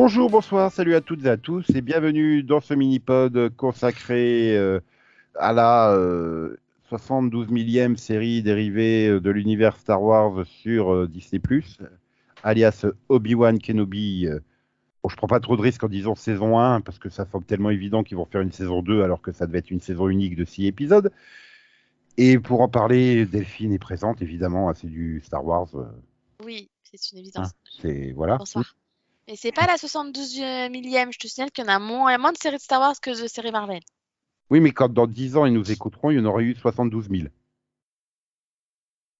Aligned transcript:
Bonjour, 0.00 0.30
bonsoir, 0.30 0.70
salut 0.70 0.94
à 0.94 1.00
toutes 1.00 1.24
et 1.24 1.28
à 1.28 1.36
tous 1.36 1.68
et 1.74 1.80
bienvenue 1.80 2.44
dans 2.44 2.60
ce 2.60 2.72
mini-pod 2.72 3.48
consacré 3.56 4.56
euh, 4.56 4.78
à 5.34 5.52
la 5.52 5.90
euh, 5.90 6.56
72 6.88 7.48
millième 7.48 7.96
série 7.96 8.40
dérivée 8.44 9.08
euh, 9.08 9.20
de 9.20 9.28
l'univers 9.28 9.76
Star 9.76 10.00
Wars 10.00 10.46
sur 10.46 10.94
euh, 10.94 11.08
Disney+, 11.08 11.42
alias 12.44 12.86
Obi-Wan 13.08 13.58
Kenobi. 13.58 14.28
euh. 14.28 14.38
Bon, 15.02 15.08
je 15.08 15.16
prends 15.16 15.26
pas 15.26 15.40
trop 15.40 15.56
de 15.56 15.62
risques 15.62 15.82
en 15.82 15.88
disant 15.88 16.14
saison 16.14 16.60
1 16.60 16.80
parce 16.82 17.00
que 17.00 17.08
ça 17.08 17.26
semble 17.26 17.44
tellement 17.44 17.70
évident 17.70 18.04
qu'ils 18.04 18.18
vont 18.18 18.24
faire 18.26 18.42
une 18.42 18.52
saison 18.52 18.82
2 18.82 19.02
alors 19.02 19.20
que 19.20 19.32
ça 19.32 19.48
devait 19.48 19.58
être 19.58 19.72
une 19.72 19.80
saison 19.80 20.08
unique 20.08 20.36
de 20.36 20.44
6 20.44 20.66
épisodes. 20.66 21.10
Et 22.18 22.38
pour 22.38 22.60
en 22.60 22.68
parler, 22.68 23.26
Delphine 23.26 23.72
est 23.72 23.80
présente 23.80 24.22
évidemment, 24.22 24.68
ah, 24.68 24.74
c'est 24.74 24.86
du 24.86 25.20
Star 25.24 25.44
Wars. 25.44 25.74
euh, 25.74 25.86
Oui, 26.44 26.70
c'est 26.84 27.10
une 27.10 27.18
évidence. 27.18 27.50
c'est 27.80 28.12
voilà. 28.12 28.36
Bonsoir. 28.36 28.76
Et 29.30 29.36
c'est 29.36 29.52
pas 29.52 29.66
la 29.66 29.76
72 29.76 30.40
millième, 30.70 31.12
je 31.12 31.18
te 31.18 31.28
signale 31.28 31.50
qu'il 31.50 31.64
y 31.64 31.68
en 31.68 31.70
a 31.70 31.78
moins, 31.78 32.32
de 32.32 32.38
séries 32.38 32.56
de 32.56 32.62
Star 32.62 32.80
Wars 32.80 32.98
que 33.00 33.10
de 33.10 33.28
séries 33.28 33.52
Marvel. 33.52 33.82
Oui, 34.48 34.60
mais 34.60 34.72
quand 34.72 34.88
dans 34.88 35.06
10 35.06 35.36
ans 35.36 35.44
ils 35.44 35.52
nous 35.52 35.70
écouteront, 35.70 36.10
il 36.10 36.16
y 36.16 36.20
en 36.20 36.24
aurait 36.24 36.44
eu 36.44 36.54
72 36.54 37.08
000. 37.10 37.28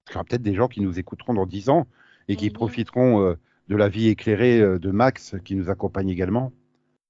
Il 0.09 0.13
y 0.13 0.15
aura 0.15 0.25
peut-être 0.25 0.43
des 0.43 0.55
gens 0.55 0.69
qui 0.69 0.81
nous 0.81 0.99
écouteront 0.99 1.35
dans 1.35 1.45
10 1.45 1.69
ans 1.69 1.87
et 2.29 2.37
qui 2.37 2.47
Mhm. 2.47 2.53
profiteront 2.55 3.23
euh, 3.23 3.35
de 3.69 3.77
la 3.77 3.91
vie 3.91 4.09
éclairée 4.09 4.61
euh, 4.61 4.79
de 4.79 4.91
Max 4.91 5.37
qui 5.45 5.55
nous 5.55 5.69
accompagne 5.69 6.09
également. 6.09 6.53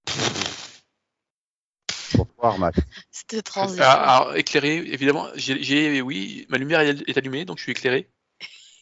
Bonsoir 2.15 2.59
Max. 2.59 2.81
Cette 3.13 3.45
transition. 3.45 3.85
Ah, 3.87 4.17
Alors, 4.17 4.37
éclairé, 4.37 4.79
évidemment, 4.79 5.29
j'ai, 5.37 6.03
oui, 6.03 6.47
ma 6.49 6.59
lumière 6.59 6.81
est 6.81 7.09
est 7.09 7.17
allumée, 7.17 7.45
donc 7.45 7.59
je 7.59 7.63
suis 7.63 7.73
éclairé. 7.73 8.11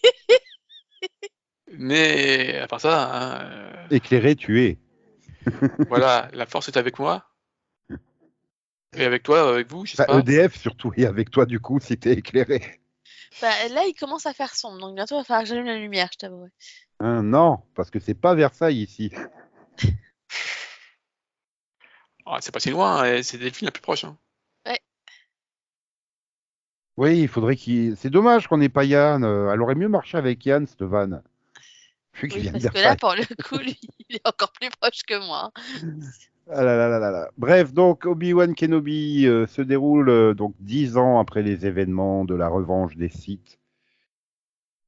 Mais 1.78 2.58
à 2.58 2.66
part 2.66 2.80
ça, 2.80 3.12
hein, 3.14 3.44
euh, 3.50 3.86
Éclairé, 3.90 4.34
tu 4.36 4.62
es. 4.64 4.78
voilà, 5.88 6.28
la 6.32 6.46
force 6.46 6.68
est 6.68 6.76
avec 6.76 6.98
moi. 6.98 7.24
Et 8.96 9.04
avec 9.04 9.22
toi, 9.22 9.50
avec 9.50 9.70
vous, 9.70 9.84
je 9.84 9.94
sais 9.94 10.02
Enfin, 10.02 10.22
pas. 10.22 10.30
EDF 10.30 10.56
surtout, 10.56 10.92
et 10.96 11.06
avec 11.06 11.30
toi 11.30 11.44
du 11.44 11.60
coup, 11.60 11.78
si 11.80 11.98
t'es 11.98 12.14
éclairé. 12.14 12.80
Bah, 13.42 13.68
là, 13.70 13.84
il 13.86 13.94
commence 13.94 14.24
à 14.26 14.32
faire 14.32 14.54
sombre, 14.54 14.78
donc 14.78 14.94
bientôt 14.94 15.16
il 15.16 15.18
va 15.18 15.24
falloir 15.24 15.42
que 15.42 15.48
j'allume 15.48 15.66
la 15.66 15.76
lumière, 15.78 16.08
je 16.12 16.18
t'avoue. 16.18 16.48
Hein, 17.00 17.22
non, 17.22 17.58
parce 17.74 17.90
que 17.90 18.00
c'est 18.00 18.14
pas 18.14 18.34
Versailles 18.34 18.82
ici. 18.82 19.12
Ah, 22.24 22.38
c'est 22.40 22.52
pas 22.52 22.60
si 22.60 22.70
loin, 22.70 23.02
hein, 23.04 23.22
c'est 23.22 23.38
Delphine 23.38 23.66
la 23.66 23.72
plus 23.72 23.82
proche. 23.82 24.04
hein. 24.04 24.16
Oui, 26.96 27.20
il 27.20 27.28
faudrait 27.28 27.56
qu'il. 27.56 27.94
C'est 27.98 28.08
dommage 28.08 28.48
qu'on 28.48 28.56
n'ait 28.56 28.70
pas 28.70 28.84
Yann. 28.84 29.22
euh, 29.22 29.52
Elle 29.52 29.60
aurait 29.60 29.74
mieux 29.74 29.88
marché 29.88 30.16
avec 30.16 30.44
Yann, 30.46 30.66
cette 30.66 30.82
vanne. 30.82 31.22
Vu 32.20 32.28
qu'il 32.28 32.42
Oui, 32.42 32.42
vient 32.42 32.52
de 32.54 32.58
parce 32.62 32.68
que 32.68 32.78
là, 32.78 32.96
pour 32.96 33.14
le 33.14 33.24
coup, 33.44 33.58
lui, 33.58 33.78
il 34.08 34.16
est 34.16 34.26
encore 34.28 34.52
plus 34.52 34.70
proche 34.80 35.02
que 35.06 35.18
moi. 35.26 35.50
Ah 36.50 36.62
là 36.64 36.76
là 36.76 36.88
là 36.88 36.98
là 36.98 37.10
là. 37.10 37.30
Bref, 37.36 37.72
donc 37.72 38.04
Obi-Wan 38.04 38.54
Kenobi 38.54 39.26
euh, 39.26 39.46
se 39.46 39.62
déroule 39.62 40.08
euh, 40.08 40.34
donc 40.34 40.54
dix 40.60 40.96
ans 40.96 41.18
après 41.20 41.42
les 41.42 41.66
événements 41.66 42.24
de 42.24 42.34
la 42.34 42.48
revanche 42.48 42.96
des 42.96 43.08
Sith. 43.08 43.58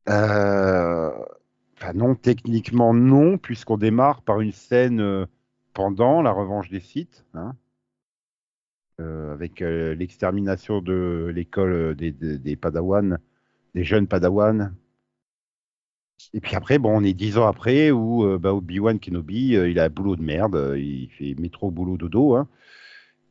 Euh, 0.08 1.10
Enfin 1.76 1.92
non, 1.94 2.16
techniquement 2.16 2.92
non, 2.92 3.38
puisqu'on 3.38 3.76
démarre 3.78 4.22
par 4.22 4.40
une 4.40 4.50
scène 4.52 5.26
pendant 5.74 6.22
la 6.22 6.32
revanche 6.32 6.70
des 6.70 6.80
Sith, 6.80 7.24
hein, 7.34 7.54
avec 8.98 9.60
l'extermination 9.60 10.80
de 10.80 11.30
l'école 11.34 11.94
des, 11.94 12.10
des, 12.12 12.38
des 12.38 12.56
Padawan, 12.56 13.18
des 13.74 13.84
jeunes 13.84 14.08
Padawan. 14.08 14.74
Et 16.34 16.40
puis 16.40 16.56
après, 16.56 16.78
bon, 16.78 16.98
on 17.00 17.04
est 17.04 17.14
dix 17.14 17.38
ans 17.38 17.46
après 17.46 17.90
où 17.90 18.24
euh, 18.24 18.38
bah, 18.38 18.52
Obi-Wan 18.52 18.98
Kenobi, 18.98 19.56
euh, 19.56 19.70
il 19.70 19.78
a 19.78 19.84
un 19.84 19.88
boulot 19.88 20.16
de 20.16 20.22
merde, 20.22 20.56
euh, 20.56 20.78
il 20.78 21.08
fait 21.10 21.34
métro 21.38 21.70
boulot 21.70 21.96
dodo, 21.96 22.34
hein, 22.34 22.48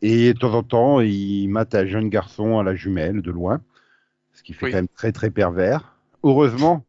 et 0.02 0.34
de 0.34 0.40
temps 0.40 0.54
en 0.54 0.64
temps, 0.64 1.02
il 1.02 1.48
mate 1.48 1.76
un 1.76 1.86
jeune 1.86 2.10
garçon 2.10 2.60
à 2.60 2.64
la 2.64 2.76
jumelle 2.76 3.22
de 3.22 3.32
loin, 3.32 3.62
ce 4.34 4.44
qui 4.44 4.54
fait 4.54 4.66
Oui. 4.68 4.72
quand 4.72 4.78
même 4.78 4.88
très 4.88 5.12
très 5.12 5.30
pervers. 5.30 5.98
Heureusement, 6.24 6.86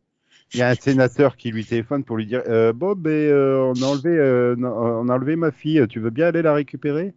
il 0.55 0.61
y 0.61 0.63
a 0.63 0.69
un 0.69 0.75
sénateur 0.75 1.37
qui 1.37 1.51
lui 1.51 1.65
téléphone 1.65 2.05
pour 2.05 2.17
lui 2.17 2.27
dire 2.27 2.43
euh, 2.47 2.73
Bob, 2.73 3.07
eh, 3.07 3.31
on, 3.33 3.75
a 3.83 3.87
enlevé, 3.87 4.57
on 4.59 5.09
a 5.09 5.15
enlevé 5.15 5.37
ma 5.37 5.51
fille, 5.51 5.85
tu 5.89 6.01
veux 6.01 6.11
bien 6.11 6.29
aller 6.29 6.43
la 6.43 6.55
récupérer? 6.55 7.15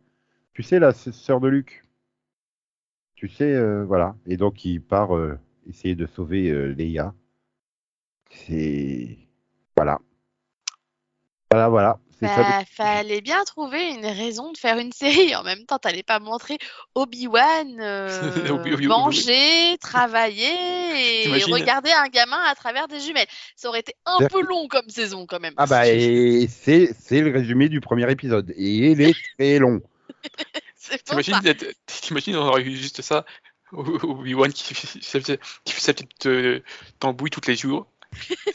Tu 0.54 0.64
sais, 0.64 0.80
la 0.80 0.92
sœur 0.92 1.40
de 1.40 1.48
Luc. 1.48 1.86
Tu 3.16 3.30
sais, 3.30 3.84
voilà. 3.86 4.16
Et 4.26 4.36
donc, 4.36 4.66
il 4.66 4.82
part 4.82 5.12
essayer 5.66 5.96
de 5.96 6.06
sauver 6.08 6.74
Leia. 6.76 7.14
C'est. 8.48 9.18
Voilà. 9.76 10.00
Voilà, 11.52 11.70
voilà. 11.70 12.00
Bah, 12.22 12.64
fallait 12.72 13.22
bien 13.22 13.44
trouver 13.46 13.90
une 13.94 14.06
raison 14.06 14.52
de 14.52 14.58
faire 14.58 14.78
une 14.78 14.92
série. 14.94 15.36
En 15.36 15.44
même 15.44 15.66
temps, 15.66 15.80
t'allais 15.80 16.04
pas 16.04 16.20
montrer 16.20 16.60
Obi-Wan 16.94 17.80
euh, 17.82 18.48
Obi- 18.52 18.74
Obi- 18.74 18.88
manger, 18.88 19.78
travailler 19.80 20.46
et 21.26 21.44
regarder 21.56 21.92
un 21.92 22.08
gamin 22.10 22.40
à 22.48 22.54
travers 22.54 22.88
des 22.88 23.00
jumelles. 23.00 23.26
Ça 23.56 23.70
aurait 23.70 23.80
été 23.80 23.96
un 24.06 24.20
peu 24.28 24.42
long 24.44 24.68
comme 24.68 24.88
saison 24.90 25.26
quand 25.26 25.40
même. 25.40 25.56
Ah 25.58 25.66
bah, 25.66 25.88
et 25.88 26.48
c'est 26.48 26.96
c'est 27.00 27.22
le 27.22 27.32
résumé 27.32 27.70
du 27.70 27.82
premier 27.82 28.10
épisode. 28.12 28.52
Et 28.56 28.92
il 28.92 29.02
est 29.02 29.16
très 29.38 29.58
long. 29.58 29.82
T'imagines, 31.88 32.36
on 32.38 32.48
aurait 32.48 32.62
eu 32.64 32.76
juste 32.76 33.02
ça, 33.02 33.26
Obi-Wan 33.72 34.52
qui 34.54 34.76
fait 34.76 35.40
sa 35.66 35.94
petite 35.94 36.26
euh, 36.28 36.60
tambouille 37.00 37.30
tous 37.32 37.48
les 37.48 37.56
jours. 37.56 37.88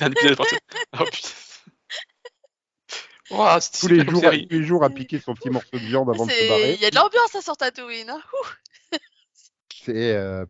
Un 0.00 0.10
épisode 0.10 0.36
par 0.36 0.46
semaine. 0.46 0.60
Oh, 0.98 1.04
putain. 1.10 1.28
Tous 3.28 3.88
les, 3.88 4.04
jours, 4.04 4.20
série. 4.20 4.46
tous 4.46 4.54
les 4.54 4.62
jours 4.62 4.84
à 4.84 4.90
piquer 4.90 5.18
son 5.18 5.34
petit 5.34 5.50
morceau 5.50 5.68
de 5.72 5.84
viande 5.84 6.08
avant 6.10 6.26
de 6.26 6.30
se 6.30 6.48
barrer. 6.48 6.74
Il 6.74 6.80
y 6.80 6.86
a 6.86 6.90
de 6.90 6.94
l'ambiance 6.94 7.34
hein, 7.34 7.40
sur 7.40 7.56
Tatooine. 7.56 8.08
hein. 8.10 8.20
C'est 9.84 10.14
euh, 10.14 10.44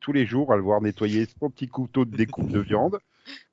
tous 0.00 0.12
les 0.12 0.26
jours 0.26 0.52
à 0.52 0.56
le 0.56 0.62
voir 0.62 0.80
nettoyer 0.80 1.26
son 1.38 1.50
petit 1.50 1.68
couteau 1.68 2.04
de 2.04 2.16
découpe 2.16 2.50
de 2.50 2.60
viande. 2.60 2.98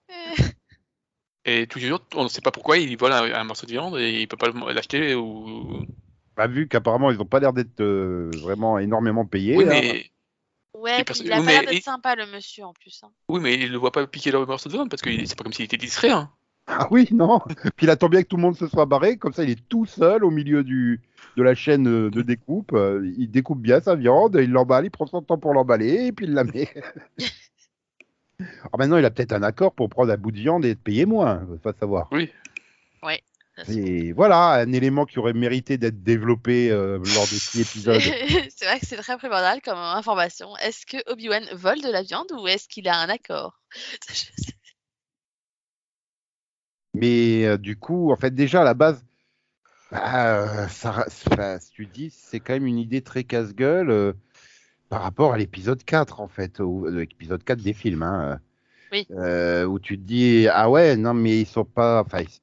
Et 1.45 1.67
tous 1.67 1.77
les 1.77 1.87
jours, 1.87 1.99
on 2.15 2.23
ne 2.23 2.27
sait 2.27 2.41
pas 2.41 2.51
pourquoi 2.51 2.77
il 2.79 2.97
vole 2.97 3.11
un, 3.11 3.31
un 3.31 3.43
morceau 3.43 3.67
de 3.67 3.71
viande 3.71 3.97
et 3.99 4.21
il 4.21 4.27
peut 4.27 4.37
pas 4.37 4.49
l'acheter 4.73 5.13
ou. 5.13 5.85
Bah, 6.35 6.47
vu 6.47 6.67
qu'apparemment 6.67 7.11
ils 7.11 7.17
n'ont 7.17 7.25
pas 7.25 7.39
l'air 7.39 7.53
d'être 7.53 7.79
euh, 7.81 8.31
vraiment 8.41 8.79
énormément 8.79 9.25
payés. 9.27 9.55
Oui, 9.55 9.65
là. 9.65 9.69
mais 9.71 10.09
Ouais, 10.85 11.03
puis 11.03 11.19
il 11.23 11.31
a 11.33 11.39
oui, 11.39 11.45
pas 11.45 11.51
l'air 11.51 11.61
mais- 11.61 11.65
d'être 11.67 11.77
et- 11.77 11.81
sympa 11.81 12.15
le 12.15 12.25
monsieur 12.27 12.63
en 12.65 12.73
plus. 12.73 13.01
hein. 13.03 13.09
oui, 13.29 13.39
mais 13.41 13.55
il 13.55 13.71
ne 13.71 13.77
voit 13.77 13.91
pas 13.91 14.05
piquer 14.07 14.31
le 14.31 14.45
morceau 14.45 14.69
de 14.69 14.73
viande 14.75 14.89
parce 14.89 15.01
que 15.01 15.09
c'est 15.25 15.35
pas 15.37 15.43
comme 15.43 15.53
s'il 15.53 15.65
était 15.65 15.77
distrait. 15.77 16.11
Hein. 16.11 16.29
Ah 16.67 16.87
oui, 16.91 17.07
non. 17.11 17.39
Puis 17.75 17.85
il 17.85 17.89
attend 17.89 18.09
bien 18.09 18.23
que 18.23 18.27
tout 18.27 18.37
le 18.37 18.41
monde 18.41 18.55
se 18.57 18.67
soit 18.67 18.85
barré, 18.85 19.17
comme 19.17 19.33
ça 19.33 19.43
il 19.43 19.49
est 19.51 19.67
tout 19.69 19.85
seul 19.85 20.23
au 20.23 20.31
milieu 20.31 20.63
du, 20.63 20.99
de 21.37 21.43
la 21.43 21.53
chaîne 21.55 21.87
euh, 21.87 22.09
de 22.09 22.21
découpe. 22.23 22.73
Euh, 22.73 23.05
Il 23.17 23.29
découpe 23.29 23.59
bien 23.61 23.81
sa 23.81 23.95
viande, 23.95 24.37
il 24.41 24.51
l'emballe, 24.51 24.85
il 24.85 24.89
prend 24.91 25.05
son 25.05 25.21
temps 25.21 25.37
pour 25.37 25.53
l'emballer, 25.53 26.07
et 26.07 26.11
puis 26.11 26.25
il 26.25 26.33
la 26.33 26.43
met. 26.43 26.69
Alors 28.39 28.77
maintenant 28.79 28.97
il 28.97 29.05
a 29.05 29.11
peut-être 29.11 29.33
un 29.33 29.43
accord 29.43 29.73
pour 29.73 29.89
prendre 29.89 30.11
un 30.11 30.17
bout 30.17 30.31
de 30.31 30.37
viande 30.39 30.65
et 30.65 30.71
être 30.71 30.81
payé 30.83 31.05
moins, 31.05 31.45
va 31.63 31.73
savoir. 31.79 32.07
Oui. 32.11 32.31
Et 33.69 34.11
voilà, 34.11 34.51
un 34.55 34.71
élément 34.73 35.05
qui 35.05 35.17
aurait 35.17 35.33
mérité 35.33 35.77
d'être 35.77 36.03
développé 36.03 36.69
euh, 36.71 36.97
lors 36.97 37.23
de 37.23 37.27
six 37.27 37.61
épisodes. 37.61 38.01
c'est 38.55 38.65
vrai 38.65 38.79
que 38.79 38.85
c'est 38.85 38.97
très 38.97 39.17
primordial 39.17 39.61
comme 39.61 39.77
information. 39.77 40.57
Est-ce 40.57 40.85
que 40.85 40.97
Obi-Wan 41.09 41.45
vole 41.53 41.81
de 41.81 41.89
la 41.89 42.01
viande 42.01 42.31
ou 42.33 42.47
est-ce 42.47 42.67
qu'il 42.67 42.87
a 42.89 42.97
un 42.99 43.07
accord? 43.07 43.61
Mais 46.93 47.45
euh, 47.45 47.57
du 47.57 47.77
coup, 47.77 48.11
en 48.11 48.17
fait, 48.17 48.31
déjà 48.31 48.61
à 48.61 48.63
la 48.65 48.73
base, 48.73 49.05
bah, 49.89 50.67
ça, 50.67 51.05
si 51.07 51.71
tu 51.71 51.85
dis, 51.85 52.09
c'est 52.09 52.41
quand 52.41 52.53
même 52.53 52.67
une 52.67 52.77
idée 52.79 53.01
très 53.01 53.23
casse-gueule 53.23 53.89
euh, 53.89 54.13
par 54.89 55.01
rapport 55.01 55.33
à 55.33 55.37
l'épisode 55.37 55.83
4, 55.83 56.19
en 56.19 56.27
fait, 56.27 56.59
l'épisode 56.59 57.43
4 57.43 57.61
des 57.61 57.73
films. 57.73 58.03
Hein, 58.03 58.39
Oui. 58.91 59.07
où 59.65 59.79
tu 59.79 59.97
te 59.97 60.03
dis, 60.03 60.47
ah 60.51 60.69
ouais, 60.69 60.97
non, 60.97 61.13
mais 61.13 61.39
ils 61.39 61.47
sont 61.47 61.65
pas. 61.65 62.01
Enfin, 62.05 62.19
ils- 62.21 62.41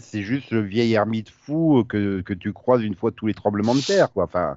C'est 0.00 0.22
juste 0.22 0.50
le 0.50 0.60
vieil 0.60 0.92
ermite 0.94 1.30
fou 1.30 1.84
que, 1.84 2.20
que 2.20 2.34
tu 2.34 2.52
croises 2.52 2.82
une 2.82 2.94
fois 2.94 3.10
tous 3.12 3.26
les 3.26 3.34
tremblements 3.34 3.74
de 3.74 3.80
terre, 3.80 4.12
quoi. 4.12 4.24
Enfin, 4.24 4.56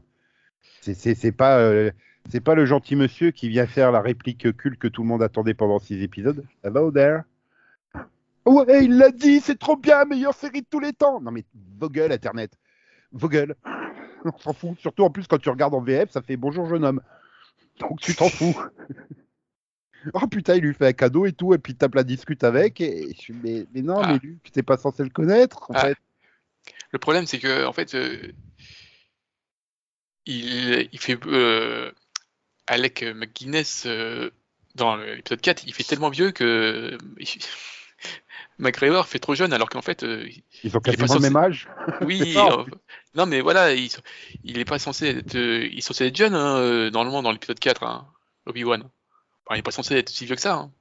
c'est 0.81 1.31
pas. 1.31 1.57
euh, 1.59 1.91
c'est 2.29 2.41
pas 2.41 2.55
le 2.55 2.65
gentil 2.65 2.95
monsieur 2.95 3.31
qui 3.31 3.49
vient 3.49 3.67
faire 3.67 3.91
la 3.91 4.01
réplique 4.01 4.55
culte 4.57 4.79
que 4.79 4.87
tout 4.87 5.03
le 5.03 5.07
monde 5.07 5.21
attendait 5.21 5.53
pendant 5.53 5.79
six 5.79 6.01
épisodes. 6.01 6.43
Hello 6.63 6.91
there. 6.91 7.21
Ouais, 8.45 8.85
il 8.85 8.97
l'a 8.97 9.11
dit, 9.11 9.39
c'est 9.39 9.57
trop 9.57 9.75
bien, 9.75 10.05
meilleure 10.05 10.33
série 10.33 10.61
de 10.61 10.67
tous 10.69 10.79
les 10.79 10.93
temps. 10.93 11.21
Non 11.21 11.31
mais 11.31 11.45
vos 11.79 11.89
gueules, 11.89 12.11
Internet. 12.11 12.51
Vos 13.11 13.29
gueules. 13.29 13.55
On 14.25 14.37
s'en 14.39 14.53
fout. 14.53 14.79
Surtout 14.79 15.03
en 15.03 15.11
plus 15.11 15.27
quand 15.27 15.37
tu 15.37 15.49
regardes 15.49 15.75
en 15.75 15.81
VF, 15.81 16.09
ça 16.11 16.21
fait 16.21 16.37
bonjour 16.37 16.67
jeune 16.67 16.83
homme. 16.83 17.01
Donc 17.79 17.99
tu 17.99 18.15
t'en 18.15 18.29
fous. 18.29 18.59
oh 20.13 20.27
putain, 20.27 20.55
il 20.55 20.61
lui 20.63 20.73
fait 20.73 20.87
un 20.87 20.93
cadeau 20.93 21.25
et 21.25 21.33
tout, 21.33 21.53
et 21.53 21.57
puis 21.57 21.73
il 21.73 21.77
tape 21.77 21.95
la 21.95 22.03
discute 22.03 22.43
avec. 22.43 22.81
Et 22.81 23.13
je 23.13 23.17
suis, 23.19 23.33
mais, 23.33 23.65
mais 23.73 23.81
non, 23.81 23.99
Ah. 24.01 24.13
mais 24.13 24.19
Luc, 24.21 24.51
t'es 24.51 24.63
pas 24.63 24.77
censé 24.77 25.03
le 25.03 25.09
connaître, 25.09 25.69
en 25.69 25.73
Ah. 25.75 25.81
fait. 25.87 25.97
Le 26.91 26.99
problème, 26.99 27.25
c'est 27.25 27.39
que 27.39 27.65
en 27.65 27.73
fait, 27.73 27.93
euh, 27.95 28.17
il, 30.25 30.89
il 30.91 30.99
fait 30.99 31.17
euh, 31.27 31.91
Alec 32.67 33.03
McGuinness 33.03 33.83
euh, 33.85 34.29
dans 34.75 34.95
l'épisode 34.95 35.41
4, 35.41 35.63
il 35.67 35.73
fait 35.73 35.83
tellement 35.83 36.09
vieux 36.09 36.31
que 36.31 36.97
McGregor 38.57 39.07
fait 39.07 39.19
trop 39.19 39.35
jeune 39.35 39.53
alors 39.53 39.69
qu'en 39.69 39.81
fait, 39.81 40.03
euh, 40.03 40.27
Ils 40.63 40.75
ont 40.75 40.79
Il 40.83 40.91
est 40.93 40.97
pas 40.97 41.07
quasiment 41.07 41.15
le 41.15 41.19
même 41.21 41.35
âge. 41.37 41.67
oui, 42.01 42.33
ça, 42.33 42.45
euh, 42.59 42.63
non 43.15 43.25
mais 43.25 43.41
voilà, 43.41 43.73
il, 43.73 43.89
il 44.43 44.57
est 44.57 44.65
pas 44.65 44.79
censé 44.79 45.07
être, 45.09 45.35
euh, 45.35 45.65
il 45.71 45.77
est 45.77 45.81
censé 45.81 46.05
être 46.07 46.15
jeune 46.15 46.33
hein, 46.35 46.57
euh, 46.57 46.89
normalement 46.89 47.21
dans 47.21 47.31
l'épisode 47.31 47.59
4, 47.59 47.83
hein, 47.83 48.07
Obi-Wan. 48.45 48.83
Enfin, 49.45 49.55
il 49.57 49.59
est 49.59 49.63
pas 49.63 49.71
censé 49.71 49.95
être 49.95 50.09
si 50.09 50.25
vieux 50.25 50.35
que 50.35 50.41
ça. 50.41 50.55
hein. 50.55 50.71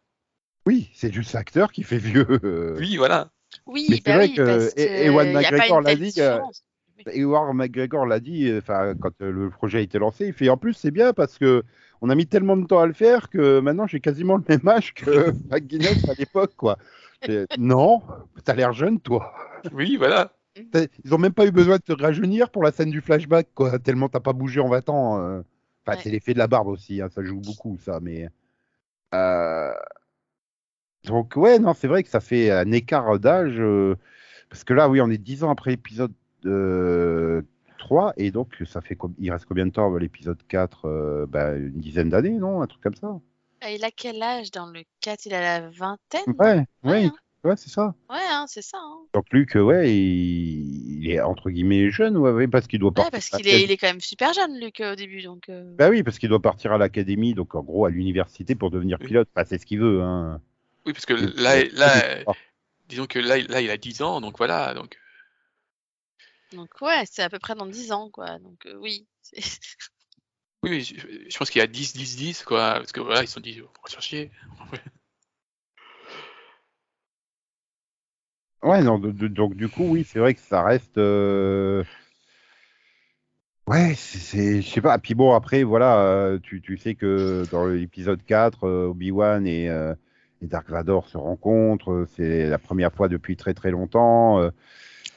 Oui, 0.66 0.90
c'est 0.94 1.12
juste 1.12 1.32
l'acteur 1.34 1.72
qui 1.72 1.82
fait 1.82 1.98
vieux. 1.98 2.26
euh. 2.44 2.76
Oui, 2.78 2.96
voilà. 2.96 3.30
Oui, 3.66 3.86
Mais 3.90 3.96
c'est 3.96 4.02
bah 4.06 4.16
vrai 4.16 4.26
oui, 4.28 4.34
que 4.34 4.42
parce 4.42 4.72
E- 4.72 4.76
que 4.76 5.04
Ewan 5.06 5.26
y 5.32 5.36
a 5.36 5.50
pas 5.50 5.50
McGregor 5.58 5.80
l'a 5.82 5.94
dit, 5.96 6.14
euh. 6.18 6.40
Ewan 7.12 7.56
McGregor 7.56 8.06
l'a 8.06 8.20
dit, 8.20 8.48
euh, 8.48 8.58
enfin 8.58 8.94
quand 8.98 9.12
euh, 9.20 9.30
le 9.30 9.50
projet 9.50 9.78
a 9.78 9.80
été 9.80 9.98
lancé, 9.98 10.26
il 10.26 10.32
fait 10.32 10.48
en 10.48 10.56
plus 10.56 10.72
c'est 10.74 10.90
bien 10.90 11.12
parce 11.12 11.38
que 11.38 11.62
on 12.00 12.08
a 12.10 12.14
mis 12.14 12.26
tellement 12.26 12.56
de 12.56 12.66
temps 12.66 12.80
à 12.80 12.86
le 12.86 12.92
faire 12.92 13.28
que 13.30 13.60
maintenant 13.60 13.86
j'ai 13.86 14.00
quasiment 14.00 14.36
le 14.36 14.44
même 14.48 14.66
âge 14.68 14.94
que 14.94 15.32
McGuinness 15.50 16.08
à 16.08 16.14
l'époque 16.14 16.54
quoi. 16.56 16.78
Et, 17.28 17.44
non, 17.58 18.02
t'as 18.44 18.54
l'air 18.54 18.72
jeune 18.72 19.00
toi. 19.00 19.34
Oui, 19.72 19.96
voilà. 19.96 20.32
T'as- 20.72 20.86
Ils 21.04 21.14
ont 21.14 21.18
même 21.18 21.32
pas 21.32 21.46
eu 21.46 21.50
besoin 21.52 21.76
de 21.76 21.82
te 21.82 21.92
rajeunir 21.92 22.50
pour 22.50 22.62
la 22.62 22.72
scène 22.72 22.90
du 22.90 23.00
flashback 23.00 23.48
quoi, 23.54 23.78
tellement 23.78 24.08
t'as 24.08 24.20
pas 24.20 24.32
bougé 24.32 24.60
en 24.60 24.68
20 24.68 24.88
ans. 24.88 25.18
euh. 25.20 25.42
Enfin 25.86 25.96
Ouais. 25.96 26.02
c'est 26.02 26.10
l'effet 26.10 26.32
de 26.32 26.38
la 26.38 26.46
barbe 26.46 26.68
aussi, 26.68 27.00
hein, 27.02 27.08
ça 27.14 27.22
joue 27.22 27.40
beaucoup 27.40 27.78
ça, 27.84 28.00
mais. 28.00 28.28
Euh, 29.14 29.72
Donc 31.04 31.36
ouais 31.36 31.58
non 31.58 31.74
c'est 31.74 31.88
vrai 31.88 32.02
que 32.02 32.08
ça 32.08 32.20
fait 32.20 32.50
un 32.50 32.70
écart 32.72 33.18
d'âge 33.18 33.56
euh, 33.60 33.96
parce 34.48 34.64
que 34.64 34.72
là 34.74 34.88
oui 34.88 35.00
on 35.00 35.10
est 35.10 35.18
10 35.18 35.44
ans 35.44 35.50
après 35.50 35.70
l'épisode 35.72 36.12
euh, 36.46 37.42
3 37.78 38.14
et 38.16 38.30
donc 38.30 38.62
ça 38.66 38.80
fait 38.80 38.96
il 39.18 39.30
reste 39.30 39.44
combien 39.46 39.66
de 39.66 39.70
temps 39.72 39.92
euh, 39.94 39.98
l'épisode 39.98 40.40
4 40.48 40.86
euh, 40.86 41.26
bah, 41.26 41.54
une 41.56 41.80
dizaine 41.80 42.08
d'années 42.08 42.38
non 42.38 42.62
un 42.62 42.66
truc 42.66 42.82
comme 42.82 42.94
ça. 42.94 43.20
Ah, 43.60 43.70
Il 43.72 43.84
a 43.84 43.90
quel 43.90 44.22
âge 44.22 44.50
dans 44.52 44.66
le 44.66 44.84
4 45.00 45.26
Il 45.26 45.34
a 45.34 45.40
la 45.60 45.68
vingtaine? 45.70 46.22
Ouais 46.26 46.64
Ouais, 46.84 46.90
ouais 46.90 47.04
hein. 47.04 47.16
Ouais 47.44 47.56
c'est 47.56 47.68
ça. 47.70 47.94
Ouais, 48.10 48.16
hein, 48.30 48.46
c'est 48.48 48.62
ça. 48.62 48.78
hein. 48.80 49.06
Donc 49.12 49.26
Luc, 49.32 49.56
euh, 49.56 49.60
ouais, 49.62 49.94
il, 49.94 51.02
il 51.04 51.10
est 51.10 51.20
entre 51.20 51.50
guillemets 51.50 51.90
jeune, 51.90 52.16
ouais, 52.16 52.30
ouais, 52.32 52.48
parce 52.48 52.66
qu'il 52.66 52.80
doit 52.80 52.90
Ouais, 52.90 52.94
partir. 52.94 53.12
parce 53.12 53.34
à 53.34 53.36
qu'il 53.38 53.48
est, 53.48 53.62
il 53.64 53.70
est 53.70 53.76
quand 53.76 53.86
même 53.88 54.00
super 54.00 54.32
jeune, 54.32 54.58
Luc, 54.58 54.80
euh, 54.80 54.92
au 54.92 54.96
début. 54.96 55.22
Donc, 55.22 55.48
euh, 55.48 55.74
Bah 55.76 55.88
oui, 55.90 56.02
parce 56.02 56.18
qu'il 56.18 56.28
doit 56.28 56.42
partir 56.42 56.72
à 56.72 56.78
l'académie, 56.78 57.34
donc 57.34 57.54
en 57.54 57.62
gros 57.62 57.84
à 57.86 57.90
l'université 57.90 58.54
pour 58.54 58.70
devenir 58.70 58.98
Oui. 59.00 59.06
pilote. 59.06 59.28
Enfin, 59.34 59.44
c'est 59.48 59.58
ce 59.58 59.66
qu'il 59.66 59.80
veut. 59.80 60.02
Hein. 60.02 60.40
Oui, 60.86 60.92
parce 60.92 61.06
que 61.06 61.14
là, 61.14 61.64
là, 61.72 62.24
disons 62.88 63.06
que 63.06 63.18
là, 63.18 63.38
là, 63.38 63.60
il 63.60 63.70
a 63.70 63.76
10 63.76 64.02
ans, 64.02 64.20
donc 64.20 64.36
voilà. 64.38 64.74
Donc, 64.74 64.98
donc 66.52 66.68
ouais, 66.82 67.04
c'est 67.10 67.22
à 67.22 67.30
peu 67.30 67.38
près 67.38 67.54
dans 67.54 67.66
10 67.66 67.92
ans, 67.92 68.10
quoi. 68.10 68.38
Donc, 68.38 68.66
euh, 68.66 68.76
oui. 68.80 69.06
oui, 70.62 70.70
mais 70.70 70.80
je, 70.80 70.94
je 71.28 71.38
pense 71.38 71.50
qu'il 71.50 71.58
y 71.60 71.62
a 71.62 71.66
10, 71.66 71.94
10, 71.94 72.16
10, 72.16 72.42
quoi. 72.44 72.74
Parce 72.74 72.92
que 72.92 73.00
voilà, 73.00 73.22
ils 73.22 73.26
se 73.28 73.34
sont 73.34 73.40
dit, 73.40 73.60
on 73.62 73.64
va 73.66 73.90
chercher. 73.90 74.30
Ouais, 78.64 78.82
non, 78.82 78.98
de- 78.98 79.12
de- 79.12 79.28
donc 79.28 79.54
du 79.54 79.68
coup, 79.68 79.84
oui, 79.84 80.04
c'est 80.04 80.18
vrai 80.18 80.34
que 80.34 80.40
ça 80.40 80.62
reste. 80.64 80.98
euh, 80.98 81.84
Ouais, 83.66 83.94
c'est-. 83.94 84.60
Je 84.60 84.68
sais 84.68 84.80
pas. 84.80 84.98
Puis 84.98 85.14
bon, 85.14 85.32
après, 85.32 85.62
voilà, 85.62 85.98
euh, 86.00 86.38
tu, 86.42 86.60
tu 86.60 86.76
sais 86.76 86.94
que 86.94 87.46
dans 87.50 87.66
l'épisode 87.66 88.22
4, 88.24 88.64
euh, 88.64 88.86
Obi-Wan 88.88 89.46
et, 89.46 89.68
euh, 89.70 89.94
et 90.42 90.46
Dark 90.46 90.68
Vador 90.68 91.08
se 91.08 91.16
rencontrent. 91.16 92.06
C'est 92.16 92.48
la 92.48 92.58
première 92.58 92.92
fois 92.92 93.08
depuis 93.08 93.36
très 93.36 93.54
très 93.54 93.70
longtemps. 93.70 94.40
euh, 94.40 94.50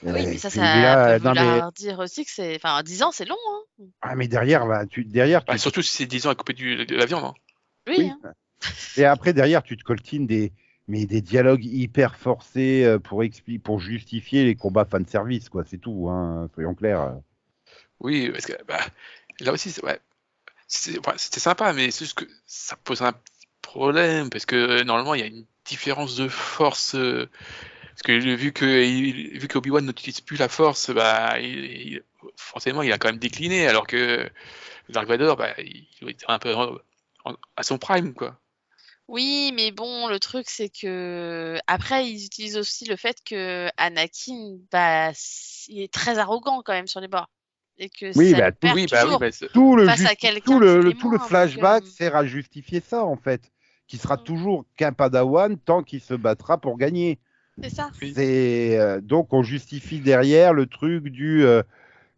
Oui, 0.03 0.25
mais 0.29 0.37
ça, 0.37 0.49
ça 0.49 0.61
là, 0.61 1.19
peut 1.19 1.25
non, 1.25 1.33
mais, 1.33 1.61
dire 1.75 1.99
aussi 1.99 2.23
que 2.23 2.31
c'est. 2.31 2.55
Enfin, 2.55 2.81
10 2.83 3.03
ans, 3.03 3.11
c'est 3.11 3.25
long, 3.25 3.35
hein. 3.35 3.83
ah, 4.01 4.15
mais 4.15 4.27
derrière, 4.29 4.65
bah, 4.65 4.85
tu, 4.85 5.03
derrière, 5.03 5.43
tu, 5.43 5.51
Bah, 5.51 5.57
surtout 5.57 5.81
si 5.81 5.95
c'est 5.95 6.05
10 6.05 6.25
ans 6.25 6.29
à 6.29 6.35
couper 6.35 6.53
du, 6.53 6.85
de 6.85 6.95
la 6.95 7.05
viande. 7.05 7.25
hein. 7.25 7.33
Oui, 7.87 7.95
Oui. 7.99 8.09
hein. 8.09 8.31
Et 8.97 9.05
après, 9.05 9.33
derrière, 9.33 9.61
tu 9.63 9.75
te 9.77 9.83
coltines 9.83 10.25
des, 10.25 10.53
mais 10.87 11.05
des 11.05 11.21
dialogues 11.21 11.65
hyper 11.65 12.15
forcés 12.15 12.83
euh, 12.85 12.99
pour, 12.99 13.23
pour 13.63 13.79
justifier 13.79 14.45
les 14.45 14.55
combats 14.55 14.85
fanservice, 14.85 15.49
quoi. 15.49 15.63
C'est 15.65 15.77
tout, 15.77 16.07
hein, 16.09 16.49
soyons 16.53 16.75
clairs. 16.75 17.15
Oui, 17.99 18.29
parce 18.31 18.45
que 18.45 18.53
bah, 18.67 18.79
là 19.39 19.53
aussi, 19.53 19.71
c'est- 19.71 19.83
ouais, 19.83 19.99
c'était 21.17 21.39
sympa, 21.39 21.73
mais 21.73 21.91
c'est 21.91 22.05
juste 22.05 22.19
que 22.19 22.25
ça 22.45 22.75
pose 22.77 23.01
un 23.03 23.13
problème 23.61 24.29
parce 24.29 24.45
que 24.45 24.55
euh, 24.55 24.83
normalement 24.85 25.15
il 25.15 25.21
y 25.21 25.23
a 25.23 25.27
une 25.27 25.45
différence 25.65 26.15
de 26.17 26.27
force. 26.29 26.95
euh, 26.95 27.29
parce 27.91 28.03
que 28.03 28.13
vu 28.35 28.53
que 28.53 28.65
vu 29.39 29.47
qu'Obi-Wan 29.49 29.85
n'utilise 29.85 30.21
plus 30.21 30.37
la 30.37 30.49
force, 30.49 30.91
bah, 30.91 31.35
forcément 32.37 32.81
il 32.83 32.91
a 32.93 32.97
quand 32.97 33.09
même 33.09 33.19
décliné, 33.19 33.67
alors 33.67 33.87
que 33.87 34.29
Dark 34.89 35.07
Vador, 35.07 35.37
bah, 35.37 35.53
il 35.59 35.87
être 36.09 36.25
un 36.29 36.39
peu 36.39 36.55
à 37.55 37.63
son 37.63 37.77
prime, 37.77 38.13
quoi. 38.13 38.39
Oui, 39.07 39.53
mais 39.55 39.71
bon, 39.71 40.07
le 40.07 40.19
truc, 40.19 40.47
c'est 40.49 40.69
que. 40.69 41.57
Après, 41.67 42.09
ils 42.09 42.25
utilisent 42.25 42.57
aussi 42.57 42.85
le 42.85 42.95
fait 42.97 43.17
que 43.25 43.67
Anakin, 43.77 44.57
bah, 44.71 45.11
il 45.69 45.81
est 45.81 45.93
très 45.93 46.17
arrogant 46.19 46.61
quand 46.63 46.73
même 46.73 46.87
sur 46.87 46.99
les 46.99 47.07
bords. 47.07 47.29
Et 47.77 47.89
que 47.89 48.17
Oui, 48.17 48.31
ça 48.31 48.37
bah, 48.37 48.49
le 48.49 48.51
tout- 48.53 48.75
Oui, 48.75 48.87
bah 48.91 49.05
oui, 49.07 49.15
bah, 49.19 49.47
Tout 49.53 49.75
le, 49.75 49.85
Face 49.85 50.05
à 50.05 50.15
tout 50.43 50.59
le, 50.59 50.81
le- 50.81 50.93
tout 50.93 51.09
le 51.11 51.17
moins, 51.17 51.19
donc, 51.19 51.27
flashback 51.27 51.83
euh, 51.83 51.87
sert 51.87 52.15
à 52.15 52.25
justifier 52.25 52.81
ça, 52.81 53.05
en 53.05 53.15
fait. 53.15 53.51
Qui 53.87 53.97
sera 53.97 54.15
Mm. 54.15 54.23
toujours 54.23 54.65
qu'un 54.75 54.91
padawan 54.91 55.57
tant 55.57 55.83
qu'il 55.83 56.01
se 56.01 56.13
battra 56.13 56.57
pour 56.57 56.77
gagner. 56.77 57.19
C'est 57.61 57.69
ça. 57.69 57.89
C'est 58.01 58.77
euh, 58.77 58.99
donc 59.01 59.31
on 59.33 59.41
justifie 59.41 59.99
derrière 59.99 60.53
le 60.53 60.67
truc 60.67 61.05
du 61.05 61.43
euh, 61.45 61.63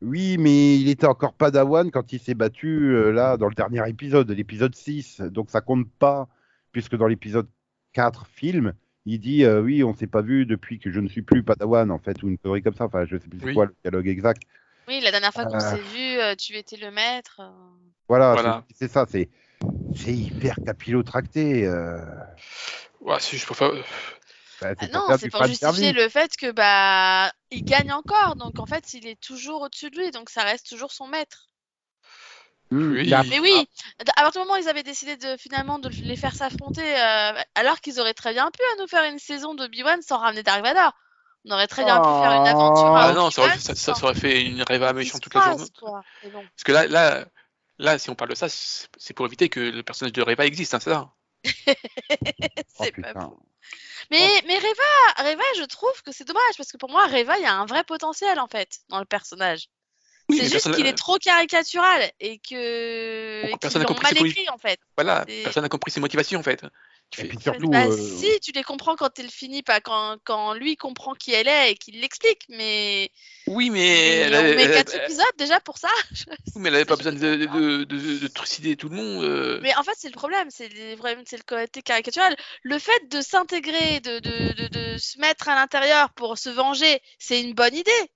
oui, 0.02 0.38
mais 0.38 0.78
il 0.78 0.90
était 0.90 1.06
encore 1.06 1.34
padawan 1.34 1.92
quand 1.92 2.12
il 2.12 2.20
s'est 2.20 2.34
battu 2.34 2.94
euh, 2.94 3.12
là 3.12 3.38
dans 3.38 3.48
le 3.48 3.54
dernier 3.56 3.88
épisode, 3.88 4.30
l'épisode 4.32 4.74
6. 4.76 5.22
Donc 5.22 5.50
ça 5.52 5.62
compte 5.62 5.88
pas 6.00 6.28
puisque 6.72 6.96
dans 6.96 7.08
l'épisode 7.08 7.48
4 7.94 8.28
film, 8.28 8.74
il 9.06 9.20
dit 9.20 9.44
euh, 9.44 9.62
oui, 9.62 9.84
on 9.84 9.94
s'est 9.94 10.08
pas 10.08 10.22
vu 10.22 10.46
depuis 10.46 10.80
que 10.80 10.92
je 10.92 11.00
ne 11.00 11.08
suis 11.08 11.22
plus 11.22 11.44
padawan 11.44 11.90
en 11.92 12.00
fait 12.00 12.22
ou 12.24 12.28
une 12.30 12.38
connerie 12.38 12.62
comme 12.62 12.76
ça. 12.76 12.86
Enfin, 12.86 13.06
je 13.06 13.18
sais 13.18 13.28
plus 13.28 13.40
c'est 13.40 13.46
Oui. 13.48 13.54
quoi 13.54 13.66
le 13.66 13.76
dialogue 13.84 14.08
exact. 14.08 14.42
Oui, 14.88 15.00
la 15.02 15.12
dernière 15.12 15.32
fois 15.34 15.46
qu'on 15.46 15.56
Euh. 15.56 15.60
s'est 15.60 15.82
vu, 15.82 16.20
euh, 16.20 16.36
tu 16.36 16.56
étais 16.56 16.78
le 16.78 16.92
maître. 16.92 17.42
Voilà, 18.08 18.34
Voilà. 18.34 18.66
c'est- 18.70 18.88
c'est 18.88 18.92
ça, 18.92 19.06
c'est 19.08 19.30
c'est 19.96 20.14
hyper 20.14 20.56
capillotracté. 20.66 21.66
Euh... 21.68 21.98
ouais, 23.02 23.18
c'est 23.20 23.32
juste 23.32 23.46
pour 23.48 23.56
faire- 23.58 23.72
bah, 24.62 24.74
Ah 24.80 24.88
non, 24.94 25.18
c'est 25.18 25.30
pour 25.30 25.44
justifier 25.46 25.92
le 25.94 26.08
fait 26.10 26.36
que 26.38 26.52
bah 26.52 27.32
il 27.52 27.64
gagne 27.64 27.92
encore, 27.92 28.36
donc 28.36 28.60
en 28.60 28.66
fait 28.66 28.94
il 28.94 29.08
est 29.08 29.20
toujours 29.20 29.62
au-dessus 29.64 29.90
de 29.90 29.98
lui, 29.98 30.12
donc 30.12 30.30
ça 30.30 30.44
reste 30.44 30.68
toujours 30.70 30.92
son 30.92 31.08
maître. 31.08 31.49
Mm. 32.72 32.92
Oui. 32.94 33.08
Mais 33.10 33.14
après- 33.14 33.30
Mais 33.30 33.40
oui, 33.40 33.68
à 34.16 34.22
partir 34.24 34.42
du 34.42 34.48
moment 34.48 34.60
où 34.60 34.62
ils 34.64 34.70
avaient 34.70 34.84
décidé 34.84 35.18
de 35.18 35.38
finalement 35.38 35.80
de 35.80 35.90
les 35.90 36.16
faire 36.16 36.36
s'affronter, 36.36 36.82
euh, 36.84 37.34
alors 37.56 37.80
qu'ils 37.82 38.00
auraient 38.00 38.14
très 38.14 38.34
bien 38.34 38.50
pu 38.52 38.62
à 38.74 38.82
nous 38.82 38.88
faire 38.88 39.04
une 39.06 39.20
saison 39.20 39.56
de 39.56 39.66
Obi-Wan 39.66 40.02
sans 40.02 40.18
ramener 40.20 40.44
Dark 40.44 40.62
Vador. 40.64 40.94
On 41.46 41.52
aurait 41.52 41.68
très 41.68 41.84
bien 41.86 42.00
pu 42.00 42.08
faire 42.08 42.32
une 42.42 42.48
aventure. 42.48 42.86
à 42.96 43.06
Ah 43.10 43.14
non, 43.14 43.32
ça 43.32 43.42
aurait, 43.42 43.52
Obi-Wan 43.52 43.60
ça, 43.60 43.76
ça- 43.76 43.94
sans 43.94 43.96
ça 43.96 44.06
aurait 44.06 44.16
fait 44.16 44.42
une 44.44 44.62
Reva 44.62 44.88
qu'il 44.90 44.96
méchante 44.98 45.16
se 45.16 45.30
toute 45.30 45.34
la 45.36 45.42
journée. 45.42 45.66
quoi. 45.80 46.04
Bon. 46.26 46.42
Parce 46.44 46.64
que 46.66 46.72
là, 46.74 46.86
là, 46.88 47.26
là, 47.80 47.98
si 47.98 48.10
on 48.10 48.16
parle 48.16 48.30
de 48.32 48.36
ça, 48.36 48.48
c'est 48.50 49.14
pour 49.14 49.26
éviter 49.26 49.50
que 49.50 49.60
le 49.60 49.82
personnage 49.84 50.12
de 50.14 50.22
Reva 50.22 50.46
existe, 50.46 50.74
hein, 50.74 50.80
c'est 50.82 50.92
ça? 50.92 51.10
Oh, 52.80 52.84
c'est 52.84 52.92
pas 53.02 53.14
faux. 53.14 53.40
Mais, 54.12 54.28
mais 54.48 54.58
Reva, 54.58 55.30
Reva, 55.32 55.44
je 55.58 55.64
trouve 55.64 56.02
que 56.04 56.12
c'est 56.12 56.26
dommage 56.28 56.42
parce 56.58 56.72
que 56.72 56.78
pour 56.78 56.90
moi, 56.90 57.06
Reva, 57.08 57.38
il 57.38 57.44
y 57.44 57.46
a 57.46 57.54
un 57.54 57.66
vrai 57.66 57.84
potentiel 57.84 58.40
en 58.40 58.48
fait 58.48 58.80
dans 58.90 59.00
le 59.00 59.06
personnage. 59.06 59.70
Oui, 60.30 60.38
c'est 60.38 60.50
juste 60.50 60.72
qu'il 60.74 60.86
est 60.86 60.94
trop 60.98 61.18
caricatural 61.18 62.12
et 62.20 62.38
que 62.40 63.46
et 63.48 63.58
personne 63.60 63.70
qu'ils 63.72 63.80
n'a 63.82 63.86
compris 63.86 64.04
mal 64.14 64.18
ses 64.18 64.26
écrit 64.30 64.50
en 64.50 64.58
fait. 64.58 64.80
Voilà, 64.96 65.26
personne 65.44 65.64
n'a 65.64 65.70
compris 65.70 65.92
ses 65.92 66.00
motivations 66.00 66.40
en 66.40 66.44
fait. 66.44 66.64
Tu 67.12 67.22
Et 67.22 67.24
fais- 67.24 67.30
puis 67.30 67.40
surtout, 67.42 67.70
Bah, 67.70 67.88
euh, 67.88 68.18
si, 68.20 68.40
tu 68.40 68.52
les 68.52 68.62
comprends 68.62 68.96
quand 68.96 69.18
il 69.18 69.32
finit, 69.32 69.64
pas 69.64 69.82
quand, 69.82 70.18
quand 70.26 70.54
lui 70.54 70.76
comprend 70.78 71.16
qui 71.16 71.34
elle 71.34 71.48
est 71.48 71.72
et 71.72 71.76
qu'il 71.76 72.00
l'explique, 72.02 72.44
mais, 72.50 73.10
Oui, 73.48 73.72
mais 73.72 73.80
mais 73.80 73.98
elle, 74.28 74.36
on 74.36 74.38
avait- 74.38 74.56
met 74.56 74.64
elle- 74.66 74.74
4 74.76 74.94
elle- 74.94 75.02
épisodes 75.06 75.26
déjà 75.40 75.60
pour 75.60 75.80
ça. 75.80 75.88
oui, 76.12 76.36
mais 76.58 76.70
elle 76.70 76.76
avait 76.76 76.86
pas 76.86 76.96
besoin 76.98 77.14
de, 77.14 77.18
de, 77.36 77.46
pas. 77.48 77.56
de, 77.58 77.84
de- 77.86 78.18
de 78.20 78.28
trucider 78.28 78.76
tout 78.76 78.90
le 78.90 78.96
monde. 78.98 79.24
euh. 79.24 79.60
Mais 79.64 79.74
en 79.76 79.82
fait, 79.82 79.96
c'est 79.98 80.10
le 80.10 80.14
problème, 80.14 80.50
c'est 80.52 80.68
les- 80.70 80.96
vraiment 80.96 81.24
c'est 81.26 81.38
le 81.38 81.44
côté 81.44 81.82
caricatural. 81.82 82.36
Le 82.62 82.78
fait 82.78 83.10
de 83.10 83.22
s'intégrer, 83.22 84.02
de, 84.02 84.20
de, 84.20 84.54
de, 84.54 84.68
de 84.68 84.98
se 85.00 85.18
mettre 85.18 85.50
à 85.50 85.56
l'intérieur 85.56 86.12
pour 86.14 86.38
se 86.38 86.50
venger, 86.50 87.02
c'est 87.18 87.42
une 87.42 87.56
bonne 87.56 87.74
idée. 87.76 88.12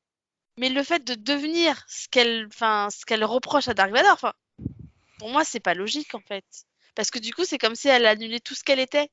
Mais 0.57 0.69
le 0.69 0.83
fait 0.83 1.03
de 1.03 1.15
devenir 1.15 1.83
ce 1.88 2.07
qu'elle, 2.10 2.48
enfin, 2.48 2.89
ce 2.91 3.05
qu'elle 3.05 3.24
reproche 3.25 3.67
à 3.67 3.74
Dark 3.74 3.91
Vador, 3.91 4.12
enfin, 4.13 4.33
pour 5.17 5.29
moi, 5.29 5.43
c'est 5.43 5.60
pas 5.60 5.74
logique 5.74 6.13
en 6.13 6.22
fait. 6.22 6.45
Parce 6.95 7.10
que 7.10 7.17
du 7.19 7.33
coup, 7.33 7.43
c'est 7.43 7.57
comme 7.57 7.75
si 7.75 7.88
elle 7.88 8.05
annulait 8.05 8.39
tout 8.39 8.53
ce 8.53 8.63
qu'elle 8.63 8.79
était. 8.79 9.10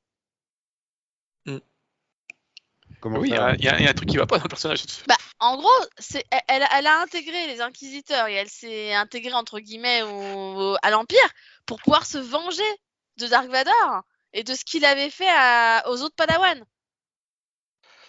comment 3.00 3.18
Oui, 3.18 3.28
il 3.30 3.35
y, 3.35 3.38
a- 3.38 3.54
y 3.54 3.82
y 3.85 3.88
un 3.88 3.94
truc 3.94 4.11
qui 4.11 4.18
va 4.18 4.26
pas 4.26 4.37
dans 4.37 4.44
le 4.44 4.49
personnage. 4.50 4.85
Bah, 5.06 5.16
en 5.38 5.56
gros, 5.56 5.70
c'est, 5.99 6.23
elle, 6.49 6.66
elle- 6.70 6.87
a 6.87 7.00
intégré 7.00 7.47
les 7.47 7.62
inquisiteurs 7.62 8.26
et 8.26 8.35
elle 8.35 8.50
s'est 8.50 8.92
intégrée 8.92 9.32
entre 9.32 9.59
guillemets 9.61 10.02
au- 10.02 10.76
à 10.82 10.90
l'Empire 10.90 11.18
pour 11.64 11.80
pouvoir 11.80 12.04
se 12.04 12.18
venger 12.18 12.62
de 13.16 13.26
Dark 13.26 13.49
Vador 13.49 14.02
et 14.35 14.44
de 14.44 14.52
ce 14.54 14.64
qu'il 14.66 14.85
avait 14.85 15.09
fait 15.09 15.30
à- 15.30 15.85
aux 15.88 16.02
autres 16.02 16.14
Padawan. 16.16 16.62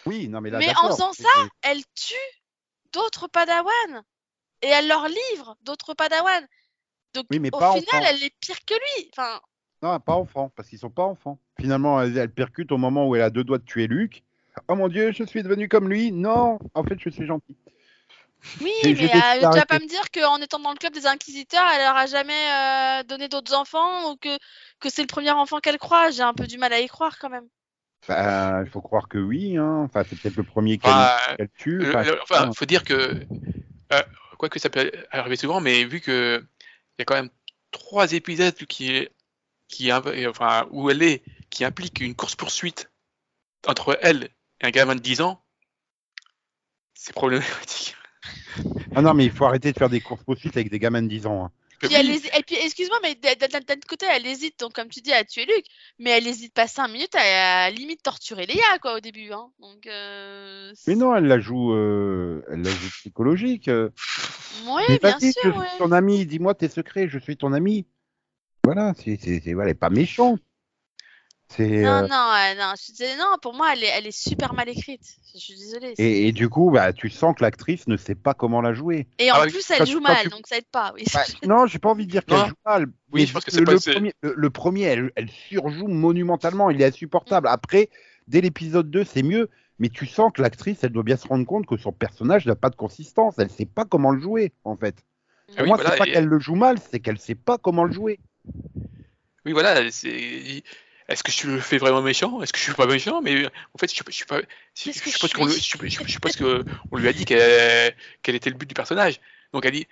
Oui, 0.04 0.28
non, 0.28 0.42
mais 0.42 0.50
là, 0.50 0.58
Mais 0.58 0.74
en 0.76 0.88
faisant 0.90 1.12
ça, 1.14 1.28
elle 1.62 1.82
tue 1.94 2.14
d'autres 2.92 3.28
Padawan 3.28 4.02
et 4.62 4.68
elle 4.68 4.88
leur 4.88 5.06
livre 5.08 5.56
d'autres 5.62 5.94
Padawan. 5.94 6.46
Donc 7.14 7.26
Oui, 7.30 7.38
mais 7.38 7.50
au 7.52 7.58
pas 7.58 7.72
final, 7.72 7.84
enfant. 7.92 8.06
elle 8.08 8.22
est 8.22 8.34
pire 8.40 8.64
que 8.64 8.74
lui. 8.74 9.10
Enfin, 9.12 9.40
Non, 9.82 9.98
pas 10.00 10.14
enfants, 10.14 10.50
parce 10.54 10.68
qu'ils 10.68 10.78
sont 10.78 10.90
pas 10.90 11.02
enfants. 11.04 11.38
Finalement, 11.60 12.00
elle, 12.00 12.16
elle 12.16 12.32
percute 12.32 12.72
au 12.72 12.78
moment 12.78 13.06
où 13.06 13.16
elle 13.16 13.22
a 13.22 13.30
deux 13.30 13.44
doigts 13.44 13.58
de 13.58 13.64
tuer 13.64 13.86
Luke. 13.86 14.22
Oh 14.68 14.74
mon 14.74 14.88
dieu, 14.88 15.12
je 15.12 15.24
suis 15.24 15.42
devenu 15.42 15.68
comme 15.68 15.88
lui. 15.88 16.12
Non, 16.12 16.58
en 16.74 16.84
fait, 16.84 16.98
je 16.98 17.10
suis 17.10 17.26
gentil. 17.26 17.56
Oui, 18.60 18.72
mais 18.82 18.90
euh, 18.90 19.50
tu 19.50 19.58
vas 19.58 19.66
pas 19.66 19.78
me 19.78 19.86
dire 19.86 20.10
qu'en 20.10 20.38
étant 20.38 20.58
dans 20.58 20.72
le 20.72 20.76
club 20.76 20.92
des 20.92 21.06
inquisiteurs, 21.06 21.64
elle 21.74 21.82
leur 21.82 21.96
a 21.96 22.06
jamais 22.06 22.32
euh, 22.32 23.02
donné 23.04 23.28
d'autres 23.28 23.54
enfants 23.54 24.10
ou 24.10 24.16
que, 24.16 24.36
que 24.80 24.90
c'est 24.90 25.02
le 25.02 25.06
premier 25.06 25.30
enfant 25.30 25.60
qu'elle 25.60 25.78
croit. 25.78 26.10
J'ai 26.10 26.22
un 26.22 26.34
peu 26.34 26.46
du 26.46 26.58
mal 26.58 26.72
à 26.72 26.80
y 26.80 26.88
croire 26.88 27.18
quand 27.18 27.30
même. 27.30 27.48
Enfin, 28.02 28.62
il 28.64 28.70
faut 28.70 28.80
croire 28.80 29.06
que 29.08 29.18
oui. 29.18 29.56
Hein. 29.56 29.82
Enfin, 29.84 30.02
c'est 30.08 30.18
peut-être 30.18 30.36
le 30.36 30.42
premier 30.42 30.78
qu'elle 30.78 30.90
Enfin, 30.90 31.36
qu'elle 31.36 31.48
tue. 31.56 31.86
Enfin, 31.88 32.02
le- 32.02 32.20
enfin, 32.22 32.50
faut 32.52 32.64
dire 32.64 32.82
que, 32.82 33.24
euh, 33.92 34.02
quoi 34.38 34.48
que 34.48 34.58
ça 34.58 34.70
peut 34.70 34.90
arriver 35.12 35.36
souvent, 35.36 35.60
mais 35.60 35.84
vu 35.84 36.00
que 36.00 36.44
il 36.98 36.98
y 36.98 37.02
a 37.02 37.04
quand 37.04 37.14
même 37.14 37.30
trois 37.70 38.12
épisodes 38.12 38.54
qui 38.54 38.92
est, 38.92 39.10
qui 39.68 39.92
enfin, 39.92 40.66
où 40.72 40.90
elle 40.90 41.02
est, 41.02 41.22
qui 41.48 41.64
implique 41.64 42.00
une 42.00 42.14
course 42.16 42.34
poursuite 42.34 42.90
entre 43.68 43.96
elle 44.02 44.30
et 44.60 44.66
un 44.66 44.70
gamin 44.70 44.96
de 44.96 45.00
10 45.00 45.20
ans, 45.20 45.40
c'est 46.94 47.12
problématique. 47.14 47.96
Ah 48.94 49.00
non, 49.02 49.14
mais 49.14 49.24
il 49.24 49.30
faut 49.30 49.44
arrêter 49.46 49.72
de 49.72 49.78
faire 49.78 49.88
des 49.88 50.00
courses 50.00 50.24
poursuites 50.24 50.56
avec 50.56 50.70
des 50.70 50.78
gamins 50.78 51.02
de 51.02 51.08
10 51.08 51.26
ans. 51.26 51.44
hein. 51.46 51.50
Puis 51.82 51.94
elle 51.94 52.10
hési- 52.10 52.30
et 52.38 52.42
puis, 52.42 52.56
excuse-moi, 52.56 52.98
mais 53.02 53.14
d'un 53.14 53.74
côté, 53.88 54.06
elle 54.10 54.26
hésite, 54.26 54.58
donc 54.60 54.72
comme 54.72 54.88
tu 54.88 55.00
dis, 55.00 55.12
à 55.12 55.24
tuer 55.24 55.44
Luc, 55.46 55.64
mais 55.98 56.10
elle 56.10 56.26
hésite 56.26 56.54
pas 56.54 56.66
5 56.68 56.88
minutes 56.88 57.14
à, 57.14 57.64
à 57.64 57.70
limite 57.70 58.02
torturer 58.02 58.46
Léa, 58.46 58.78
quoi, 58.80 58.94
au 58.96 59.00
début. 59.00 59.32
Hein. 59.32 59.50
Donc, 59.58 59.86
euh... 59.86 60.72
Mais 60.86 60.94
non, 60.94 61.14
elle 61.16 61.26
la 61.26 61.40
joue, 61.40 61.72
euh, 61.72 62.42
elle 62.50 62.62
la 62.62 62.70
joue 62.70 62.88
psychologique. 62.90 63.68
euh. 63.68 63.90
Oui, 64.66 64.82
Mais 64.88 64.98
bien 64.98 65.10
vas-y, 65.18 65.32
sûr, 65.32 65.42
je 65.54 65.58
ouais. 65.60 65.68
suis 65.68 65.78
ton 65.78 65.92
ami. 65.92 66.26
Dis-moi 66.26 66.54
tes 66.54 66.68
secrets. 66.68 67.08
Je 67.08 67.18
suis 67.18 67.36
ton 67.36 67.52
ami. 67.52 67.86
Voilà, 68.64 68.92
c'est- 68.94 69.16
voilà, 69.54 69.70
elle 69.70 69.76
est 69.76 69.78
pas 69.78 69.90
méchante. 69.90 70.40
C'est, 71.56 71.68
Non, 71.82 71.90
euh, 71.90 72.00
non, 72.02 72.08
euh, 72.32 72.54
non, 72.58 72.72
je 72.80 72.92
disais, 72.92 73.16
non, 73.16 73.36
pour 73.42 73.54
moi, 73.54 73.70
elle 73.74 73.84
est, 73.84 73.90
elle 73.98 74.06
est 74.06 74.10
super 74.16 74.54
mal 74.54 74.68
écrite. 74.68 75.02
Je 75.34 75.38
suis 75.38 75.54
désolée. 75.54 75.94
et, 75.98 76.28
et 76.28 76.32
du 76.32 76.48
coup, 76.48 76.70
bah, 76.70 76.92
tu 76.92 77.10
sens 77.10 77.34
que 77.36 77.42
l'actrice 77.42 77.86
ne 77.88 77.96
sait 77.96 78.14
pas 78.14 78.32
comment 78.34 78.60
la 78.60 78.72
jouer. 78.74 79.06
Et 79.18 79.30
en 79.30 79.34
Ah 79.36 79.42
oui, 79.44 79.50
plus, 79.52 79.70
elle 79.70 79.86
joue 79.86 80.00
mal, 80.00 80.22
tu- 80.24 80.28
donc 80.30 80.46
ça 80.46 80.56
aide 80.56 80.66
pas. 80.72 80.92
Oui. 80.94 81.04
Bah, 81.12 81.20
non, 81.46 81.66
j'ai 81.66 81.78
pas 81.78 81.90
envie 81.90 82.06
de 82.06 82.10
dire 82.10 82.24
qu'elle 82.24 82.38
Non. 82.38 82.46
joue 82.46 82.54
mal. 82.64 82.86
Oui, 83.12 83.26
je 83.26 83.32
pense 83.32 83.44
que 83.44 83.50
le, 83.50 83.56
c'est 83.56 83.64
pas- 83.64 83.72
le 83.72 83.94
premier, 83.94 84.12
le, 84.22 84.34
le 84.36 84.50
premier, 84.50 84.82
elle, 84.84 85.12
elle 85.16 85.30
surjoue 85.30 85.88
monumentalement. 85.88 86.70
Il 86.70 86.80
est 86.80 86.86
insupportable. 86.86 87.48
Après, 87.48 87.90
dès 88.28 88.40
l'épisode 88.40 88.90
2, 88.90 89.04
c'est 89.04 89.22
mieux. 89.22 89.48
Mais 89.78 89.88
tu 89.88 90.06
sens 90.06 90.30
que 90.32 90.40
l'actrice, 90.42 90.78
elle 90.84 90.90
doit 90.92 91.02
bien 91.02 91.16
se 91.16 91.26
rendre 91.26 91.44
compte 91.44 91.66
que 91.66 91.76
son 91.76 91.92
personnage 91.92 92.46
n'a 92.46 92.54
pas 92.54 92.70
de 92.70 92.76
consistance. 92.76 93.34
Elle 93.38 93.50
sait 93.50 93.66
pas 93.66 93.84
comment 93.84 94.10
le 94.12 94.20
jouer, 94.20 94.52
en 94.64 94.76
fait. 94.76 94.94
Pour 95.48 95.56
Ah 95.58 95.62
oui, 95.62 95.68
moi, 95.68 95.76
voilà, 95.76 95.90
c'est 95.92 95.98
pas 95.98 96.06
et- 96.06 96.12
qu'elle 96.12 96.26
le 96.26 96.38
joue 96.38 96.54
mal, 96.54 96.76
c'est 96.90 97.00
qu'elle 97.00 97.18
sait 97.18 97.34
pas 97.34 97.58
comment 97.58 97.84
le 97.84 97.92
jouer. 97.92 98.20
Oui, 99.44 99.52
voilà, 99.52 99.90
c'est. 99.90 100.62
Est-ce 101.12 101.22
que 101.22 101.30
je 101.32 101.46
le 101.46 101.60
fais 101.60 101.78
vraiment 101.78 102.02
méchant? 102.02 102.42
Est-ce 102.42 102.52
que 102.52 102.58
je 102.58 102.64
suis 102.64 102.74
pas 102.74 102.86
méchant? 102.86 103.20
Mais 103.22 103.46
en 103.46 103.78
fait, 103.78 103.94
je, 103.94 104.02
je 104.06 104.12
suis 104.12 104.24
pas. 104.24 104.40
Je, 104.74 104.90
je 104.92 105.10
suppose 105.10 105.32
qu'on 105.32 105.46
lui- 105.46 105.52
suis 105.52 105.78
je, 105.78 105.86
je- 105.88 106.04
je 106.06 106.10
suppose 106.12 106.36
que 106.36 106.64
on 106.90 106.96
lui 106.96 107.08
a 107.08 107.12
dit 107.12 107.24
qu'elle- 107.24 107.94
quel 108.22 108.34
était 108.34 108.50
le 108.50 108.56
but 108.56 108.68
du 108.68 108.74
personnage. 108.74 109.20
Donc 109.52 109.64
elle 109.66 109.72
dit. 109.72 109.86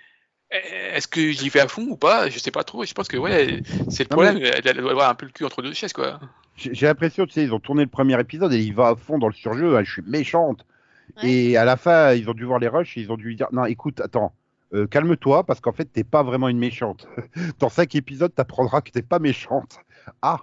Est-ce 0.53 1.07
que 1.07 1.31
j'y 1.31 1.47
vais 1.47 1.61
à 1.61 1.67
fond 1.69 1.83
ou 1.83 1.95
pas? 1.95 2.29
Je 2.29 2.37
sais 2.37 2.51
pas 2.51 2.65
trop. 2.65 2.83
Je 2.83 2.93
pense 2.93 3.07
que 3.07 3.15
ouais, 3.15 3.61
c'est 3.89 4.03
le 4.03 4.09
Non, 4.11 4.17
problème. 4.17 4.37
Elle, 4.37 4.61
elle 4.67 4.77
doit 4.81 4.91
avoir 4.91 5.09
un 5.09 5.15
peu 5.15 5.25
le 5.25 5.31
cul 5.31 5.45
entre 5.45 5.61
deux 5.61 5.71
chaises, 5.73 5.93
quoi. 5.93 6.19
J'ai 6.57 6.73
j'ai 6.73 6.87
l'impression, 6.87 7.25
tu 7.25 7.31
sais, 7.31 7.43
ils 7.43 7.53
ont 7.53 7.61
tourné 7.61 7.83
le 7.83 7.89
premier 7.89 8.19
épisode 8.19 8.51
et 8.51 8.59
il 8.59 8.73
va 8.73 8.89
à 8.89 8.95
fond 8.97 9.17
dans 9.17 9.29
le 9.29 9.33
surjeu. 9.33 9.77
hein, 9.77 9.83
je 9.85 9.91
suis 9.93 10.01
méchante. 10.01 10.65
Ouais. 11.23 11.29
Et 11.29 11.55
à 11.57 11.63
la 11.63 11.77
fin, 11.77 12.11
ils 12.13 12.29
ont 12.29 12.33
dû 12.33 12.43
voir 12.43 12.59
les 12.59 12.67
rushs 12.67 12.97
et 12.97 13.01
ils 13.01 13.11
ont 13.13 13.15
dû 13.15 13.27
lui 13.27 13.37
dire 13.37 13.47
Non, 13.53 13.63
écoute, 13.63 14.01
attends, 14.01 14.33
euh, 14.73 14.87
calme-toi 14.87 15.45
parce 15.45 15.61
qu'en 15.61 15.71
fait, 15.71 15.85
t'es 15.85 16.03
pas 16.03 16.21
vraiment 16.21 16.49
une 16.49 16.59
méchante. 16.59 17.07
Dans 17.59 17.69
cinq 17.69 17.95
épisodes, 17.95 18.35
t'apprendras 18.35 18.81
que 18.81 18.91
t'es 18.91 19.01
pas 19.03 19.19
méchante. 19.19 19.77
Ah, 20.21 20.39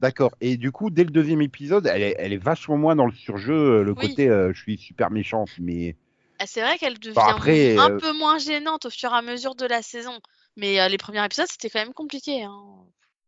d'accord. 0.00 0.34
Et 0.40 0.56
du 0.56 0.72
coup, 0.72 0.90
dès 0.90 1.04
le 1.04 1.10
deuxième 1.10 1.42
épisode, 1.42 1.86
elle 1.86 2.02
est, 2.02 2.14
elle 2.18 2.32
est 2.32 2.38
vachement 2.42 2.76
moins 2.76 2.96
dans 2.96 3.06
le 3.06 3.12
surjeu, 3.12 3.54
euh, 3.54 3.82
le 3.82 3.92
Oui. 3.92 4.08
côté 4.10 4.28
euh, 4.28 4.52
je 4.52 4.60
suis 4.60 4.76
super 4.78 5.10
méchante. 5.10 5.50
Mais 5.58 5.96
Ah, 6.38 6.46
C'est 6.46 6.60
vrai 6.62 6.78
qu'elle 6.78 6.98
devient 6.98 7.18
après, 7.20 7.76
un 7.78 7.90
euh, 7.90 7.98
peu 7.98 8.12
moins 8.12 8.38
gênante 8.38 8.86
au 8.86 8.90
fur 8.90 9.12
et 9.12 9.16
à 9.16 9.22
mesure 9.22 9.54
de 9.54 9.66
la 9.66 9.82
saison. 9.82 10.18
Mais 10.56 10.80
euh, 10.80 10.88
les 10.88 10.98
premiers 10.98 11.24
épisodes, 11.24 11.46
c'était 11.50 11.70
quand 11.70 11.80
même 11.80 11.92
compliqué. 11.94 12.42
Hein. 12.42 12.62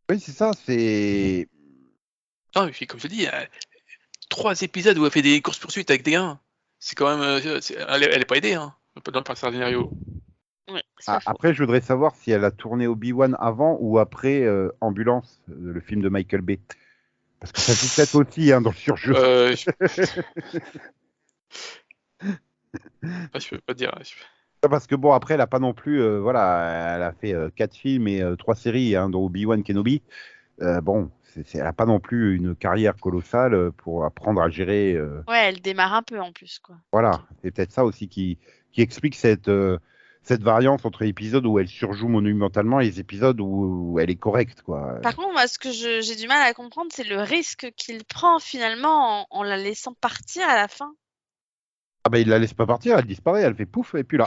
oui, 0.09 0.19
c'est 0.19 0.31
ça. 0.31 0.51
C'est 0.65 1.47
Non, 2.55 2.69
puis 2.69 2.87
comme 2.87 2.99
je 2.99 3.07
te 3.07 3.13
dis, 3.13 3.27
euh, 3.27 3.45
trois 4.29 4.61
épisodes 4.61 4.97
où 4.97 5.05
elle 5.05 5.11
fait 5.11 5.21
des 5.21 5.41
courses 5.41 5.59
poursuites 5.59 5.89
avec 5.89 6.03
des 6.03 6.11
gars. 6.11 6.39
C'est 6.79 6.95
quand 6.95 7.09
même. 7.09 7.21
euh, 7.21 7.59
elle, 7.89 8.03
est- 8.03 8.09
elle 8.13 8.21
est 8.21 8.25
pas 8.25 8.37
aidée, 8.37 8.53
hein, 8.53 8.75
dans 9.11 9.23
le 9.27 9.35
scénario. 9.35 9.91
Ouais, 10.69 10.83
Ah, 11.07 11.19
après, 11.25 11.53
je 11.53 11.63
voudrais 11.63 11.81
savoir 11.81 12.15
si 12.15 12.31
elle 12.31 12.43
a 12.43 12.51
tourné 12.51 12.87
Obi-Wan 12.87 13.35
avant 13.39 13.77
ou 13.79 13.99
après 13.99 14.41
euh, 14.43 14.69
Ambulance, 14.81 15.41
euh, 15.49 15.73
le 15.73 15.79
film 15.79 16.01
de 16.01 16.09
Michael 16.09 16.41
Bay. 16.41 16.59
Parce 17.39 17.51
que 17.51 17.59
ça 17.61 17.73
joue 17.73 17.95
peut-être 17.95 18.15
aussi 18.29 18.51
hein, 18.51 18.61
dans 18.61 18.71
le 18.71 18.75
surjeu. 18.75 19.15
Euh, 19.15 19.55
je... 19.55 19.69
Ah, 23.33 23.39
je 23.39 23.49
peux 23.49 23.59
pas 23.61 23.73
dire. 23.73 23.91
je- 24.03 24.67
Parce 24.67 24.87
que 24.87 24.95
bon, 24.95 25.13
après, 25.13 25.35
elle 25.35 25.41
a 25.41 25.47
pas 25.47 25.59
non 25.59 25.73
plus, 25.73 26.01
euh, 26.01 26.19
voilà, 26.19 26.95
elle 26.95 27.03
a 27.03 27.13
fait 27.13 27.33
euh, 27.33 27.49
quatre 27.55 27.75
films 27.75 28.07
et 28.07 28.21
euh, 28.21 28.35
trois 28.35 28.55
séries, 28.55 28.95
hein, 28.95 29.09
dont 29.09 29.25
Obi-Wan 29.25 29.63
Kenobi. 29.63 30.01
Euh, 30.61 30.81
bon, 30.81 31.11
c'est, 31.23 31.47
c'est- 31.47 31.59
elle 31.59 31.67
a 31.67 31.73
pas 31.73 31.85
non 31.85 31.99
plus 31.99 32.35
une 32.35 32.55
carrière 32.55 32.95
colossale 32.97 33.71
pour 33.73 34.03
apprendre 34.05 34.41
à 34.41 34.49
gérer. 34.49 34.93
euh, 34.95 35.21
Ouais, 35.27 35.45
elle 35.49 35.61
démarre 35.61 35.93
un 35.93 36.03
peu 36.03 36.19
en 36.19 36.31
plus. 36.31 36.59
quoi. 36.59 36.75
voilà, 36.91 37.21
c'est 37.41 37.51
peut-être 37.51 37.71
ça 37.71 37.85
aussi 37.85 38.09
qui, 38.09 38.39
qui 38.71 38.81
explique 38.81 39.15
cette, 39.15 39.47
euh, 39.47 39.77
cette 40.27 40.43
variance 40.43 40.83
entre 40.83 41.03
les 41.03 41.09
épisodes 41.09 41.45
où 41.45 41.57
elle 41.57 41.69
surjoue 41.69 42.09
monumentalement 42.09 42.81
et 42.81 42.85
les 42.85 42.99
épisodes 42.99 43.39
où, 43.39 43.93
où 43.93 43.99
elle 43.99 44.09
est 44.09 44.17
correcte, 44.17 44.61
quoi. 44.61 44.99
Par 45.01 45.15
contre, 45.15 45.31
moi, 45.31 45.47
ce 45.47 45.57
que 45.57 45.71
j'ai 45.71 46.15
du 46.15 46.27
mal 46.27 46.41
à 46.41 46.53
comprendre, 46.53 46.89
c'est 46.93 47.05
le 47.05 47.21
risque 47.21 47.71
qu'il 47.77 48.03
prend 48.03 48.39
finalement 48.39 49.21
en, 49.21 49.27
en 49.29 49.43
la 49.43 49.55
laissant 49.55 49.93
partir 50.01 50.47
à 50.49 50.55
la 50.55 50.67
fin. 50.67 50.93
Ah 52.03 52.09
ben, 52.09 52.19
il 52.19 52.27
la 52.27 52.39
laisse 52.39 52.53
pas 52.53 52.65
partir, 52.65 52.97
elle 52.97 53.05
disparaît, 53.05 53.41
elle 53.41 53.55
fait 53.55 53.65
pouf 53.65 53.95
et 53.95 54.03
puis 54.03 54.17
là. 54.17 54.25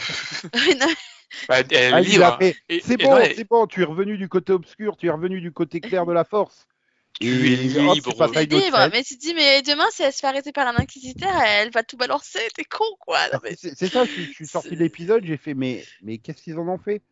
Bah, 1.49 1.59
Ah, 1.92 2.02
c'est 2.02 2.97
bon, 2.97 3.19
c'est 3.37 3.49
bon, 3.49 3.66
tu 3.66 3.83
es 3.83 3.85
revenu 3.85 4.19
du 4.19 4.28
côté 4.28 4.52
obscur, 4.52 4.97
tu 4.97 5.07
es 5.07 5.11
revenu 5.11 5.40
du 5.40 5.52
côté 5.52 5.80
clair 5.80 6.04
de 6.04 6.12
la 6.12 6.25
force. 6.25 6.66
Tu 7.21 7.53
es 7.53 7.79
hop, 7.79 7.99
libre. 8.50 8.89
mais 8.93 9.05
tu 9.05 9.17
te 9.17 9.21
dis, 9.21 9.35
mais 9.35 9.62
demain, 9.62 9.87
si 9.91 10.03
elle 10.03 10.12
se 10.12 10.21
fait 10.21 10.27
arrêter 10.27 10.53
par 10.53 10.67
un 10.67 10.77
inquisiteur, 10.77 11.31
elle 11.43 11.71
va 11.71 11.83
tout 11.83 11.97
balancer, 11.97 12.41
t'es 12.55 12.65
con, 12.65 12.85
quoi. 12.99 13.19
Mais 13.43 13.55
C'est 13.57 13.89
ça, 13.89 14.05
je, 14.05 14.11
suis- 14.12 14.27
je 14.27 14.33
suis 14.33 14.47
sorti 14.47 14.71
de 14.71 14.77
l'épisode, 14.77 15.25
j'ai 15.25 15.37
fait, 15.37 15.55
mais, 15.55 15.85
mais 16.03 16.19
qu'est-ce 16.19 16.43
qu'ils 16.43 16.59
en 16.59 16.67
ont 16.69 16.79
fait? 16.79 17.03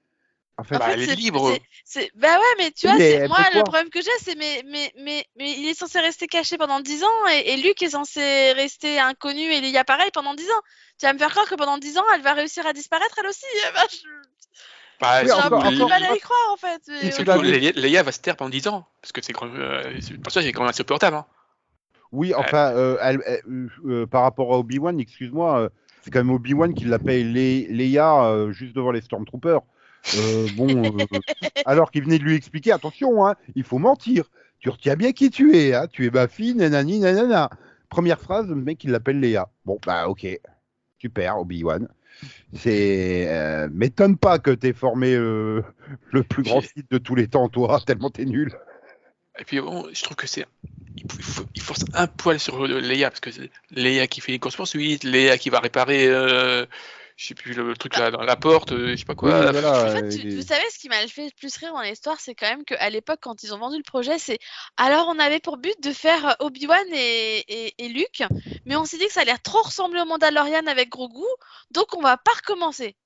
En 0.57 0.65
fait, 0.65 0.77
En 0.77 0.79
Bah, 0.81 0.87
fait, 0.87 0.95
elle 0.95 1.11
est 1.11 1.15
libre. 1.15 1.57
c'est- 1.85 2.11
Bah 2.17 2.37
ouais, 2.37 2.55
mais 2.59 2.71
tu 2.73 2.87
vois, 2.87 2.97
mais 2.97 3.29
moi, 3.29 3.38
le 3.55 3.62
problème 3.62 3.91
que 3.91 4.00
j'ai, 4.03 4.11
c'est 4.23 4.35
mais, 4.35 4.62
mais, 4.67 4.93
mais, 4.99 5.25
mais 5.37 5.53
il 5.53 5.69
est 5.69 5.75
censé 5.75 6.00
rester 6.00 6.27
caché 6.27 6.57
pendant 6.59 6.81
10 6.81 7.05
ans 7.05 7.27
et, 7.33 7.53
et 7.53 7.57
Luc 7.59 7.81
est 7.83 7.91
censé 7.91 8.53
rester 8.53 8.99
inconnu 8.99 9.43
et 9.43 9.61
Léa 9.61 9.85
pareil 9.85 10.11
pendant 10.12 10.35
10 10.35 10.50
ans. 10.50 10.62
Tu 10.99 11.07
vas 11.07 11.12
me 11.12 11.19
faire 11.19 11.31
croire 11.31 11.49
que 11.49 11.55
pendant 11.55 11.79
10 11.79 11.97
ans, 11.97 12.05
elle 12.15 12.23
va 12.23 12.33
réussir 12.33 12.67
à 12.67 12.73
disparaître 12.73 13.15
elle 13.19 13.29
aussi. 13.29 13.45
Je- 13.93 14.18
Bah, 15.00 15.21
Oui, 15.25 15.31
encore- 15.31 15.62
peu 15.62 15.71
de 15.71 15.76
encore- 15.76 15.88
mal 15.88 16.05
à 16.05 16.14
y 16.17 16.19
croire 16.19 16.52
en 16.52 16.57
fait. 16.57 16.81
mais 17.02 17.11
surtout. 17.12 17.40
Leia, 17.43 17.73
Leia 17.73 18.02
va 18.02 18.11
se 18.12 18.21
taire 18.21 18.37
pendant 18.37 18.50
10 18.50 18.67
ans. 18.69 18.85
Parce 19.00 19.12
que 19.12 19.23
c'est 19.23 19.33
quand 19.33 19.47
même. 19.47 19.61
Euh, 19.61 20.52
quand 20.52 20.67
insupportable. 20.67 21.17
Hein. 21.17 21.26
oui, 22.11 22.35
enfin, 22.35 22.73
euh, 22.75 22.97
elle- 23.02 23.23
elle- 23.26 23.43
euh, 23.49 23.69
euh, 23.87 24.07
par 24.07 24.23
rapport 24.23 24.52
à 24.55 24.59
Obi-Wan, 24.59 24.99
excuse-moi, 24.99 25.61
euh, 25.61 25.69
c'est 26.02 26.11
quand 26.11 26.21
même 26.21 26.31
Obi-Wan 26.35 26.75
qui 26.75 26.85
l'appelle 26.85 27.33
Leia 27.33 28.25
euh, 28.25 28.50
juste 28.50 28.75
devant 28.75 28.90
les 28.93 29.00
Stormtroopers. 29.02 29.61
Euh, 30.17 30.47
bon, 30.57 30.69
euh, 30.85 30.90
alors 31.67 31.90
qu'il 31.90 32.02
venait 32.05 32.19
de 32.19 32.25
lui 32.25 32.35
expliquer, 32.35 32.73
attention, 32.73 33.26
hein, 33.26 33.35
il 33.55 33.62
faut 33.64 33.78
mentir. 33.78 34.25
Tu 34.61 34.71
retiens 34.71 34.97
bien 34.97 35.12
qui 35.12 35.31
tu 35.31 35.57
es, 35.57 35.75
hein, 35.75 35.87
tu 35.90 36.07
es 36.07 36.11
ma 36.11 36.26
fille, 36.28 36.55
nanani, 36.55 36.99
nanana. 36.99 37.50
Première 37.88 38.21
phrase, 38.21 38.49
le 38.49 38.55
mec 38.57 38.83
il 38.85 38.90
l'appelle 38.90 39.21
Léa. 39.21 39.49
Bon, 39.64 39.78
bah 39.87 40.09
ok, 40.09 40.26
super, 40.99 41.38
Obi-Wan. 41.38 41.88
C'est 42.55 43.27
euh, 43.29 43.69
m'étonne 43.73 44.17
pas 44.17 44.39
que 44.39 44.51
t'aies 44.51 44.73
formé 44.73 45.15
euh, 45.15 45.63
le 46.13 46.23
plus 46.23 46.43
grand 46.43 46.61
site 46.61 46.91
de 46.91 46.99
tous 46.99 47.15
les 47.15 47.29
temps, 47.29 47.49
toi, 47.49 47.81
tellement 47.87 48.11
t'es 48.11 48.25
nul. 48.25 48.53
Et 49.39 49.45
puis 49.45 49.61
bon, 49.61 49.87
je 49.93 50.03
trouve 50.03 50.17
que 50.17 50.27
c'est. 50.27 50.47
Il, 51.55 51.63
force 51.63 51.85
un 51.95 52.09
poil 52.09 52.41
sur 52.41 52.67
Leia. 52.67 53.11
Parce 53.11 53.21
que 53.21 53.31
c'est 53.31 53.51
Leia 53.71 54.09
qui 54.09 54.21
fait 54.21 54.33
les 54.33 54.41
courses 54.41 54.57
poursuites, 54.57 55.05
Leia 55.05 55.39
qui 55.39 55.49
va 55.49 55.61
réparer. 55.61 56.09
Euh, 56.09 56.67
je 57.19 57.27
sais 57.27 57.35
plus 57.35 57.53
le, 57.53 57.67
le 57.69 57.77
truc 57.77 57.97
là 57.97 58.11
dans 58.11 58.23
la 58.23 58.37
porte, 58.37 58.73
euh, 58.73 58.93
je 58.93 58.97
sais 58.97 59.05
pas 59.05 59.15
quoi. 59.17 59.31
Oui, 59.31 59.51
voilà, 59.53 59.83
En 59.83 59.89
fait, 59.93 60.03
euh, 60.05 60.09
tu- 60.09 60.37
vous 60.37 60.43
savez, 60.47 60.65
ce 60.71 60.79
qui 60.79 60.89
m'a 60.89 61.07
fait 61.09 61.25
le 61.27 61.31
plus 61.37 61.55
rire 61.57 61.73
dans 61.75 61.83
l'histoire, 61.83 62.19
c'est 62.21 62.35
quand 62.35 62.49
même 62.49 62.65
qu'à 62.65 62.89
l'époque, 62.91 63.19
quand 63.21 63.43
ils 63.43 63.53
ont 63.53 63.59
vendu 63.59 63.77
le 63.77 63.83
projet, 63.83 64.19
c'est 64.19 64.39
alors 64.77 65.09
on 65.09 65.19
avait 65.19 65.41
pour 65.41 65.57
but 65.59 65.75
de 65.83 65.93
faire 65.93 66.27
euh, 66.29 66.33
Obi-Wan 66.39 66.87
et, 66.93 67.39
et, 67.49 67.75
et 67.85 67.89
Luke, 67.89 68.23
mais 68.65 68.77
on 68.77 68.85
s'est 68.85 68.99
dit 68.99 69.07
que 69.09 69.13
ça 69.13 69.23
allait 69.23 69.37
trop 69.39 69.63
ressembler 69.63 70.01
au 70.01 70.05
Mandalorian 70.07 70.67
avec 70.69 70.89
Grogu, 70.91 71.25
donc 71.73 71.95
on 71.97 72.01
va 72.01 72.17
pas 72.17 72.33
recommencer. 72.33 72.97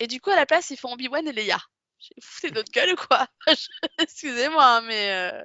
Et 0.00 0.06
du 0.06 0.20
coup, 0.20 0.30
à 0.30 0.36
la 0.36 0.46
place, 0.46 0.70
ils 0.70 0.76
font 0.78 0.92
Obi-Wan 0.94 1.28
et 1.28 1.32
Leia. 1.32 1.58
J'ai 2.00 2.14
foutu 2.22 2.52
notre 2.54 2.72
gueule 2.72 2.92
ou 2.92 2.96
quoi? 2.96 3.26
Excusez-moi, 3.98 4.64
hein, 4.64 4.80
mais. 4.82 5.10
euh, 5.12 5.42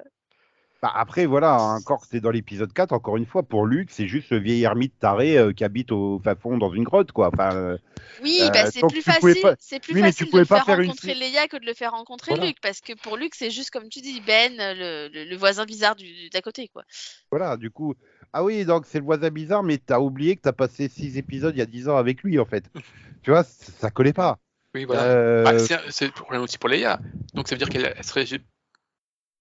Bah, 0.84 0.92
après, 0.94 1.24
voilà, 1.24 1.58
encore 1.62 2.04
c'est 2.04 2.20
dans 2.20 2.30
l'épisode 2.30 2.70
4, 2.70 2.92
encore 2.92 3.16
une 3.16 3.24
fois, 3.24 3.42
pour 3.42 3.64
Luke, 3.64 3.88
c'est 3.90 4.06
juste 4.06 4.28
le 4.28 4.38
vieil 4.38 4.64
ermite 4.64 4.92
taré 4.98 5.38
euh, 5.38 5.54
qui 5.54 5.64
habite 5.64 5.90
au 5.90 6.20
fin 6.22 6.34
fond 6.34 6.58
dans 6.58 6.74
une 6.74 6.84
grotte, 6.84 7.10
quoi. 7.10 7.30
Enfin, 7.32 7.54
euh, 7.54 7.78
Oui, 8.22 8.38
Euh, 8.42 8.50
bah, 8.50 8.70
c'est 8.70 8.82
donc 8.82 8.92
plus 8.92 9.00
facile, 9.00 9.40
pas- 9.40 9.54
c'est 9.58 9.80
plus 9.80 9.94
Oui, 9.94 10.00
facile 10.02 10.26
de 10.26 10.30
pouvais 10.32 10.42
le 10.42 10.46
pas 10.46 10.56
faire 10.56 10.66
faire 10.66 10.80
une 10.80 10.90
rencontrer 10.90 11.14
si- 11.14 11.18
Leia 11.20 11.48
que 11.48 11.56
de 11.56 11.64
le 11.64 11.72
faire 11.72 11.92
rencontrer 11.92 12.32
Voilà. 12.32 12.48
Luke, 12.48 12.58
parce 12.60 12.82
que 12.82 12.92
pour 12.92 13.16
Luke, 13.16 13.34
c'est 13.34 13.50
juste 13.50 13.70
comme 13.70 13.88
tu 13.88 14.02
dis, 14.02 14.20
Ben, 14.26 14.52
le, 14.58 15.08
le- 15.08 15.24
le 15.24 15.36
voisin 15.38 15.64
bizarre 15.64 15.96
du 15.96 16.28
d'à 16.28 16.42
côté, 16.42 16.68
quoi. 16.68 16.84
voilà, 17.30 17.56
du 17.56 17.70
coup. 17.70 17.94
Ah 18.34 18.44
oui, 18.44 18.66
donc 18.66 18.84
c'est 18.84 18.98
le 18.98 19.06
voisin 19.06 19.30
bizarre, 19.30 19.62
mais 19.62 19.78
t'as 19.78 20.00
oublié 20.00 20.36
que 20.36 20.42
t'as 20.42 20.52
passé 20.52 20.90
six 20.90 21.16
épisodes 21.16 21.54
il 21.56 21.60
y 21.60 21.62
a 21.62 21.66
10 21.66 21.88
ans 21.88 21.96
avec 21.96 22.22
lui, 22.22 22.38
en 22.38 22.44
fait. 22.44 22.64
tu 23.22 23.30
vois, 23.30 23.42
ça 23.42 23.90
collait 23.90 24.12
pas. 24.12 24.38
Oui, 24.74 24.84
voilà. 24.84 25.02
Euh, 25.02 25.44
Bah, 25.44 25.58
c'est 25.58 25.78
c'est 25.90 26.04
le 26.04 26.12
problème 26.12 26.42
aussi 26.42 26.58
pour 26.58 26.68
Leia. 26.68 27.00
Donc 27.32 27.48
ça 27.48 27.54
veut 27.54 27.58
dire 27.58 27.70
qu'elle 27.70 27.94
elle 27.96 28.04
serait 28.04 28.26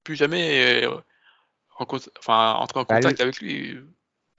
plus 0.03 0.15
jamais 0.15 0.85
euh, 0.85 0.95
en 1.77 1.85
enfin, 2.19 2.53
entrer 2.53 2.79
en 2.79 2.83
Bah, 2.83 2.95
contact 2.95 3.21
avec 3.21 3.39
lui. 3.39 3.77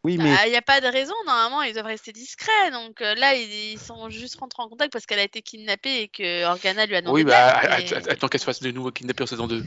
oui, 0.05 0.15
Il 0.15 0.23
mais 0.23 0.49
n'y 0.51 0.57
a 0.57 0.63
pas 0.63 0.81
de 0.81 0.87
raison, 0.87 1.15
normalement, 1.27 1.63
ils 1.63 1.73
doivent 1.73 1.87
rester 1.87 2.13
discrets. 2.13 2.71
Donc 2.71 3.01
euh, 3.01 3.15
là, 3.15 3.35
ils, 3.35 3.73
ils 3.73 3.79
sont 3.79 4.11
juste 4.11 4.39
rentrés 4.39 4.63
en 4.63 4.69
contact 4.69 4.93
parce 4.93 5.07
qu'elle 5.07 5.19
a 5.19 5.25
été 5.25 5.43
kidnappée 5.43 6.03
et 6.03 6.09
que 6.09 6.45
Organa 6.45 6.87
lui 6.87 6.97
a 6.97 7.01
demandé 7.01 7.23
Oui, 7.23 7.25
bah, 7.25 7.61
mais- 7.63 7.93
att- 7.95 8.09
attends 8.09 8.29
qu'elle 8.29 8.41
se 8.41 8.45
fasse 8.47 8.61
de 8.63 8.71
nouveau 8.71 8.91
kidnapper 8.91 9.23
en 9.25 9.27
saison 9.27 9.47
2. 9.47 9.65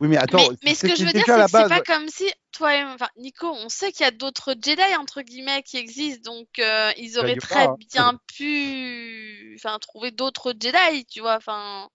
oui, 0.00 0.08
mais 0.08 0.16
attends. 0.16 0.38
mais, 0.50 0.56
mais 0.64 0.74
ce 0.74 0.86
que 0.86 0.96
je 0.96 1.04
veux 1.04 1.12
dire, 1.12 1.24
c'est 1.26 1.42
que 1.44 1.48
c'est 1.48 1.68
pas 1.68 1.82
comme 1.82 2.08
si 2.08 2.30
toi 2.52 2.74
et 2.76 2.82
enfin, 2.84 3.08
Nico, 3.16 3.46
on 3.48 3.68
sait 3.68 3.92
qu'il 3.92 4.04
y 4.04 4.08
a 4.08 4.10
d'autres 4.10 4.54
Jedi 4.60 4.96
entre 4.98 5.22
guillemets 5.22 5.62
qui 5.62 5.76
existent, 5.76 6.32
donc 6.32 6.48
euh, 6.58 6.90
ils 6.96 7.18
auraient 7.18 7.30
Yoda, 7.34 7.40
très 7.46 7.64
hein. 7.66 7.76
bien 7.94 8.18
pu, 8.36 9.56
enfin, 9.58 9.78
trouver 9.78 10.10
d'autres 10.10 10.52
Jedi, 10.60 11.06
tu 11.06 11.20
vois. 11.20 11.36
Enfin, 11.36 11.88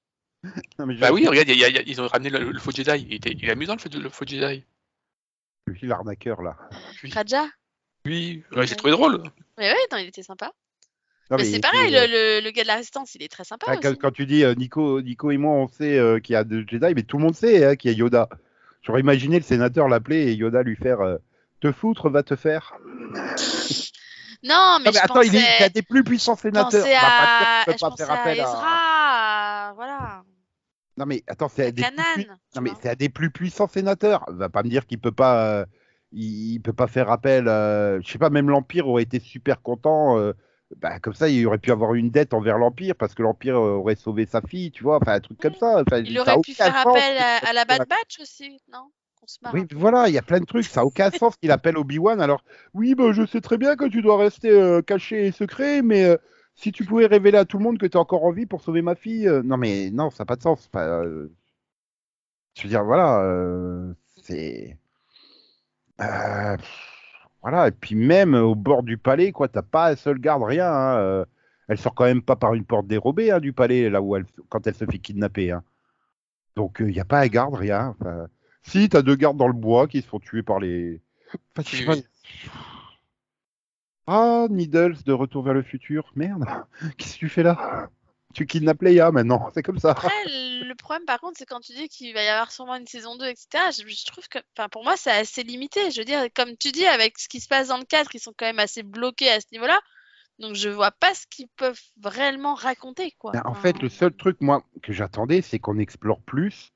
Non, 0.79 0.85
mais 0.85 0.95
je- 0.95 0.99
Bah 1.01 1.11
oui, 1.11 1.27
regarde, 1.27 1.49
il 1.49 1.57
y 1.57 1.63
a- 1.63 1.69
il 1.69 1.75
y 1.75 1.79
a- 1.79 1.83
ils 1.85 2.01
ont 2.01 2.07
ramené 2.07 2.29
le, 2.29 2.51
le 2.51 2.59
faux 2.59 2.71
Jedi. 2.71 3.05
Il, 3.09 3.13
était, 3.15 3.31
il 3.31 3.45
est 3.45 3.51
amusant 3.51 3.73
le, 3.75 3.79
faux- 3.79 3.89
le 3.99 4.09
faux 4.09 4.25
Jedi. 4.25 4.63
Lui, 5.67 5.79
l'arnaqueur, 5.83 6.41
là. 6.41 6.55
Oui, 7.03 7.11
Raja. 7.11 7.45
oui 8.05 8.43
ouais, 8.55 8.67
j'ai 8.67 8.75
trouvé 8.75 8.91
drôle. 8.91 9.23
Mais 9.57 9.71
ouais, 9.71 9.77
non, 9.91 9.97
il 9.97 10.07
était 10.07 10.21
sympa. 10.23 10.51
Non, 11.31 11.37
mais 11.37 11.43
mais 11.43 11.43
c'est 11.45 11.55
il 11.55 11.61
pareil, 11.61 11.95
était, 11.95 12.07
le, 12.07 12.13
le, 12.39 12.45
le 12.45 12.51
gars 12.51 12.61
de 12.61 12.67
la 12.67 12.75
résistance, 12.75 13.15
il 13.15 13.23
est 13.23 13.27
très 13.31 13.43
sympa 13.43 13.65
Ah, 13.69 13.77
quand, 13.77 13.89
aussi. 13.89 13.97
quand 13.97 14.11
tu 14.11 14.27
dis 14.27 14.43
euh, 14.43 14.53
Nico, 14.53 15.01
Nico 15.01 15.31
et 15.31 15.37
moi, 15.37 15.53
on 15.53 15.67
sait 15.67 15.97
euh, 15.97 16.19
qu'il 16.19 16.33
y 16.33 16.35
a 16.35 16.43
deux 16.43 16.63
Jedi, 16.67 16.93
mais 16.95 17.01
tout 17.01 17.17
le 17.17 17.23
monde 17.23 17.33
sait 17.35 17.65
hein, 17.65 17.75
qu'il 17.75 17.89
y 17.89 17.93
a 17.95 17.97
Yoda. 17.97 18.29
J'aurais 18.83 18.99
imaginé 18.99 19.37
le 19.39 19.43
sénateur 19.43 19.87
l'appeler 19.87 20.27
et 20.27 20.33
Yoda 20.35 20.61
lui 20.61 20.75
faire 20.75 21.01
euh, 21.01 21.17
Te 21.61 21.71
foutre, 21.71 22.09
va 22.09 22.21
te 22.21 22.35
faire. 22.35 22.73
Non, 22.83 23.17
mais, 24.43 24.47
Non, 24.47 24.79
mais 24.85 24.91
je 24.91 24.97
attends, 24.99 25.13
pensais, 25.15 25.27
il, 25.29 25.35
est, 25.35 25.39
il 25.57 25.61
y 25.61 25.63
a 25.63 25.69
des 25.69 25.81
plus 25.81 26.03
puissants 26.03 26.35
sénateurs. 26.35 26.69
pensais 26.83 26.93
pas 26.93 27.61
à, 27.61 27.63
que 27.65 27.71
tu 27.71 27.77
je 27.77 27.81
pas 27.81 27.89
pensais 27.89 28.05
faire 28.05 28.11
à 28.15 28.19
appel 28.19 28.39
à- 28.39 28.43
Ezra, 28.43 29.73
voilà, 29.73 30.23
Non, 30.97 31.05
mais 31.05 31.23
attends, 31.27 31.49
c'est 31.49 31.65
à 31.65 31.71
des 31.71 31.83
plus 31.83 32.27
Non, 32.55 32.61
mais 32.61 32.71
c'est 32.81 32.89
à 32.89 32.95
des 32.95 33.09
plus 33.09 33.29
puissants 33.29 33.67
sénateurs. 33.67 34.25
Va 34.29 34.49
pas 34.49 34.63
me 34.63 34.69
dire 34.69 34.85
qu'il 34.85 34.99
peut 34.99 35.11
pas. 35.11 35.59
euh, 35.59 35.65
il, 36.11 36.53
il 36.53 36.59
peut 36.59 36.73
pas 36.73 36.87
faire 36.87 37.11
appel. 37.11 37.47
euh, 37.47 37.99
je 38.01 38.11
sais 38.11 38.17
pas, 38.17 38.29
même 38.29 38.49
l'Empire 38.49 38.87
aurait 38.87 39.03
été 39.03 39.19
super 39.19 39.61
content. 39.61 40.17
euh, 40.17 40.33
bah, 40.77 40.99
comme 40.99 41.13
ça, 41.13 41.29
il 41.29 41.45
aurait 41.45 41.59
pu 41.59 41.71
avoir 41.71 41.93
une 41.93 42.09
dette 42.09 42.33
envers 42.33 42.57
l'Empire 42.57 42.95
parce 42.95 43.13
que 43.13 43.21
l'Empire 43.21 43.55
euh, 43.55 43.75
aurait 43.75 43.95
sauvé 43.95 44.25
sa 44.25 44.41
fille, 44.41 44.71
tu 44.71 44.83
vois. 44.83 44.97
Enfin, 45.01 45.13
un 45.13 45.19
truc 45.19 45.39
comme 45.39 45.53
ça. 45.53 45.81
Enfin, 45.81 45.99
Il 45.99 46.15
ça 46.15 46.21
aurait 46.21 46.41
pu 46.41 46.53
faire 46.53 46.75
appel 46.75 47.17
à, 47.17 47.53
la 47.53 47.65
Bad 47.65 47.87
Batch 47.87 48.19
aussi, 48.21 48.59
non 48.71 48.89
Qu'on 49.19 49.27
se 49.27 49.37
marre 49.41 49.53
Oui, 49.53 49.65
voilà, 49.73 50.07
il 50.07 50.13
y 50.13 50.17
a 50.17 50.23
plein 50.23 50.39
de 50.39 50.45
trucs, 50.45 50.65
ça 50.65 50.81
n'a 50.81 50.85
aucun 50.85 51.11
sens 51.11 51.35
qu'il 51.35 51.51
appelle 51.51 51.77
Obi-Wan. 51.77 52.19
Alors, 52.21 52.43
oui, 52.73 52.95
bah, 52.95 53.11
je 53.11 53.25
sais 53.25 53.41
très 53.41 53.57
bien 53.57 53.75
que 53.75 53.85
tu 53.85 54.01
dois 54.01 54.17
rester 54.17 54.79
caché 54.87 55.27
et 55.27 55.31
secret, 55.31 55.81
mais 55.81 56.17
si 56.55 56.71
tu 56.71 56.85
pouvais 56.85 57.05
révéler 57.07 57.37
à 57.37 57.45
tout 57.45 57.57
le 57.57 57.63
monde 57.63 57.77
que 57.77 57.85
tu 57.85 57.93
es 57.93 57.97
encore 57.97 58.23
en 58.25 58.31
vie 58.31 58.45
pour 58.45 58.61
sauver 58.61 58.81
ma 58.81 58.95
fille. 58.95 59.27
euh, 59.27 59.43
non, 59.43 59.57
mais 59.57 59.91
non, 59.91 60.09
ça 60.11 60.23
n'a 60.23 60.25
pas 60.27 60.35
de 60.37 60.41
sens. 60.43 60.67
Enfin, 60.73 60.85
euh, 61.05 61.29
je 62.55 62.63
veux 62.63 62.69
dire, 62.69 62.83
voilà, 62.83 63.21
euh, 63.21 63.93
c'est. 64.23 64.77
Voilà, 67.41 67.67
et 67.67 67.71
puis 67.71 67.95
même 67.95 68.33
au 68.33 68.55
bord 68.55 68.83
du 68.83 68.97
palais, 68.97 69.31
quoi, 69.31 69.47
t'as 69.47 69.61
pas 69.61 69.91
un 69.91 69.95
seul 69.95 70.19
garde, 70.19 70.43
rien. 70.43 70.67
hein, 70.71 71.25
elle 71.67 71.77
sort 71.77 71.93
quand 71.95 72.05
même 72.05 72.21
pas 72.23 72.35
par 72.35 72.53
une 72.53 72.65
porte 72.65 72.87
dérobée 72.87 73.31
hein, 73.31 73.39
du 73.39 73.53
palais, 73.53 73.89
là 73.89 74.01
où 74.01 74.15
elle, 74.15 74.25
quand 74.49 74.65
elle 74.67 74.75
se 74.75 74.85
fait 74.85 74.99
kidnapper. 74.99 75.51
hein. 75.51 75.63
Donc, 76.55 76.77
il 76.81 76.87
n'y 76.87 76.99
a 77.01 77.05
pas 77.05 77.21
un 77.21 77.27
garde, 77.27 77.55
rien. 77.55 77.95
Enfin, 78.01 78.27
si, 78.63 78.89
t'as 78.89 79.01
deux 79.03 79.15
gardes 79.17 79.37
dans 79.37 79.47
le 79.47 79.53
bois 79.53 79.87
qui 79.87 80.01
se 80.01 80.07
font 80.07 80.19
tuer 80.19 80.43
par 80.43 80.59
les. 80.59 81.01
Enfin, 81.55 81.63
je 81.65 81.77
sais 81.77 81.83
Oui, 81.83 81.85
pas. 81.85 81.97
oui. 81.97 82.07
Ah, 84.07 84.47
Needles 84.49 84.97
de 85.05 85.13
Retour 85.13 85.43
vers 85.43 85.53
le 85.53 85.63
futur. 85.63 86.11
Merde, 86.15 86.45
qu'est-ce 86.97 87.13
que 87.15 87.19
tu 87.19 87.29
fais 87.29 87.43
là? 87.43 87.89
Tu 88.33 88.45
kidnappes 88.45 88.81
Leia 88.81 89.11
maintenant, 89.11 89.49
c'est 89.53 89.63
comme 89.63 89.79
ça. 89.79 89.95
Après, 89.97 90.11
le 90.27 90.73
problème, 90.75 91.05
par 91.05 91.19
contre, 91.19 91.35
c'est 91.37 91.45
quand 91.45 91.61
tu 91.61 91.73
dis 91.73 91.87
qu'il 91.87 92.13
va 92.13 92.23
y 92.23 92.27
avoir 92.27 92.51
sûrement 92.51 92.75
une 92.75 92.85
saison 92.87 93.15
2, 93.15 93.25
etc. 93.25 93.71
Je, 93.71 93.87
je 93.87 94.05
trouve 94.05 94.27
que, 94.27 94.39
enfin, 94.57 94.67
pour 94.69 94.83
moi, 94.83 94.97
c'est 94.97 95.11
assez 95.11 95.43
limité. 95.43 95.89
Je 95.91 96.01
veux 96.01 96.05
dire, 96.05 96.25
comme 96.35 96.55
tu 96.57 96.71
dis, 96.71 96.85
avec 96.85 97.17
ce 97.17 97.27
qui 97.29 97.39
se 97.39 97.47
passe 97.47 97.69
dans 97.69 97.77
le 97.77 97.85
4, 97.85 98.13
ils 98.13 98.19
sont 98.19 98.33
quand 98.37 98.45
même 98.45 98.59
assez 98.59 98.83
bloqués 98.83 99.29
à 99.31 99.39
ce 99.39 99.47
niveau-là. 99.53 99.79
Donc, 100.39 100.55
je 100.55 100.69
vois 100.69 100.91
pas 100.91 101.13
ce 101.15 101.25
qu'ils 101.27 101.47
peuvent 101.55 101.79
réellement 102.03 102.55
raconter, 102.55 103.11
quoi. 103.19 103.31
Ben, 103.33 103.41
en 103.45 103.51
Enfin, 103.51 103.61
fait, 103.61 103.81
le 103.81 103.89
seul 103.89 104.13
truc, 104.13 104.37
moi, 104.41 104.63
que 104.83 104.91
j'attendais, 104.91 105.41
c'est 105.41 105.59
qu'on 105.59 105.77
explore 105.79 106.19
plus 106.21 106.73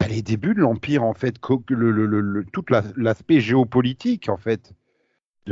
ben, 0.00 0.08
les 0.08 0.22
débuts 0.22 0.54
de 0.54 0.60
l'Empire, 0.60 1.04
en 1.04 1.14
fait, 1.14 1.36
le, 1.68 1.90
le, 1.92 2.06
le, 2.06 2.20
le- 2.20 2.44
tout 2.46 2.64
la- 2.70 2.82
l'aspect 2.96 3.40
géopolitique, 3.40 4.28
en 4.28 4.36
fait, 4.36 4.72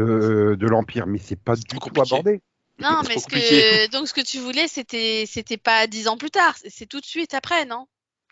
de, 0.05 0.55
de 0.55 0.67
l'Empire. 0.67 1.07
Mais 1.07 1.19
c'est 1.19 1.37
pas 1.37 1.57
du 1.57 1.65
tout 1.65 1.79
compliqué. 1.79 2.15
abordé. 2.17 2.41
Non, 2.81 3.03
mais 3.09 3.19
ce 3.19 3.27
que, 3.27 3.91
donc, 3.91 4.09
ce 4.09 4.15
que 4.15 4.21
tu 4.21 4.39
voulais, 4.39 4.69
c'était, 4.69 5.25
c'était 5.27 5.57
pas 5.57 5.87
dix 5.87 6.07
ans 6.09 6.17
plus 6.17 6.31
tard. 6.31 6.55
c'est- 6.57 6.87
tout 6.87 7.01
de 7.01 7.05
suite 7.05 7.35
après, 7.35 7.65
non? 7.65 7.87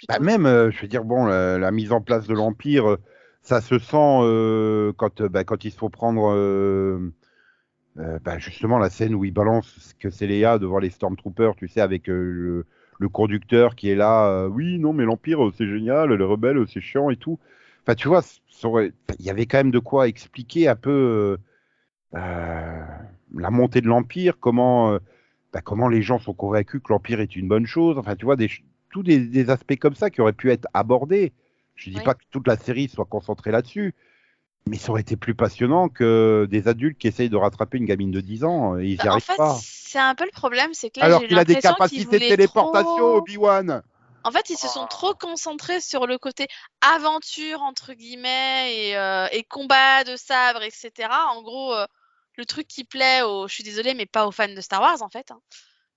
Bah, 0.09 0.19
même, 0.21 0.47
euh, 0.47 0.71
je 0.71 0.83
veux 0.83 0.89
dire, 0.89 1.05
bon, 1.05 1.25
la, 1.27 1.59
la 1.59 1.71
mise 1.73 1.91
en 1.91 2.01
place 2.01 2.27
de 2.27 2.35
l'Empire, 2.35 2.91
euh, 2.91 2.97
ça 3.43 3.61
se 3.61 3.79
sent 3.79 3.97
euh, 3.97 4.93
quand, 4.97 5.23
bah, 5.23 5.43
quand 5.45 5.65
il 5.65 5.73
faut 5.73 5.89
prendre 5.89 6.33
euh, 6.33 7.11
bah, 7.97 8.39
justement 8.39 8.79
la 8.79 8.91
scène 8.91 9.15
où 9.15 9.25
il 9.25 9.33
balance 9.33 9.95
que 9.99 10.11
c'est 10.11 10.27
Léa 10.27 10.59
devant 10.59 10.79
les 10.79 10.91
Stormtroopers, 10.91 11.57
tu 11.57 11.67
sais, 11.69 11.81
avec 11.81 12.09
euh, 12.09 12.15
le, 12.15 12.67
le 12.99 13.09
conducteur 13.09 13.75
qui 13.75 13.91
est 13.91 13.95
là. 13.95 14.29
euh, 14.29 14.49
oui, 14.49 14.79
non, 14.79 14.93
mais 14.93 15.05
l'Empire, 15.05 15.41
c'est 15.57 15.67
génial, 15.67 16.13
les 16.13 16.25
rebelles, 16.25 16.65
c'est 16.69 16.81
chiant 16.81 17.11
et 17.11 17.17
tout. 17.17 17.39
Enfin, 17.83 17.95
tu 17.95 18.09
vois, 18.09 18.23
il 19.19 19.25
y 19.25 19.31
avait 19.31 19.47
quand 19.47 19.59
même 19.59 19.71
de 19.71 19.79
quoi 19.79 20.09
expliquer 20.09 20.69
un 20.69 20.77
peu 20.77 21.39
la 22.17 23.51
montée 23.51 23.81
de 23.81 23.89
l'Empire, 23.89 24.39
comment, 24.41 24.93
euh, 24.93 24.99
bah, 25.53 25.61
comment 25.61 25.89
les 25.89 26.03
gens 26.03 26.19
sont 26.19 26.35
convaincus 26.35 26.81
que 26.83 26.93
l'Empire 26.93 27.21
est 27.21 27.37
une 27.37 27.49
bonne 27.49 27.67
chose. 27.67 27.99
Enfin, 27.99 28.17
tu 28.17 28.25
vois, 28.25 28.37
des, 28.37 28.51
tous 28.91 29.03
des, 29.03 29.19
des 29.21 29.51
aspects 29.51 29.77
comme 29.79 29.95
ça 29.95 30.11
qui 30.11 30.21
auraient 30.21 30.33
pu 30.33 30.51
être 30.51 30.67
abordés. 30.75 31.33
Je 31.75 31.91
dis 31.91 31.97
Oui. 31.99 32.03
pas 32.05 32.15
que 32.15 32.23
toute 32.31 32.47
la 32.47 32.57
série 32.57 32.89
soit 32.89 33.05
concentrée 33.05 33.51
là-dessus, 33.51 33.95
mais 34.67 34.77
ça 34.79 34.91
aurait 34.91 35.03
été 35.03 35.17
plus 35.17 35.35
passionnant 35.35 35.89
que 35.89 36.47
des 36.51 36.69
adultes 36.69 36.99
qui 36.99 37.07
essayent 37.09 37.29
de 37.31 37.37
rattraper 37.37 37.79
une 37.79 37.85
gamine 37.85 38.11
de 38.11 38.21
10 38.21 38.45
ans 38.45 38.79
et 38.79 38.85
ils 38.87 38.91
n'y 38.93 38.97
Bah, 38.97 39.05
en 39.07 39.11
arrivent 39.13 39.25
fait, 39.25 39.37
pas. 39.37 39.57
c'est 39.61 39.99
un 39.99 40.15
peu 40.15 40.25
le 40.25 40.31
problème, 40.31 40.71
c'est 40.73 40.91
que 40.91 41.01
là, 41.01 41.07
Alors 41.07 41.23
qu'il 41.23 41.39
a 41.39 41.45
des 41.45 41.57
capacités 41.57 42.05
de 42.19 42.19
téléportation, 42.19 42.97
trop- 42.97 43.17
Obi-Wan. 43.19 43.83
En 44.25 44.31
fait, 44.33 44.51
ils 44.51 44.57
se 44.57 44.67
sont 44.67 44.87
trop 44.87 45.15
concentrés 45.15 45.81
sur 45.81 46.07
le 46.09 46.19
côté 46.19 46.49
aventure, 46.81 47.63
entre 47.63 47.93
guillemets, 47.93 48.89
et, 48.89 48.97
euh, 48.97 49.27
et 49.31 49.45
combat 49.45 50.03
de 50.03 50.17
sabre, 50.17 50.63
etc. 50.63 51.09
En 51.31 51.43
gros, 51.43 51.75
euh, 51.75 51.87
le 52.37 52.45
truc 52.47 52.67
qui 52.69 52.85
plaît 52.85 53.23
aux, 53.23 53.49
je 53.49 53.55
suis 53.55 53.65
désolée, 53.65 53.95
mais 53.95 54.07
pas 54.07 54.27
aux 54.27 54.33
fans 54.33 54.49
de 54.53 54.61
Star 54.61 54.81
Wars, 54.81 55.03
en 55.03 55.09
fait. 55.09 55.31
hein. 55.31 55.41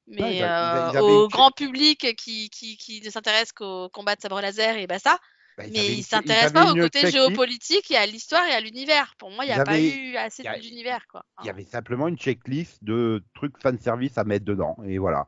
Mais 0.08 0.22
Ouais, 0.24 0.36
ils 0.38 0.44
a- 0.44 0.46
ils 0.46 0.78
a- 0.88 0.92
ils 0.94 0.98
euh, 0.98 1.02
au 1.02 1.24
une- 1.24 1.28
grand 1.30 1.52
public 1.52 2.16
qui, 2.16 2.50
qui, 2.50 2.78
qui 2.78 3.02
ne 3.02 3.10
s'intéresse 3.12 3.52
qu'au 3.52 3.90
combat 3.90 4.16
de 4.16 4.22
sabre 4.22 4.42
laser 4.42 4.78
et 4.78 4.88
basta. 4.88 5.20
Bah, 5.58 5.66
ils 5.68 5.74
Mais 5.74 5.86
ils 5.88 5.98
une- 5.98 6.04
s'intéressent 6.04 6.54
pas 6.54 6.72
au 6.72 6.76
côté 6.76 7.12
géopolitique 7.12 7.92
et 7.92 7.98
à 7.98 8.06
l'histoire 8.06 8.46
et 8.48 8.54
à 8.54 8.60
l'univers. 8.62 9.14
Pour 9.18 9.30
moi, 9.30 9.44
il 9.46 9.50
n'y 9.50 9.54
a 9.54 9.64
pas 9.64 9.80
eu 9.80 10.16
assez 10.16 10.44
d'univers, 10.62 11.06
quoi. 11.08 11.26
Il 11.42 11.48
y 11.48 11.50
avait 11.50 11.66
simplement 11.66 12.08
une 12.08 12.18
checklist 12.18 12.84
de 12.84 13.24
trucs 13.36 13.58
fanservice 13.62 14.18
à 14.18 14.24
mettre 14.24 14.46
dedans. 14.46 14.78
Et 14.88 14.98
voilà. 14.98 15.28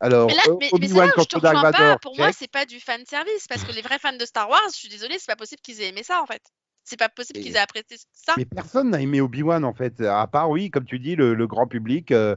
Alors, 0.00 0.28
Mais 0.28 0.34
là, 0.34 0.42
mais, 0.46 0.56
mais 0.60 0.68
Obi-Wan 0.72 1.06
là 1.08 1.12
où 1.16 1.20
je 1.22 1.26
te 1.26 1.38
pas. 1.72 1.98
Pour 1.98 2.16
moi, 2.16 2.28
check. 2.28 2.36
c'est 2.38 2.50
pas 2.50 2.66
du 2.66 2.80
fan 2.80 3.04
service 3.06 3.46
parce 3.48 3.64
que 3.64 3.72
les 3.72 3.82
vrais 3.82 3.98
fans 3.98 4.12
de 4.16 4.24
Star 4.26 4.48
Wars, 4.48 4.60
je 4.72 4.76
suis 4.76 4.88
désolée, 4.88 5.18
c'est 5.18 5.26
pas 5.26 5.36
possible 5.36 5.60
qu'ils 5.60 5.80
aient 5.80 5.88
aimé 5.88 6.02
ça 6.02 6.22
en 6.22 6.26
fait. 6.26 6.42
C'est 6.88 6.96
pas 6.96 7.10
possible 7.10 7.40
qu'ils 7.40 7.54
aient 7.54 7.58
apprécié 7.58 7.98
ça. 8.12 8.34
Mais 8.38 8.46
personne 8.46 8.90
n'a 8.90 9.00
aimé 9.00 9.20
Obi-Wan 9.20 9.64
en 9.64 9.74
fait, 9.74 10.00
à 10.00 10.26
part 10.26 10.48
oui, 10.48 10.70
comme 10.70 10.86
tu 10.86 10.98
dis, 10.98 11.16
le, 11.16 11.34
le 11.34 11.46
grand 11.46 11.66
public 11.66 12.12
euh, 12.12 12.34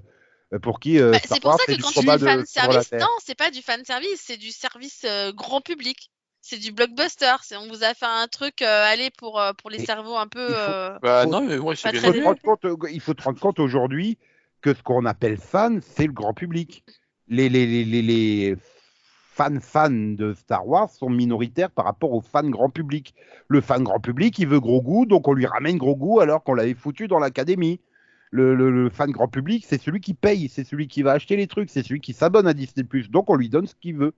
pour 0.61 0.81
qui 0.81 0.99
euh, 0.99 1.11
Bah, 1.11 1.19
c'est 1.23 1.39
pour 1.39 1.53
ça 1.53 1.65
que 1.65 1.81
quand 1.81 1.91
tu 1.91 1.99
dis 2.01 2.05
de 2.05 2.17
fan 2.17 2.45
service, 2.45 2.91
non, 2.91 3.07
c'est 3.23 3.37
pas 3.37 3.49
du 3.49 3.61
fan 3.61 3.85
service, 3.85 4.21
c'est 4.25 4.37
du 4.37 4.51
service 4.51 5.03
euh, 5.05 5.31
grand 5.31 5.61
public. 5.61 6.11
C'est 6.43 6.57
du 6.57 6.71
blockbuster. 6.71 7.35
C'est 7.43 7.55
on 7.55 7.67
vous 7.67 7.83
a 7.83 7.93
fait 7.93 8.07
un 8.07 8.27
truc, 8.27 8.61
euh, 8.63 8.83
allez 8.85 9.11
pour 9.11 9.39
euh, 9.39 9.53
pour 9.53 9.69
les 9.69 9.81
Et 9.81 9.85
cerveaux 9.85 10.17
un 10.17 10.27
peu. 10.27 10.39
euh, 10.39 10.97
Bah 11.01 11.25
non, 11.27 11.41
mais 11.41 11.57
moi, 11.57 11.75
bien 11.75 11.93
faut, 11.93 12.35
compte, 12.35 12.65
euh, 12.65 12.75
il 12.91 12.99
faut 12.99 13.13
te 13.13 13.21
rendre 13.21 13.39
compte 13.39 13.59
aujourd'hui 13.59 14.17
que 14.61 14.73
ce 14.73 14.81
qu'on 14.81 15.05
appelle 15.05 15.37
fan, 15.37 15.81
c'est 15.81 16.07
le 16.07 16.13
grand 16.13 16.33
public. 16.33 16.83
Les, 17.27 17.47
les, 17.47 17.65
les, 17.67 17.85
les, 17.85 18.01
les 18.01 18.55
fans 19.33 19.61
fans 19.61 19.89
de 19.89 20.33
Star 20.33 20.67
Wars 20.67 20.89
sont 20.89 21.09
minoritaires 21.09 21.71
par 21.71 21.85
rapport 21.85 22.11
aux 22.11 22.19
fans 22.19 22.49
grand 22.49 22.69
public. 22.69 23.15
Le 23.47 23.61
fan 23.61 23.81
grand 23.81 24.01
public, 24.01 24.37
il 24.39 24.47
veut 24.47 24.59
gros 24.59 24.81
goût, 24.81 25.05
donc 25.05 25.27
on 25.29 25.33
lui 25.33 25.45
ramène 25.45 25.77
gros 25.77 25.95
goût 25.95 26.19
alors 26.19 26.43
qu'on 26.43 26.53
l'avait 26.53 26.73
foutu 26.73 27.07
dans 27.07 27.17
l'académie. 27.17 27.79
Le 28.31 28.89
fan 28.89 29.11
grand 29.11 29.29
public, 29.29 29.65
c'est 29.65 29.81
celui 29.81 30.01
qui 30.01 30.13
paye, 30.13 30.49
c'est 30.49 30.65
celui 30.65 30.87
qui 30.87 31.01
va 31.01 31.13
acheter 31.13 31.37
les 31.37 31.47
trucs, 31.47 31.69
c'est 31.69 31.83
celui 31.83 32.01
qui 32.01 32.13
s'abonne 32.13 32.47
à 32.47 32.53
Disney+, 32.53 32.85
donc 33.09 33.29
on 33.29 33.35
lui 33.35 33.49
donne 33.49 33.67
ce 33.67 33.75
qu'il 33.75 33.95
veut. 33.95 34.13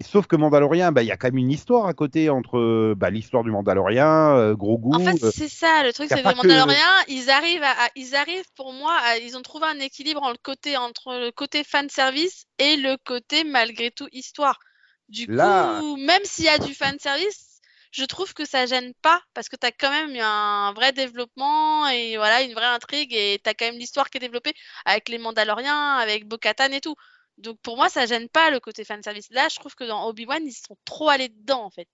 Sauf 0.00 0.28
que 0.28 0.36
Mandalorian, 0.36 0.92
bah, 0.92 1.02
il 1.02 1.06
y 1.06 1.10
a 1.10 1.16
quand 1.16 1.26
même 1.26 1.38
une 1.38 1.50
histoire 1.50 1.86
à 1.86 1.94
côté 1.94 2.30
entre 2.30 2.94
bah, 2.94 3.10
l'histoire 3.10 3.42
du 3.42 3.50
Mandalorian, 3.50 4.36
euh, 4.36 4.54
gros 4.54 4.78
goût. 4.78 4.94
En 4.94 5.00
fait, 5.00 5.22
euh, 5.24 5.30
c'est 5.34 5.48
ça, 5.48 5.82
le 5.82 5.92
truc, 5.92 6.08
c'est 6.08 6.22
que 6.22 6.28
les 6.28 6.34
que- 6.34 7.10
ils 7.10 7.30
arrivent 7.30 7.64
à, 7.64 7.72
à- 7.72 7.88
ils 7.96 8.14
arrivent 8.14 8.50
pour 8.54 8.72
moi, 8.72 8.96
à- 9.02 9.18
ils 9.18 9.36
ont 9.36 9.42
trouvé 9.42 9.66
un 9.66 9.80
équilibre 9.80 10.22
entre 10.22 10.34
le 10.34 10.38
côté, 10.38 10.76
entre 10.76 11.14
le 11.14 11.32
côté 11.32 11.64
fan 11.64 11.88
service 11.88 12.46
et 12.58 12.76
le 12.76 12.96
côté 12.96 13.42
malgré 13.42 13.90
tout 13.90 14.08
histoire. 14.12 14.60
Du 15.08 15.26
Là- 15.26 15.78
coup, 15.80 15.96
même 15.96 16.24
s'il 16.24 16.44
y 16.44 16.48
a 16.48 16.58
du 16.58 16.74
fan 16.74 16.96
service, 17.00 17.60
je 17.90 18.04
trouve 18.04 18.34
que 18.34 18.44
ça 18.44 18.66
gêne 18.66 18.92
pas 19.02 19.20
parce 19.34 19.48
que 19.48 19.56
t'as 19.56 19.72
quand 19.72 19.90
même 19.90 20.14
eu 20.14 20.20
un 20.20 20.72
vrai 20.74 20.92
développement 20.92 21.88
et 21.88 22.16
voilà, 22.18 22.42
une 22.42 22.52
vraie 22.52 22.66
intrigue 22.66 23.12
et 23.14 23.40
t'as 23.42 23.54
quand 23.54 23.64
même 23.66 23.78
l'histoire 23.78 24.10
qui 24.10 24.18
est 24.18 24.20
développée 24.20 24.54
avec 24.84 25.08
les 25.08 25.18
Mandaloriens, 25.18 25.94
avec 25.96 26.28
Bo-Katan 26.28 26.70
et 26.72 26.80
tout. 26.80 26.94
Donc 27.38 27.58
pour 27.62 27.76
moi, 27.76 27.88
ça 27.88 28.06
gêne 28.06 28.28
pas 28.28 28.50
le 28.50 28.60
côté 28.60 28.84
fan 28.84 29.02
service. 29.02 29.28
Là, 29.30 29.46
je 29.50 29.56
trouve 29.56 29.74
que 29.74 29.84
dans 29.84 30.06
Obi-Wan, 30.08 30.42
ils 30.44 30.52
sont 30.52 30.76
trop 30.84 31.08
allés 31.08 31.28
dedans 31.28 31.64
en 31.64 31.70
fait. 31.70 31.88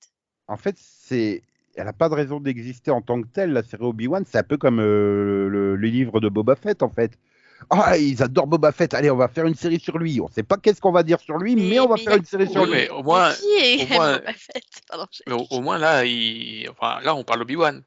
En 0.49 0.57
fait, 0.57 0.77
c'est. 0.79 1.43
Elle 1.77 1.85
n'a 1.87 1.93
pas 1.93 2.09
de 2.09 2.15
raison 2.15 2.39
d'exister 2.41 2.91
en 2.93 3.03
tant 3.03 3.21
que 3.21 3.27
telle, 3.27 3.53
la 3.53 3.63
série 3.63 3.83
Obi-Wan. 3.83 4.25
C'est 4.31 4.39
un 4.39 4.43
peu 4.45 4.57
comme 4.57 4.79
euh, 4.81 5.49
le, 5.49 5.75
le 5.77 5.89
livre 5.89 6.21
de 6.21 6.29
Boba 6.29 6.55
Fett, 6.55 6.83
en 6.83 6.89
fait. 6.91 7.19
Ah, 7.71 7.97
ils 7.99 8.23
adorent 8.23 8.47
Boba 8.47 8.71
Fett. 8.73 8.95
Allez, 8.95 9.11
on 9.11 9.17
va 9.17 9.27
faire 9.29 9.47
une 9.47 9.55
série 9.55 9.81
sur 9.81 9.99
lui. 9.99 10.21
On 10.21 10.29
sait 10.29 10.43
pas 10.45 10.57
qu'est-ce 10.57 10.81
qu'on 10.81 10.93
va 10.93 11.03
dire 11.03 11.19
sur 11.19 11.37
lui, 11.39 11.57
mais, 11.57 11.63
Mais- 11.71 11.81
on 11.81 11.89
va 11.89 11.97
mais 11.97 12.03
faire 12.05 12.13
a- 12.13 12.17
une 12.17 12.25
série 12.25 12.49
sur 12.49 12.65
lui. 12.65 12.73
mais 12.73 12.89
au 12.91 13.03
moins, 13.03 13.33
au 13.33 13.87
moins- 13.95 14.19
Boba 14.19 14.33
Fett 14.35 14.65
Pardon, 14.89 15.07
j'ai- 15.11 15.25
mais 15.27 15.33
au, 15.35 15.47
au 15.51 15.61
moins 15.61 15.79
là, 15.79 16.05
il... 16.05 16.69
enfin, 16.71 17.01
là, 17.03 17.15
on 17.17 17.25
parle 17.25 17.43
Obi-Wan. 17.43 17.83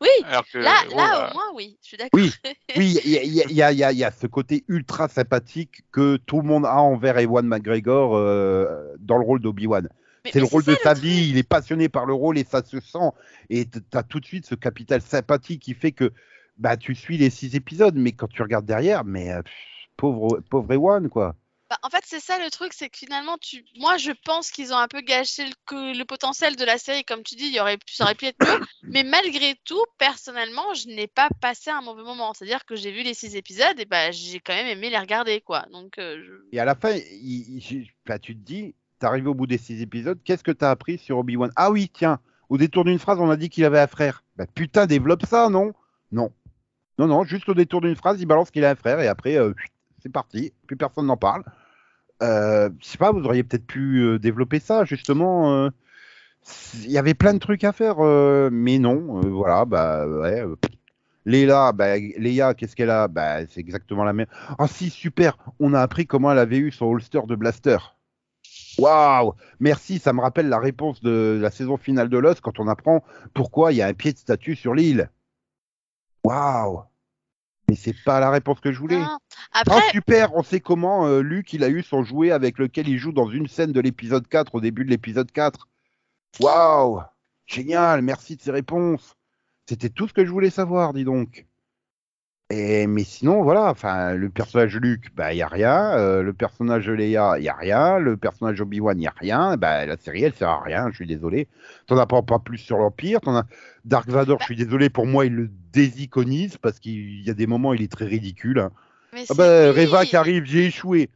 Oui, 0.00 0.08
Alors 0.24 0.44
que, 0.52 0.58
là, 0.58 0.70
là 0.90 0.96
bah, 0.96 1.30
au 1.30 1.34
moins, 1.34 1.44
oui, 1.54 1.78
je 1.82 1.88
suis 1.88 1.96
d'accord. 1.96 2.10
Oui, 2.20 2.32
Oui, 2.76 2.98
il 3.04 3.10
y, 3.10 3.18
a- 3.18 3.22
il 3.22 3.32
y 3.34 3.42
a- 3.62 3.70
il 3.72 3.76
y 3.76 3.78
y 3.80 3.84
a- 3.84 3.92
y 3.92 4.04
a 4.04 4.10
ce 4.10 4.26
côté 4.26 4.64
ultra 4.68 5.08
sympathique 5.08 5.82
que 5.92 6.16
tout 6.16 6.40
le 6.40 6.46
monde 6.46 6.64
a 6.64 6.76
envers 6.76 7.18
Ewan 7.18 7.46
McGregor 7.46 8.16
euh, 8.16 8.94
dans 8.98 9.18
le 9.18 9.24
rôle 9.24 9.40
d'Obi-Wan. 9.40 9.88
C'est 10.32 10.38
le 10.38 10.44
rôle 10.44 10.64
de 10.64 10.74
ça, 10.76 10.80
sa 10.82 10.94
vie, 10.94 11.28
il 11.30 11.36
est 11.36 11.42
passionné 11.48 11.88
par 11.88 12.06
le 12.06 12.14
rôle 12.14 12.38
et 12.38 12.44
ça 12.44 12.62
se 12.64 12.80
sent. 12.80 13.10
Et 13.50 13.66
tu 13.68 13.80
as 13.92 14.02
tout 14.04 14.20
de 14.20 14.24
suite 14.24 14.46
ce 14.46 14.54
capital 14.54 15.02
sympathie 15.02 15.58
qui 15.58 15.74
fait 15.74 15.92
que 15.92 16.12
bah, 16.58 16.76
tu 16.76 16.94
suis 16.94 17.18
les 17.18 17.28
six 17.28 17.56
épisodes, 17.56 17.96
mais 17.96 18.12
quand 18.12 18.28
tu 18.28 18.40
regardes 18.42 18.64
derrière, 18.66 19.04
mais 19.04 19.32
euh, 19.32 19.42
pff, 19.42 19.52
pauvre, 19.96 20.40
pauvre 20.48 20.72
Ewan, 20.72 21.08
quoi. 21.08 21.34
Bah, 21.72 21.78
en 21.82 21.88
fait, 21.88 22.02
c'est 22.04 22.20
ça 22.20 22.38
le 22.38 22.50
truc, 22.50 22.74
c'est 22.74 22.90
que 22.90 22.98
finalement, 22.98 23.38
tu... 23.40 23.64
moi, 23.78 23.96
je 23.96 24.12
pense 24.26 24.50
qu'ils 24.50 24.74
ont 24.74 24.76
un 24.76 24.88
peu 24.88 25.00
gâché 25.00 25.46
le, 25.46 25.52
que- 25.64 25.96
le 25.96 26.04
potentiel 26.04 26.54
de 26.54 26.64
la 26.66 26.76
série. 26.76 27.02
Comme 27.02 27.22
tu 27.22 27.34
dis, 27.34 27.46
il 27.46 27.54
y 27.54 27.60
aurait... 27.60 27.78
ça 27.90 28.04
aurait 28.04 28.14
pu 28.14 28.26
être 28.26 28.36
mieux. 28.46 28.60
Mais 28.82 29.04
malgré 29.04 29.54
tout, 29.64 29.82
personnellement, 29.96 30.74
je 30.74 30.88
n'ai 30.88 31.06
pas 31.06 31.28
passé 31.40 31.70
un 31.70 31.80
mauvais 31.80 32.02
moment. 32.02 32.34
C'est-à-dire 32.34 32.66
que 32.66 32.76
j'ai 32.76 32.92
vu 32.92 33.02
les 33.02 33.14
six 33.14 33.36
épisodes 33.36 33.78
et 33.80 33.86
bah, 33.86 34.10
j'ai 34.10 34.38
quand 34.38 34.52
même 34.52 34.66
aimé 34.66 34.90
les 34.90 34.98
regarder, 34.98 35.40
quoi. 35.40 35.64
Donc, 35.72 35.96
euh, 35.96 36.22
je- 36.22 36.54
Et 36.54 36.60
à 36.60 36.66
la 36.66 36.74
fin, 36.74 36.90
il- 36.92 37.56
il- 37.70 37.88
bah, 38.04 38.18
tu 38.18 38.34
te 38.34 38.40
dis, 38.44 38.74
t'es 38.98 39.06
arrivé 39.06 39.28
au 39.28 39.34
bout 39.34 39.46
des 39.46 39.56
six 39.56 39.80
épisodes, 39.80 40.18
qu'est-ce 40.26 40.44
que 40.44 40.52
t'as 40.52 40.70
appris 40.70 40.98
sur 40.98 41.16
Obi-Wan? 41.16 41.52
Ah 41.56 41.70
oui, 41.70 41.88
tiens, 41.90 42.20
au 42.50 42.58
détour 42.58 42.84
d'une 42.84 42.98
phrase, 42.98 43.18
on 43.18 43.30
a 43.30 43.36
dit 43.38 43.48
qu'il 43.48 43.64
avait 43.64 43.80
un 43.80 43.86
frère. 43.86 44.22
Bah 44.36 44.44
putain, 44.54 44.84
développe 44.84 45.24
ça, 45.24 45.48
non? 45.48 45.72
Non. 46.10 46.32
Non, 46.98 47.06
non, 47.06 47.24
juste 47.24 47.48
au 47.48 47.54
détour 47.54 47.80
d'une 47.80 47.96
phrase, 47.96 48.20
il 48.20 48.26
balance 48.26 48.50
qu'il 48.50 48.62
a 48.66 48.70
un 48.70 48.74
frère 48.74 49.00
et 49.00 49.08
après, 49.08 49.38
euh, 49.38 49.54
c'est 50.02 50.12
parti, 50.12 50.52
plus 50.66 50.76
personne 50.76 51.06
n'en 51.06 51.16
parle. 51.16 51.42
Euh, 52.22 52.70
je 52.80 52.86
sais 52.86 52.98
pas, 52.98 53.12
vous 53.12 53.24
auriez 53.24 53.42
peut-être 53.42 53.66
pu 53.66 54.00
euh, 54.02 54.18
développer 54.18 54.60
ça, 54.60 54.84
justement. 54.84 55.52
euh, 55.54 55.70
Il 56.84 56.90
y 56.90 56.98
avait 56.98 57.14
plein 57.14 57.34
de 57.34 57.38
trucs 57.38 57.64
à 57.64 57.72
faire, 57.72 57.98
mais 58.50 58.78
non, 58.78 59.20
voilà, 59.30 59.64
bah 59.64 60.06
ouais. 60.06 60.44
Léa, 61.24 61.72
bah, 61.72 61.98
Léa, 61.98 62.54
qu'est-ce 62.54 62.74
qu'elle 62.76 62.90
a? 62.90 63.08
Bah, 63.08 63.46
C'est 63.46 63.60
exactement 63.60 64.04
la 64.04 64.12
même. 64.12 64.26
Ah 64.58 64.66
si, 64.68 64.90
super, 64.90 65.36
on 65.60 65.72
a 65.74 65.80
appris 65.80 66.06
comment 66.06 66.32
elle 66.32 66.38
avait 66.38 66.58
eu 66.58 66.72
son 66.72 66.86
holster 66.86 67.20
de 67.28 67.36
blaster. 67.36 67.78
Waouh 68.78 69.34
Merci, 69.60 69.98
ça 69.98 70.12
me 70.12 70.20
rappelle 70.20 70.48
la 70.48 70.58
réponse 70.58 71.00
de 71.02 71.38
la 71.40 71.50
saison 71.50 71.76
finale 71.76 72.08
de 72.08 72.18
Lost 72.18 72.40
quand 72.40 72.58
on 72.58 72.68
apprend 72.68 73.04
pourquoi 73.34 73.72
il 73.72 73.76
y 73.76 73.82
a 73.82 73.86
un 73.86 73.94
pied 73.94 74.12
de 74.12 74.18
statue 74.18 74.56
sur 74.56 74.74
l'île. 74.74 75.10
Waouh 76.24 76.82
Mais 77.68 77.76
c'est 77.76 77.94
pas 78.04 78.20
la 78.20 78.30
réponse 78.30 78.60
que 78.60 78.72
je 78.72 78.78
voulais. 78.78 78.98
Non. 78.98 79.18
Ah 79.52 79.62
Après, 79.64 79.90
super, 79.90 80.34
on 80.34 80.42
sait 80.42 80.60
comment 80.60 81.06
euh, 81.06 81.20
Luke 81.20 81.52
il 81.52 81.64
a 81.64 81.68
eu 81.68 81.82
son 81.82 82.02
jouet 82.02 82.30
avec 82.30 82.58
lequel 82.58 82.88
il 82.88 82.98
joue 82.98 83.12
dans 83.12 83.28
une 83.28 83.46
scène 83.48 83.72
de 83.72 83.80
l'épisode 83.80 84.26
4 84.26 84.54
au 84.54 84.60
début 84.60 84.84
de 84.84 84.90
l'épisode 84.90 85.30
4. 85.30 85.68
Waouh 86.40 87.02
Génial, 87.46 88.02
merci 88.02 88.36
de 88.36 88.42
ces 88.42 88.50
réponses. 88.50 89.16
C'était 89.68 89.90
tout 89.90 90.08
ce 90.08 90.12
que 90.12 90.24
je 90.24 90.30
voulais 90.30 90.50
savoir, 90.50 90.92
dis 90.92 91.04
donc. 91.04 91.46
Et, 92.54 92.86
mais 92.86 93.02
sinon, 93.04 93.42
voilà, 93.42 93.70
enfin, 93.70 94.12
le 94.14 94.28
personnage 94.28 94.76
Luke, 94.76 95.06
bah, 95.16 95.32
il 95.32 95.36
n'y 95.36 95.42
a 95.42 95.48
rien. 95.48 95.92
euh, 95.96 96.22
le 96.22 96.34
personnage 96.34 96.86
Leia, 96.90 97.38
il 97.38 97.42
n'y 97.42 97.48
a 97.48 97.54
rien. 97.54 97.98
Le 97.98 98.18
personnage 98.18 98.58
d'Obi-Wan, 98.58 98.94
il 98.98 99.00
n'y 99.00 99.06
a 99.06 99.14
rien. 99.16 99.56
Bah, 99.56 99.86
la 99.86 99.96
série, 99.96 100.22
elle 100.24 100.34
sert 100.34 100.50
à 100.50 100.60
rien, 100.62 100.88
je 100.90 100.96
suis 100.96 101.06
désolé. 101.06 101.48
T'en 101.86 101.96
as 101.96 102.06
pas, 102.06 102.20
pas 102.20 102.38
plus 102.38 102.58
sur 102.58 102.76
l'Empire. 102.76 103.22
T'en 103.22 103.34
as... 103.36 103.46
Dark 103.86 104.08
Vador, 104.10 104.38
je 104.40 104.44
suis 104.44 104.56
désolé, 104.56 104.90
pour 104.90 105.06
moi, 105.06 105.24
il 105.24 105.34
le 105.34 105.50
désiconise 105.72 106.58
parce 106.58 106.78
qu'il 106.78 107.22
y 107.26 107.30
a 107.30 107.34
des 107.34 107.46
moments, 107.46 107.72
il 107.72 107.82
est 107.82 107.90
très 107.90 108.04
ridicule. 108.04 108.58
hein. 108.58 108.70
mais 109.14 109.24
Ah 109.30 109.34
bah. 109.34 109.72
Reva 109.72 110.04
qui 110.04 110.16
arrive, 110.16 110.44
j'ai 110.44 110.66
échoué. 110.66 111.08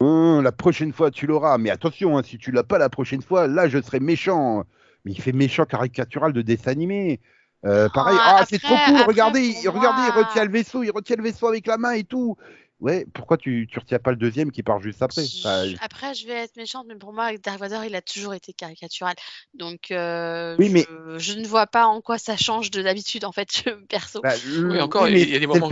Hum, 0.00 0.42
la 0.42 0.50
prochaine 0.52 0.92
fois, 0.92 1.12
tu 1.12 1.28
l'auras. 1.28 1.58
Mais 1.58 1.70
attention, 1.70 2.18
hein, 2.18 2.22
si 2.24 2.38
tu 2.38 2.50
l'as 2.50 2.64
pas 2.64 2.78
la 2.78 2.88
prochaine 2.88 3.22
fois, 3.22 3.46
là, 3.46 3.68
je 3.68 3.80
serai 3.80 4.00
méchant. 4.00 4.64
Mais 5.04 5.12
il 5.12 5.20
fait 5.20 5.32
méchant 5.32 5.64
caricatural 5.64 6.32
de 6.32 6.42
dessin 6.42 6.72
animé. 6.72 7.20
Euh, 7.64 7.88
pareil, 7.88 8.16
Ah, 8.20 8.38
ah, 8.40 8.44
c'est 8.48 8.58
trop 8.58 8.74
cool, 8.86 8.96
après, 8.96 9.04
regardez, 9.04 9.40
il 9.62 9.68
retient 9.68 10.44
le 10.44 10.50
vaisseau, 10.50 10.82
il 10.82 10.90
retient 10.90 11.16
le 11.16 11.22
vaisseau 11.22 11.46
avec 11.46 11.66
la 11.66 11.76
main 11.76 11.92
et 11.92 12.04
tout. 12.04 12.36
Ouais, 12.80 13.06
pourquoi 13.14 13.36
tu, 13.36 13.68
tu 13.70 13.78
retiens 13.78 14.00
pas 14.00 14.10
le 14.10 14.16
deuxième 14.16 14.50
qui 14.50 14.64
part 14.64 14.80
juste 14.80 15.00
après? 15.02 15.22
Enfin, 15.22 15.68
Je- 15.68 15.76
Après, 15.80 16.14
je 16.14 16.26
vais 16.26 16.32
être 16.32 16.56
méchante, 16.56 16.86
mais 16.88 16.96
pour 16.96 17.12
moi, 17.12 17.30
Dark 17.38 17.60
Vador, 17.60 17.84
il 17.84 17.94
a 17.94 18.02
toujours 18.02 18.34
été 18.34 18.52
caricatural. 18.52 19.14
Donc, 19.54 19.92
euh, 19.92 20.56
Oui, 20.58 20.68
mais- 20.68 20.84
je, 20.88 21.18
je 21.18 21.38
ne 21.38 21.46
vois 21.46 21.68
pas 21.68 21.86
en 21.86 22.00
quoi 22.00 22.18
ça 22.18 22.36
change 22.36 22.72
de 22.72 22.82
d'habitude, 22.82 23.24
en 23.24 23.30
fait, 23.30 23.48
je- 23.68 23.70
perso. 23.86 24.20
bah, 24.20 24.34
Oui, 24.44 24.74
le- 24.74 24.82
encore, 24.82 25.04
oui, 25.04 25.12
il 25.22 25.30
y 25.30 25.36
a 25.36 25.38
des 25.38 25.46
moments. 25.46 25.68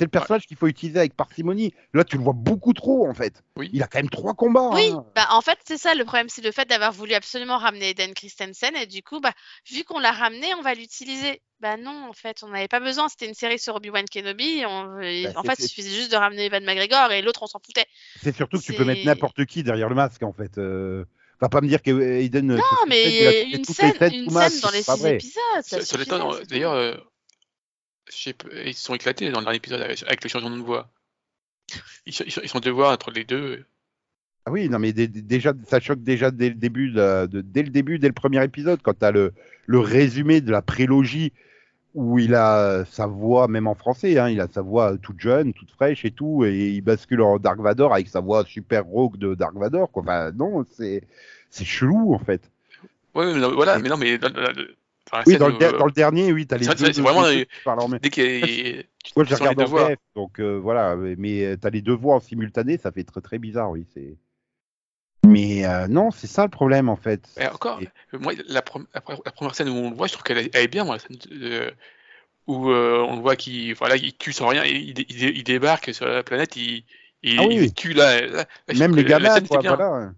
C'est 0.00 0.06
le 0.06 0.10
personnage 0.10 0.46
qu'il 0.46 0.56
faut 0.56 0.66
utiliser 0.66 0.98
avec 0.98 1.14
parcimonie. 1.14 1.74
Là, 1.92 2.04
tu 2.04 2.16
le 2.16 2.22
vois 2.22 2.32
beaucoup 2.32 2.72
trop, 2.72 3.06
en 3.06 3.12
fait. 3.12 3.44
Oui. 3.56 3.68
Il 3.74 3.82
a 3.82 3.86
quand 3.86 3.98
même 3.98 4.08
trois 4.08 4.32
combats. 4.32 4.70
Oui, 4.72 4.92
hein. 4.94 5.04
bah 5.14 5.26
en 5.32 5.42
fait, 5.42 5.58
c'est 5.66 5.76
ça 5.76 5.94
le 5.94 6.06
problème, 6.06 6.30
c'est 6.30 6.42
le 6.42 6.52
fait 6.52 6.66
d'avoir 6.66 6.90
voulu 6.90 7.12
absolument 7.12 7.58
ramener 7.58 7.90
Eden 7.90 8.14
Christensen 8.14 8.74
et 8.76 8.86
du 8.86 9.02
coup, 9.02 9.20
bah, 9.20 9.34
vu 9.70 9.84
qu'on 9.84 9.98
l'a 9.98 10.12
ramené, 10.12 10.54
on 10.54 10.62
va 10.62 10.72
l'utiliser. 10.72 11.42
Bah 11.60 11.76
non, 11.76 12.06
en 12.08 12.14
fait, 12.14 12.38
on 12.42 12.48
n'avait 12.48 12.66
pas 12.66 12.80
besoin. 12.80 13.10
C'était 13.10 13.26
une 13.26 13.34
série 13.34 13.58
sur 13.58 13.74
Obi-Wan 13.74 14.06
Kenobi. 14.10 14.64
on- 14.66 14.84
Bah, 14.86 15.32
en 15.36 15.42
fait, 15.42 15.58
il 15.58 15.68
suffisait 15.68 15.94
juste 15.94 16.10
de 16.12 16.16
ramener 16.16 16.46
Evan 16.46 16.64
McGregor 16.64 17.12
et 17.12 17.20
l'autre, 17.20 17.42
on 17.42 17.46
s'en 17.46 17.60
foutait. 17.62 17.84
C'est 18.22 18.34
surtout 18.34 18.58
que 18.58 18.64
tu 18.64 18.72
peux 18.72 18.86
mettre 18.86 19.04
n'importe 19.04 19.44
qui 19.44 19.62
derrière 19.62 19.90
le 19.90 19.96
masque, 19.96 20.22
en 20.22 20.32
fait. 20.32 20.56
Euh... 20.56 21.04
Va 21.42 21.50
pas 21.50 21.60
me 21.60 21.68
dire 21.68 21.82
que 21.82 21.90
Aiden. 21.90 22.54
Non, 22.56 22.62
mais 22.88 23.04
il 23.06 23.22
y 23.22 23.26
a 23.26 23.42
une 23.58 23.64
scène, 23.66 23.92
une 24.14 24.30
scène 24.30 24.60
dans 24.62 24.70
les 24.70 24.82
six 24.82 25.06
épisodes. 25.06 25.62
Ça 25.62 25.82
c'est 25.82 26.06
tout. 26.06 26.44
d'ailleurs, 26.48 26.72
euh, 26.72 26.94
je 26.94 26.94
sais 26.94 27.00
pas, 27.00 27.99
ils 28.64 28.74
se 28.74 28.84
sont 28.84 28.94
éclatés 28.94 29.30
dans 29.30 29.38
le 29.40 29.44
dernier 29.44 29.58
épisode 29.58 29.80
avec, 29.80 30.22
le 30.24 30.28
changement 30.28 30.50
de 30.50 30.62
voix. 30.62 30.88
Ils, 32.06 32.12
sont- 32.12 32.24
ils 32.26 32.32
ils 32.42 32.48
sont 32.48 32.60
deux 32.60 32.70
voix 32.70 32.92
entre 32.92 33.10
les 33.10 33.24
deux. 33.24 33.64
Ah 34.46 34.50
oui, 34.50 34.68
non, 34.68 34.78
mais 34.78 34.92
dé- 34.92 35.06
dé- 35.08 35.22
déjà, 35.22 35.52
ça 35.66 35.80
choque 35.80 36.02
déjà 36.02 36.30
dès 36.30 36.48
le 36.48 36.54
début, 36.54 36.90
de 36.90 36.96
la- 36.96 37.26
de- 37.26 37.40
dès 37.42 37.62
le 37.62 37.70
début, 37.70 37.98
dès 37.98 38.08
le 38.08 38.14
premier 38.14 38.42
épisode, 38.42 38.80
quand 38.82 38.98
tu 38.98 39.04
as 39.04 39.10
le, 39.10 39.32
le 39.66 39.78
résumé 39.78 40.40
de 40.40 40.50
la 40.50 40.62
prélogie 40.62 41.32
où 41.94 42.18
il 42.18 42.34
a 42.34 42.84
sa 42.86 43.06
voix, 43.06 43.48
même 43.48 43.66
en 43.66 43.74
français, 43.74 44.18
hein, 44.18 44.28
il 44.28 44.40
a 44.40 44.48
sa 44.48 44.62
voix 44.62 44.96
toute 44.96 45.20
jeune, 45.20 45.52
toute 45.52 45.70
fraîche 45.72 46.04
et 46.04 46.10
tout, 46.10 46.44
et 46.44 46.70
il 46.70 46.80
bascule 46.80 47.20
en 47.20 47.38
Dark 47.38 47.58
Vador 47.60 47.92
avec 47.92 48.08
sa 48.08 48.20
voix 48.20 48.44
super 48.44 48.84
rauque 48.84 49.18
de 49.18 49.34
Dark 49.34 49.54
Vador. 49.56 49.90
Quoi. 49.90 50.02
Enfin, 50.04 50.30
non, 50.32 50.64
c'est 50.70 51.02
chelou 51.52 52.14
en 52.14 52.18
fait. 52.20 52.42
Ouais, 53.14 53.32
mais 53.34 53.40
non, 53.40 53.52
voilà, 53.54 53.78
mais 53.78 53.88
non, 53.88 53.96
mais 53.96 54.18
dans, 54.18 54.30
dans- 54.30 54.40
dans- 54.52 54.64
enfin, 55.10 55.22
Oui, 55.26 55.36
dans 55.36 55.48
le, 55.48 55.54
euh, 55.62 55.78
dans 55.78 55.86
le 55.86 55.92
dernier, 55.92 56.32
oui, 56.32 56.46
tu 56.46 56.54
as 56.54 56.58
les 56.58 56.64
c'est- 56.64 56.74
deux. 56.74 56.86
c'est- 56.86 56.92
c'est 56.94 57.00
vraiment 57.02 57.22
deux 57.22 57.46
dès 57.98 58.10
qu'il 58.10 58.84
Moi, 59.16 59.24
je 59.24 59.34
regarde 59.34 59.60
en 59.60 59.64
voix. 59.64 59.88
VF, 59.88 59.98
donc 60.14 60.40
euh, 60.40 60.58
voilà. 60.58 60.94
Mais 60.96 61.56
tu 61.60 61.66
as 61.66 61.70
les 61.70 61.80
deux 61.82 61.94
voix 61.94 62.16
en 62.16 62.20
simultané, 62.20 62.78
ça 62.78 62.92
fait 62.92 63.04
très 63.04 63.20
très 63.20 63.38
bizarre, 63.38 63.70
oui. 63.70 63.86
C'est. 63.94 64.16
Mais 65.26 65.66
euh, 65.66 65.86
non, 65.88 66.10
c'est 66.10 66.26
ça 66.26 66.44
le 66.44 66.50
problème 66.50 66.88
en 66.88 66.96
fait. 66.96 67.28
Et 67.38 67.46
encore, 67.46 67.80
euh, 67.80 68.18
moi, 68.18 68.32
la, 68.48 68.62
première 68.62 69.54
scène 69.54 69.68
où 69.68 69.74
on 69.74 69.90
le 69.90 69.96
voit, 69.96 70.06
je 70.06 70.12
trouve 70.14 70.24
qu'elle 70.24 70.38
est, 70.38 70.68
bien, 70.68 70.84
moi, 70.84 70.96
la 70.96 71.00
scène 71.00 71.16
de- 71.30 71.72
où 72.46 72.70
euh, 72.70 72.98
on 73.08 73.16
le 73.16 73.22
voit 73.22 73.36
qu'il 73.36 73.74
voilà, 73.74 73.96
il 73.96 74.16
tue 74.16 74.32
sans 74.32 74.48
rien, 74.48 74.64
il, 74.64 74.98
il, 74.98 75.06
il- 75.08 75.36
il 75.38 75.44
débarque 75.44 75.94
sur 75.94 76.06
la 76.06 76.22
planète, 76.22 76.56
il, 76.56 76.84
il, 77.22 77.38
Ah 77.38 77.44
oui, 77.46 77.54
il 77.56 77.60
oui. 77.60 77.72
tue 77.72 77.92
là. 77.92 78.20
Même 78.68 78.94
scène 79.34 79.44
était 79.44 79.48
quoi, 79.48 79.60
voilà. 79.76 80.12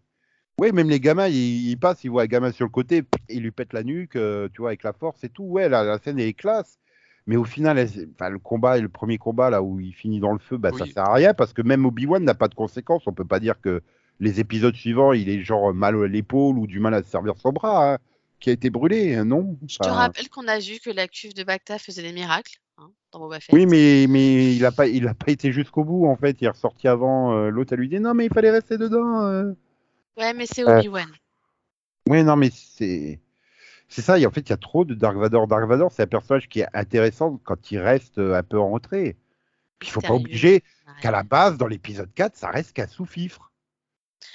Oui, 0.63 0.71
même 0.73 0.89
les 0.89 1.01
gamins, 1.01 1.27
ils, 1.27 1.71
ils 1.71 1.77
passent, 1.77 2.05
ils 2.05 2.11
voient 2.11 2.23
un 2.23 2.27
gamin 2.27 2.53
sur 2.53 2.65
le 2.65 2.71
côté, 2.71 3.03
il 3.29 3.43
lui 3.43 3.51
pète 3.51 3.73
la 3.73 3.83
nuque, 3.83 4.15
euh, 4.15 4.49
tu 4.55 4.61
vois, 4.61 4.71
avec 4.71 4.85
la 4.85 4.93
force 4.93 5.25
et 5.25 5.29
tout. 5.29 5.43
Ouais, 5.43 5.69
la, 5.69 5.83
la 5.83 5.99
scène 5.99 6.21
est 6.21 6.35
classe. 6.35 6.79
Mais 7.27 7.35
au 7.37 7.43
final, 7.45 7.79
elle- 7.79 8.09
enfin, 8.15 8.29
le 8.31 8.39
combat, 8.39 8.79
le 8.79 8.89
premier 8.89 9.19
combat 9.19 9.51
là 9.51 9.61
où 9.61 9.81
il 9.81 9.93
finit 9.93 10.21
dans 10.21 10.33
le 10.33 10.39
feu, 10.39 10.59
bah, 10.59 10.71
ça 10.71 10.85
Oui. 10.85 10.93
sert 10.93 11.05
à 11.05 11.15
rien 11.15 11.35
parce 11.35 11.53
que 11.53 11.63
même 11.63 11.85
Obi-Wan 11.85 12.23
n'a 12.23 12.35
pas 12.35 12.47
de 12.47 12.55
conséquences. 12.55 13.03
On 13.09 13.13
peut 13.13 13.25
pas 13.25 13.41
dire 13.41 13.61
que 13.61 13.83
les 14.21 14.39
épisodes 14.39 14.75
suivants, 14.77 15.13
il 15.13 15.29
est 15.29 15.43
genre 15.43 15.75
mal 15.75 16.01
à 16.01 16.07
l'épaule 16.07 16.59
ou 16.59 16.69
du 16.69 16.79
mal 16.79 16.95
à 16.95 17.03
se 17.03 17.09
servir 17.11 17.35
son 17.39 17.51
bras, 17.53 17.95
hein, 17.95 17.99
qui 18.39 18.51
a 18.51 18.53
été 18.53 18.71
brûlé, 18.71 19.17
hein, 19.17 19.25
non? 19.25 19.57
Je 19.69 19.79
te 19.79 19.89
rappelle 19.89 20.29
qu'on 20.29 20.47
a 20.47 20.61
vu 20.61 20.79
que 20.79 20.91
la 20.91 21.09
cuve 21.09 21.35
de 21.35 21.43
Bacta 21.43 21.79
faisait 21.81 22.03
des 22.03 22.13
miracles 22.13 22.59
hein, 22.79 22.91
dans 23.11 23.19
Boba 23.19 23.41
Fett. 23.41 23.53
Oui, 23.55 23.67
mais, 23.67 24.07
mais 24.09 24.55
il 24.55 24.65
a 24.65 24.71
pas, 24.71 24.87
il 24.87 25.09
a 25.09 25.15
pas 25.15 25.33
été 25.33 25.51
jusqu'au 25.53 25.83
bout 25.85 26.07
en 26.07 26.17
fait. 26.17 26.37
Il 26.41 26.45
est 26.45 26.49
ressorti 26.51 26.87
avant. 26.87 27.33
euh, 27.33 27.51
L'autre, 27.51 27.73
elle 27.73 27.81
lui 27.81 27.89
dit 27.89 27.99
non, 27.99 28.15
mais 28.15 28.27
il 28.27 28.33
fallait 28.33 28.51
rester 28.51 28.79
dedans. 28.79 29.23
euh. 29.27 29.53
Ouais, 30.17 30.35
mais 30.35 30.47
c'est 30.47 30.63
Euh, 30.67 30.79
Obi-Wan. 30.79 31.11
Ouais, 32.09 32.23
non, 32.23 32.37
mais 32.37 32.51
c'est. 32.51 33.21
C'est 33.89 34.03
ça, 34.03 34.19
et 34.19 34.25
en 34.27 34.31
fait, 34.31 34.41
il 34.41 34.51
y 34.51 34.55
a 34.55 34.57
trop 34.59 34.85
de 34.85 34.95
Dark 34.95 35.17
Vador. 35.17 35.47
Dark 35.47 35.69
Vador, 35.69 35.93
c'est 35.93 36.03
un 36.03 36.07
personnage 36.07 36.49
qui 36.49 36.61
est 36.61 36.67
intéressant 36.73 37.39
quand 37.45 37.71
il 37.71 37.79
reste 37.79 38.19
euh, 38.19 38.35
un 38.35 38.43
peu 38.43 38.59
en 38.59 38.71
retrait. 38.71 39.17
Puis 39.79 39.89
il 39.89 39.93
faut 39.93 40.01
pas 40.01 40.15
Ouais. 40.15 40.61
qu'à 41.03 41.11
la 41.11 41.23
base, 41.25 41.59
dans 41.59 41.67
l'épisode 41.67 42.13
4, 42.15 42.37
ça 42.37 42.51
reste 42.51 42.73
qu'un 42.73 42.87
sous-fifre. 42.87 43.53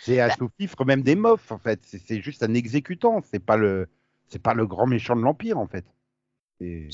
C'est 0.04 0.20
un 0.20 0.28
Bah. 0.28 0.36
sous-fifre 0.38 0.86
même 0.86 1.02
des 1.02 1.16
mofs, 1.16 1.52
en 1.52 1.58
fait. 1.58 1.80
C'est- 1.84 2.22
juste 2.22 2.44
un 2.44 2.54
exécutant. 2.54 3.22
C'est 3.32 3.40
pas 3.40 3.58
le, 3.58 3.88
c'est 4.28 4.42
pas 4.42 4.54
le 4.54 4.68
grand 4.68 4.86
méchant 4.86 5.16
de 5.16 5.22
l'Empire, 5.22 5.58
en 5.58 5.68
fait. 5.68 5.86
Et- 6.60 6.90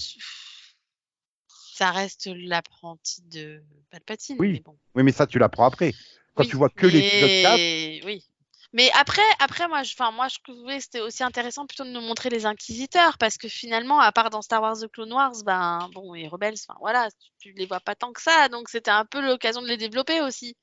Ça 1.48 1.92
reste 1.92 2.30
l'apprenti 2.34 3.24
de 3.24 3.62
Palpatine. 3.90 4.36
Oui. 4.40 4.54
mais 4.54 4.60
bon. 4.60 4.78
Oui, 4.96 5.04
mais 5.04 5.12
ça, 5.12 5.26
tu 5.28 5.40
l'apprends 5.40 5.66
après. 5.66 5.92
Quand 6.36 6.44
Oui, 6.44 6.50
tu 6.50 6.56
vois 6.56 6.70
que 6.70 6.86
l'épisode 6.88 7.42
4, 7.42 7.58
mais- 7.58 8.02
Oui. 8.06 8.26
Mais 8.74 8.90
après, 9.00 9.22
après 9.40 9.68
moi, 9.68 9.84
je, 9.84 9.94
enfin, 9.94 10.12
moi, 10.12 10.28
je 10.28 10.40
trouvais 10.44 10.78
que 10.78 10.84
c'était 10.84 11.00
aussi 11.00 11.24
intéressant 11.24 11.68
plutôt 11.68 11.84
de 11.84 11.92
nous 11.92 12.02
montrer 12.02 12.30
les 12.30 12.46
inquisiteurs, 12.46 13.18
parce 13.18 13.38
que 13.38 13.48
finalement, 13.48 14.00
à 14.00 14.12
part 14.12 14.30
dans 14.32 14.42
Star 14.42 14.62
Wars 14.62 14.78
The 14.80 14.92
Clone 14.92 15.14
Wars, 15.14 15.44
ben, 15.46 15.90
bon, 15.94 16.14
les 16.14 16.28
rebelles, 16.28 16.56
enfin, 16.68 16.78
voilà, 16.80 17.10
tu, 17.12 17.52
tu 17.52 17.54
les 17.54 17.68
vois 17.68 17.80
pas 17.80 17.96
tant 17.96 18.12
que 18.12 18.22
ça, 18.22 18.50
donc 18.50 18.70
c'était 18.70 18.92
un 18.92 19.06
peu 19.06 19.26
l'occasion 19.26 19.62
de 19.62 19.68
les 19.68 19.78
développer 19.78 20.22
aussi. 20.22 20.58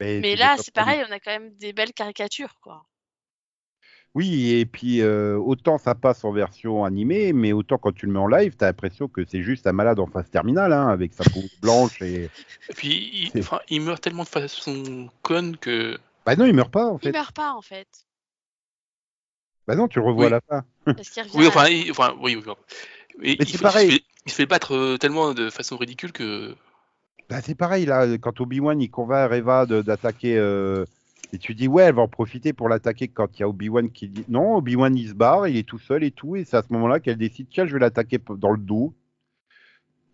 Mais 0.00 0.36
là, 0.36 0.56
c'est 0.58 0.72
pareil, 0.72 1.04
on 1.06 1.12
a 1.12 1.20
quand 1.20 1.32
même 1.32 1.54
des 1.56 1.72
belles 1.72 1.92
caricatures, 1.92 2.54
quoi. 2.62 2.84
Oui, 4.14 4.50
et 4.54 4.66
puis 4.66 5.02
euh, 5.02 5.36
autant 5.36 5.78
ça 5.78 5.94
passe 5.94 6.24
en 6.24 6.32
version 6.32 6.84
animée, 6.84 7.32
mais 7.32 7.52
autant 7.52 7.78
quand 7.78 7.92
tu 7.92 8.06
le 8.06 8.12
mets 8.12 8.18
en 8.18 8.26
live, 8.26 8.56
t'as 8.56 8.66
l'impression 8.66 9.06
que 9.06 9.24
c'est 9.24 9.42
juste 9.42 9.68
un 9.68 9.72
malade 9.72 10.00
en 10.00 10.06
phase 10.06 10.28
terminale, 10.28 10.72
hein, 10.72 10.88
avec 10.88 11.12
sa 11.12 11.22
peau 11.22 11.42
blanche 11.62 12.02
et. 12.02 12.24
Et 12.68 12.74
puis, 12.74 13.30
il, 13.34 13.44
il 13.68 13.80
meurt 13.80 14.02
tellement 14.02 14.24
de 14.24 14.28
façon 14.28 15.08
conne 15.22 15.56
que. 15.56 15.96
Bah 16.30 16.36
non, 16.36 16.46
il 16.46 16.54
meurt 16.54 16.70
pas 16.70 16.86
en 16.86 16.96
Il 16.98 17.02
fait. 17.02 17.12
meurt 17.12 17.34
pas, 17.34 17.52
en 17.54 17.60
fait. 17.62 17.88
Bah 19.66 19.74
non, 19.74 19.88
tu 19.88 19.98
le 19.98 20.04
revois 20.04 20.26
Oui. 20.26 20.26
à 20.28 20.30
la 20.30 20.40
fin. 20.40 20.64
Parce 20.94 21.10
qu'il 21.10 21.22
revient 21.24 21.36
Oui, 21.36 21.44
à- 21.46 21.48
enfin, 21.48 21.68
il, 21.68 21.90
enfin, 21.90 22.14
oui, 22.20 22.36
oui. 22.36 22.42
Mais 23.18 23.26
Mais 23.30 23.36
il, 23.40 23.48
c'est 23.48 23.60
pareil. 23.60 23.88
Il, 23.88 23.92
se 23.92 23.96
fait, 23.96 24.04
il 24.26 24.30
se 24.30 24.36
fait 24.36 24.46
battre 24.46 24.74
euh, 24.76 24.96
tellement 24.96 25.34
de 25.34 25.50
façon 25.50 25.76
ridicule 25.76 26.12
que. 26.12 26.54
Bah 27.28 27.40
c'est 27.40 27.56
pareil 27.56 27.84
là, 27.84 28.06
quand 28.18 28.40
Obi-Wan 28.40 28.80
il 28.80 28.90
convainc 28.90 29.30
Reva 29.30 29.66
d'attaquer, 29.66 30.36
euh, 30.38 30.84
et 31.32 31.38
tu 31.38 31.54
dis 31.54 31.66
ouais, 31.68 31.84
elle 31.84 31.94
va 31.94 32.02
en 32.02 32.08
profiter 32.08 32.52
pour 32.52 32.68
l'attaquer 32.68 33.08
quand 33.08 33.36
il 33.38 33.40
y 33.40 33.42
a 33.44 33.48
Obi-Wan 33.48 33.90
qui 33.90 34.08
dit 34.08 34.24
non, 34.28 34.56
Obi-Wan 34.56 34.96
il 34.96 35.08
se 35.08 35.14
barre, 35.14 35.46
il 35.48 35.56
est 35.56 35.68
tout 35.68 35.78
seul 35.78 36.02
et 36.04 36.10
tout, 36.12 36.34
et 36.36 36.44
c'est 36.44 36.56
à 36.56 36.62
ce 36.62 36.72
moment-là 36.72 36.98
qu'elle 37.00 37.18
décide 37.18 37.48
tiens, 37.50 37.66
je 37.66 37.72
vais 37.72 37.78
l'attaquer 37.80 38.18
dans 38.36 38.50
le 38.50 38.58
dos, 38.58 38.94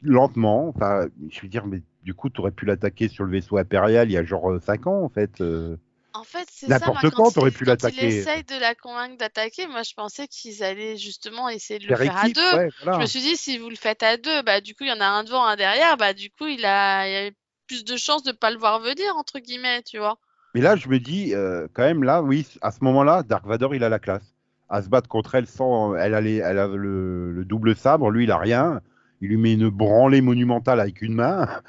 lentement. 0.03 0.69
Enfin, 0.69 1.07
je 1.31 1.41
veux 1.41 1.49
dire, 1.49 1.67
mais 1.67 1.81
du 2.03 2.13
coup, 2.15 2.29
tu 2.31 2.41
aurais 2.41 2.51
pu 2.53 2.67
l'attaquer 2.67 3.09
sur 3.09 3.25
le 3.25 3.31
vaisseau 3.31 3.57
impérial 3.57 4.11
il 4.11 4.13
y 4.13 4.19
a 4.19 4.25
genre 4.25 4.61
5 4.63 4.87
ans 4.87 5.03
en 5.03 5.09
fait. 5.09 5.41
euh. 5.41 5.77
En 6.17 6.25
fait, 6.25 6.49
c'est. 6.51 6.69
N'importe 6.69 7.11
quand, 7.11 7.31
t'aurais 7.31 7.51
il- 7.51 7.55
pu 7.55 7.65
quand 7.65 7.71
l'attaquer. 7.71 7.97
il 7.99 8.05
essaye 8.05 8.45
de 8.45 8.59
la 8.59 8.75
convaincre 8.75 9.19
d'attaquer, 9.19 9.67
moi, 9.67 9.83
je 9.83 9.95
pensais 9.95 10.27
qu'ils 10.29 10.63
allaient 10.63 10.97
justement 10.97 11.49
essayer 11.49 11.79
de 11.79 11.87
le 11.87 11.95
Faire 11.97 12.17
à 12.17 12.29
deux. 12.29 12.57
ouais, 12.57 12.71
Je 12.81 12.99
me 12.99 13.07
suis 13.07 13.21
dit, 13.21 13.37
si 13.37 13.59
vous 13.59 13.69
le 13.69 13.77
faites 13.77 14.03
à 14.03 14.17
deux, 14.17 14.43
bah, 14.43 14.61
du 14.61 14.75
coup, 14.75 14.85
il 14.85 14.89
y 14.89 14.93
en 14.93 15.01
a 15.01 15.07
un 15.07 15.25
devant, 15.25 15.45
un 15.45 15.57
derrière, 15.57 15.97
bah, 15.97 16.15
du 16.15 16.31
coup, 16.31 16.47
il 16.47 16.65
a, 16.65 17.09
il 17.09 17.29
a 17.29 17.31
plus 17.67 17.85
de 17.85 17.97
chances 17.97 18.23
de 18.23 18.33
pas 18.33 18.51
le 18.51 18.59
voir 18.59 18.81
venir, 18.81 19.17
entre 19.17 19.39
guillemets, 19.41 19.83
tu 19.83 19.99
vois. 19.99 20.19
Mais 20.55 20.61
là, 20.63 20.75
je 20.77 20.89
me 20.89 20.99
dis, 20.99 21.35
euh, 21.35 21.69
quand 21.75 21.83
même, 21.83 22.03
là, 22.03 22.23
oui, 22.23 22.47
à 22.63 22.71
ce 22.71 22.79
moment-là, 22.83 23.23
Dark 23.23 23.45
Vador, 23.47 23.75
il 23.75 23.85
a 23.85 23.89
la 23.89 23.99
classe. 23.99 24.35
À 24.69 24.83
se 24.83 24.89
battre 24.89 25.09
contre 25.09 25.35
elle 25.35 25.47
sans. 25.47 25.95
Elle 25.95 26.15
a, 26.15 26.21
les- 26.21 26.39
elle 26.39 26.59
a 26.59 26.67
le, 26.67 27.31
le 27.33 27.45
double 27.45 27.77
sabre, 27.77 28.11
lui, 28.11 28.25
il 28.25 28.31
a 28.31 28.39
rien. 28.39 28.81
Il 29.21 29.29
lui 29.29 29.37
met 29.37 29.55
une 29.55 29.69
branlée 29.71 30.21
monumentale 30.21 30.81
avec 30.81 31.03
une 31.03 31.15
main. 31.15 31.49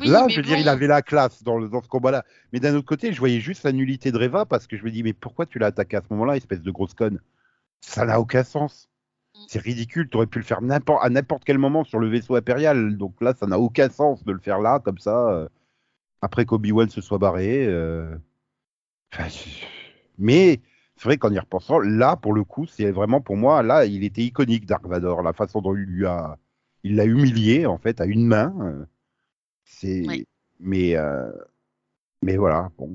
Oui, 0.00 0.08
là, 0.08 0.26
je 0.28 0.36
veux 0.38 0.42
dire, 0.42 0.58
il 0.58 0.68
avait 0.68 0.88
la 0.88 1.02
classe 1.02 1.44
dans, 1.44 1.56
le- 1.56 1.68
dans 1.68 1.80
ce 1.80 1.86
combat-là. 1.88 2.24
Mais 2.52 2.58
d'un 2.58 2.74
autre 2.74 2.86
côté, 2.88 3.12
je 3.12 3.18
voyais 3.20 3.38
juste 3.38 3.62
la 3.62 3.70
nullité 3.70 4.10
de 4.10 4.18
Reva 4.18 4.44
parce 4.44 4.66
que 4.66 4.76
je 4.76 4.84
me 4.84 4.90
dis, 4.90 5.04
mais 5.04 5.12
pourquoi 5.12 5.46
tu 5.46 5.60
l'as 5.60 5.66
attaqué 5.68 5.96
à 5.96 6.00
ce 6.00 6.12
moment-là, 6.12 6.36
espèce 6.36 6.62
de 6.62 6.70
grosse 6.72 6.94
conne? 6.94 7.20
Ça 7.80 8.04
n'a 8.04 8.18
aucun 8.20 8.42
sens. 8.42 8.88
Mm. 9.36 9.38
C'est 9.46 9.60
ridicule, 9.62 10.08
tu 10.10 10.16
aurais 10.16 10.26
pu 10.26 10.40
le 10.40 10.44
faire 10.44 10.58
à 11.00 11.10
n'importe 11.10 11.44
quel 11.44 11.58
moment 11.58 11.84
sur 11.84 12.00
le 12.00 12.08
vaisseau 12.08 12.34
impérial. 12.34 12.96
Donc 12.96 13.14
là, 13.20 13.34
ça 13.38 13.46
n'a 13.46 13.60
aucun 13.60 13.88
sens 13.88 14.24
de 14.24 14.32
le 14.32 14.40
faire 14.40 14.58
là, 14.58 14.80
comme 14.80 14.98
ça, 14.98 15.28
euh, 15.30 15.48
après 16.22 16.44
qu'Obi-Wan 16.44 16.88
se 16.90 17.00
soit 17.00 17.18
barré. 17.18 17.64
euh. 17.64 18.16
Enfin, 19.12 19.28
je- 19.28 19.64
mais 20.18 20.60
c'est 20.96 21.04
vrai 21.04 21.18
qu'en 21.18 21.32
y 21.32 21.38
repensant, 21.38 21.78
là, 21.80 22.16
pour 22.16 22.32
le 22.34 22.44
coup, 22.44 22.66
c'est 22.66 22.90
vraiment 22.90 23.20
pour 23.20 23.36
moi, 23.36 23.62
là, 23.62 23.84
il 23.84 24.04
était 24.04 24.22
iconique, 24.22 24.66
Dark 24.66 24.86
Vador. 24.86 25.22
La 25.22 25.32
façon 25.32 25.60
dont 25.60 25.74
il 25.74 25.82
lui 25.84 26.06
a. 26.06 26.38
Il 26.84 26.96
l'a 26.96 27.04
humilié, 27.04 27.66
en 27.66 27.78
fait, 27.78 28.00
à 28.00 28.04
une 28.06 28.26
main. 28.26 28.54
euh, 28.60 28.84
C'est. 29.64 30.04
Oui. 30.06 30.26
Mais. 30.60 30.96
euh, 30.96 31.30
Mais 32.22 32.36
voilà, 32.36 32.70
bon. 32.78 32.90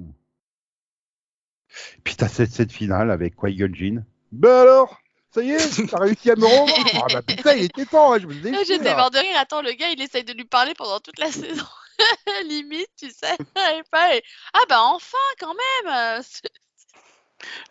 Puis 2.03 2.15
t'as 2.15 2.27
cette, 2.27 2.51
cette 2.51 2.71
finale 2.71 3.11
avec 3.11 3.35
Qui-Gon 3.35 3.73
Jinn. 3.73 4.05
Ben 4.31 4.61
alors 4.61 4.99
Ça 5.31 5.41
y 5.43 5.51
est, 5.51 5.87
t'as 5.89 5.99
réussi 5.99 6.31
à 6.31 6.35
me 6.35 6.45
rendre 6.45 6.73
Ah 7.03 7.07
bah 7.13 7.21
putain, 7.21 7.53
il 7.55 7.65
était 7.65 7.85
temps, 7.85 8.13
hein, 8.13 8.19
je 8.19 8.27
me 8.27 8.33
disais. 8.33 8.63
J'étais 8.65 8.95
mort 8.95 9.11
de 9.11 9.17
rire. 9.19 9.37
Attends, 9.37 9.61
le 9.61 9.73
gars, 9.73 9.89
il 9.89 10.01
essaye 10.01 10.23
de 10.23 10.33
lui 10.33 10.45
parler 10.45 10.73
pendant 10.75 10.99
toute 10.99 11.19
la 11.19 11.31
saison. 11.31 11.65
Limite, 12.47 12.89
tu 12.97 13.09
sais. 13.11 13.35
et 13.77 13.83
pas- 13.91 14.15
et- 14.15 14.23
Ah, 14.53 14.61
bah, 14.69 14.81
enfin, 14.83 15.17
quand 15.39 15.53
même. 15.53 16.23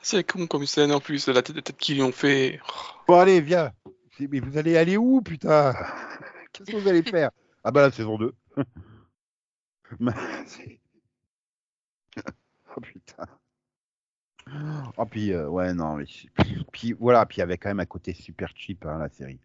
C'est- 0.03 0.25
con 0.25 0.47
comme 0.47 0.67
scène 0.67 0.93
en 0.93 1.01
plus, 1.01 1.29
la 1.29 1.43
tête, 1.43 1.57
la 1.57 1.63
tête 1.63 1.77
qu'ils 1.77 1.97
lui 1.97 2.03
ont 2.03 2.13
fait. 2.13 2.61
Bon, 3.07 3.19
allez, 3.19 3.41
viens. 3.41 3.73
Mais 4.21 4.41
vous 4.41 4.59
allez 4.59 4.77
aller 4.77 4.97
où, 4.97 5.23
putain? 5.23 5.73
Qu'est-ce 6.53 6.71
que 6.73 6.77
vous 6.77 6.89
allez 6.89 7.03
faire? 7.03 7.31
Ah 7.63 7.71
bah 7.71 7.83
la 7.83 7.91
saison 7.91 8.19
2. 8.19 8.35
Mais 10.01 10.13
c'est- 10.47 10.81
oh 12.77 12.81
putain. 12.81 13.25
Oh 14.97 15.05
puis 15.05 15.33
euh, 15.33 15.47
ouais 15.49 15.75
non 15.75 15.95
mais 15.97 16.05
puis, 16.05 16.67
puis, 16.73 16.93
voilà 16.95 17.27
puis 17.27 17.37
il 17.37 17.41
y 17.41 17.43
avait 17.43 17.59
quand 17.59 17.69
même 17.69 17.81
un 17.81 17.87
côté 17.87 18.15
super 18.15 18.51
cheap 18.57 18.85
hein, 18.87 18.99
la 18.99 19.09
série. 19.11 19.41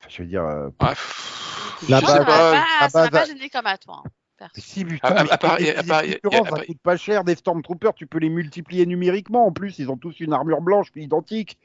Enfin, 0.00 0.08
je 0.10 0.22
veux 0.22 0.28
dire 0.28 0.44
euh, 0.44 0.68
Ah, 0.80 0.90
pff, 0.90 1.88
La 1.88 2.00
base- 2.00 2.18
la 2.18 2.24
pas, 2.24 2.88
ça 2.90 3.00
m'a 3.04 3.08
base- 3.10 3.28
gêné 3.28 3.48
comme 3.50 3.66
à 3.66 3.78
toi. 3.78 4.02
hein, 4.04 4.10
perso. 4.38 4.52
mais 4.56 4.62
si 4.62 4.84
putain, 4.84 5.08
À- 5.08 5.20
à- 5.20 5.24
mais 5.24 5.30
à 5.30 5.38
part- 5.38 5.54
à 5.54 6.58
ça 6.58 6.64
coûte 6.64 6.80
pas 6.82 6.96
cher 6.96 7.24
des 7.24 7.34
Stormtroopers 7.34 7.94
tu 7.94 8.06
peux 8.06 8.18
les 8.18 8.30
multiplier 8.30 8.86
numériquement 8.86 9.46
en 9.46 9.52
plus 9.52 9.78
ils 9.78 9.90
ont 9.90 9.96
tous 9.98 10.20
une 10.20 10.32
armure 10.32 10.60
blanche 10.62 10.88
identique. 10.96 11.58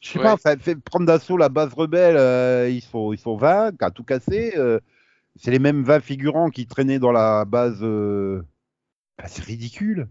Je 0.00 0.08
sais 0.10 0.18
Ouais. 0.18 0.24
pas, 0.24 0.36
ça 0.38 0.56
fait 0.56 0.76
prendre 0.76 1.06
d'assaut 1.06 1.36
la 1.36 1.48
base 1.50 1.74
rebelle, 1.74 2.16
euh, 2.16 2.68
ils 2.70 2.80
sont 2.82 3.12
ils 3.12 3.18
sont 3.18 3.36
20, 3.36 3.80
à 3.82 3.90
tout 3.90 4.04
casser. 4.04 4.54
euh, 4.56 4.80
c'est 5.36 5.50
les 5.50 5.58
mêmes 5.58 5.84
20 5.84 6.00
figurants 6.00 6.50
qui 6.50 6.66
traînaient 6.66 6.98
dans 6.98 7.12
la 7.12 7.44
base. 7.44 7.78
euh, 7.82 8.42
bah, 9.18 9.24
c'est 9.28 9.44
ridicule. 9.44 10.08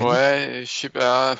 Ouais, 0.00 0.62
je 0.64 0.70
sais 0.70 0.88
pas. 0.88 1.36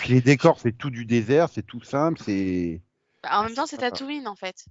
Puis 0.00 0.14
les 0.14 0.20
décors, 0.20 0.58
c'est 0.60 0.72
tout 0.76 0.90
du 0.90 1.04
désert, 1.06 1.48
c'est 1.48 1.62
tout 1.62 1.82
simple, 1.82 2.20
c'est. 2.22 2.82
Bah, 3.22 3.30
en 3.40 3.44
même 3.44 3.54
temps, 3.54 3.66
c'est 3.66 3.76
Ah. 3.82 3.90
Tatooine, 3.90 4.26
en 4.26 4.34
fait. 4.34 4.64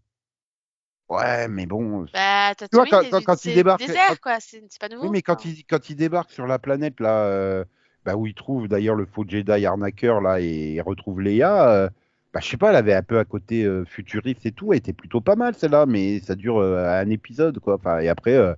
Ouais, 1.12 1.48
mais 1.50 1.66
bon. 1.66 2.06
Bah, 2.14 2.54
vois, 2.72 2.86
Tatooine, 2.86 2.88
quand- 2.90 3.10
quand- 3.12 3.24
quand 3.26 3.46
il 3.46 3.56
débarque- 3.56 3.86
désert, 3.86 4.22
quoi. 4.22 4.38
C'est 4.40 4.62
pas 4.80 4.88
nouveau. 4.88 5.04
Oui, 5.04 5.10
mais 5.12 5.22
quand 5.22 5.44
il, 5.46 5.64
quand 5.66 5.90
il 5.90 5.96
débarque 5.96 6.32
sur 6.32 6.48
la 6.48 6.58
planète, 6.58 7.00
là, 7.00 7.26
euh, 7.26 7.66
bah, 8.06 8.16
où 8.16 8.28
il 8.28 8.34
trouve 8.34 8.68
d'ailleurs 8.68 8.96
le 8.96 9.06
faux 9.06 9.26
Jedi 9.28 9.66
arnaqueur, 9.66 10.22
là, 10.22 10.40
et 10.40 10.80
retrouve 10.82 11.20
Leia, 11.22 11.70
euh, 11.70 11.90
bah, 12.34 12.40
je 12.42 12.48
sais 12.48 12.58
pas, 12.58 12.70
elle 12.70 12.78
avait 12.78 12.94
un 12.94 13.04
peu 13.04 13.20
à 13.20 13.26
côté 13.26 13.64
euh, 13.66 13.84
futuriste 13.84 14.46
et 14.46 14.54
tout, 14.54 14.72
elle 14.72 14.80
était 14.80 14.94
plutôt 14.94 15.20
pas 15.20 15.36
mal, 15.36 15.54
celle-là, 15.54 15.86
mais 15.86 16.22
ça 16.22 16.36
dure 16.36 16.60
euh, 16.60 17.02
un 17.02 17.10
épisode, 17.10 17.60
quoi. 17.60 17.76
Enfin, 17.76 18.00
et 18.00 18.08
après, 18.08 18.34
euh, 18.36 18.54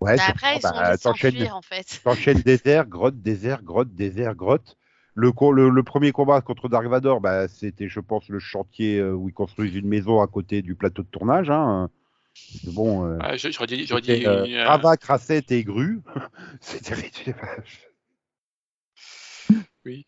ouais, 0.00 0.16
Bah, 0.16 0.22
après, 0.28 0.56
ils 0.56 0.62
bah, 0.62 0.96
sont 0.96 1.10
en 1.10 1.62
fait. 1.62 2.00
T'enchaînes 2.04 2.40
désert, 2.42 2.86
grotte, 2.86 3.20
désert, 3.20 3.62
grotte, 3.64 3.94
désert, 3.94 4.36
grotte. 4.36 4.76
Le, 5.20 5.32
co- 5.32 5.52
le, 5.52 5.68
le 5.68 5.82
premier 5.82 6.12
combat 6.12 6.40
contre 6.40 6.70
Dark 6.70 6.86
Vador, 6.86 7.20
bah, 7.20 7.46
c'était, 7.46 7.88
je 7.88 8.00
pense, 8.00 8.26
le 8.30 8.38
chantier 8.38 8.98
euh, 8.98 9.12
où 9.12 9.28
ils 9.28 9.34
construisent 9.34 9.74
une 9.74 9.86
maison 9.86 10.22
à 10.22 10.26
côté 10.26 10.62
du 10.62 10.74
plateau 10.74 11.02
de 11.02 11.08
tournage. 11.08 11.50
Hein. 11.50 11.90
Bon, 12.64 13.04
euh, 13.04 13.18
je- 13.36 13.50
J'aurais 13.50 13.66
dit, 13.66 13.84
j'aurais 13.84 14.00
dit 14.00 14.14
c'était, 14.14 14.26
euh, 14.26 14.46
euh, 14.46 14.66
Rava, 14.66 14.94
et 15.50 15.62
Gru. 15.64 16.00
C'était 16.62 16.94
ridicule. 16.94 17.34
Oui. 19.84 20.06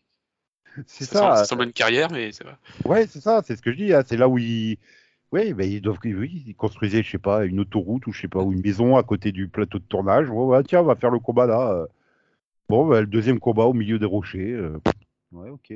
C'est 0.87 1.05
ça, 1.05 1.19
ça. 1.19 1.35
ça 1.35 1.45
semble 1.45 1.65
une 1.65 1.73
carrière, 1.73 2.11
mais 2.11 2.31
c'est 2.31 2.43
vrai. 2.43 2.55
Ouais, 2.83 3.05
c'est 3.05 3.21
ça, 3.21 3.43
c'est 3.45 3.55
ce 3.55 3.61
que 3.61 3.71
je 3.71 3.77
dis. 3.77 3.93
hein. 3.93 4.01
C'est 4.07 4.17
là 4.17 4.27
où 4.27 4.39
ils. 4.39 4.77
Oui, 5.31 5.53
ben, 5.53 5.71
ils 5.71 5.79
doivent, 5.81 5.99
oui, 6.03 6.43
ils 6.47 6.55
construisaient, 6.55 7.03
je 7.03 7.11
sais 7.11 7.17
pas, 7.19 7.45
une 7.45 7.59
autoroute 7.59 8.07
ou 8.07 8.11
je 8.13 8.21
sais 8.21 8.27
pas, 8.27 8.41
ou 8.41 8.51
une 8.51 8.61
maison 8.61 8.97
à 8.97 9.03
côté 9.03 9.31
du 9.31 9.47
plateau 9.47 9.77
de 9.77 9.83
tournage. 9.83 10.27
Tiens, 10.67 10.81
on 10.81 10.85
va 10.85 10.95
faire 10.95 11.11
le 11.11 11.19
combat 11.19 11.45
là. 11.45 11.85
Bon, 12.69 12.87
ben, 12.87 13.01
le 13.01 13.07
deuxième 13.07 13.39
combat 13.39 13.65
au 13.65 13.73
milieu 13.73 13.99
des 13.99 14.05
rochers. 14.05 14.53
euh, 14.53 14.79
Ouais, 15.33 15.49
ok. 15.49 15.73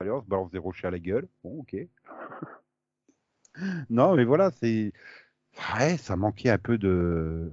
Allez, 0.00 0.10
on 0.12 0.22
se 0.22 0.28
balance 0.28 0.50
des 0.52 0.58
rochers 0.58 0.88
à 0.88 0.90
la 0.92 0.98
gueule. 1.00 1.28
Bon, 1.42 1.60
ok. 1.60 1.76
non, 3.90 4.14
mais 4.16 4.24
voilà, 4.24 4.50
c'est. 4.50 4.92
Ouais, 5.74 5.96
ça 5.98 6.16
manquait 6.16 6.50
un 6.50 6.58
peu 6.58 6.78
de. 6.78 7.50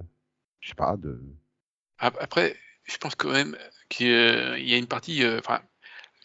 Je 0.60 0.70
sais 0.70 0.74
pas, 0.74 0.96
de. 0.96 1.20
Ap- 1.98 2.18
Après, 2.20 2.56
je 2.84 2.96
pense 2.98 3.14
quand 3.14 3.30
même 3.30 3.56
qu'il 3.88 4.06
y 4.08 4.74
a 4.74 4.76
une 4.76 4.86
partie. 4.88 5.22
euh, 5.22 5.38
Enfin, 5.38 5.62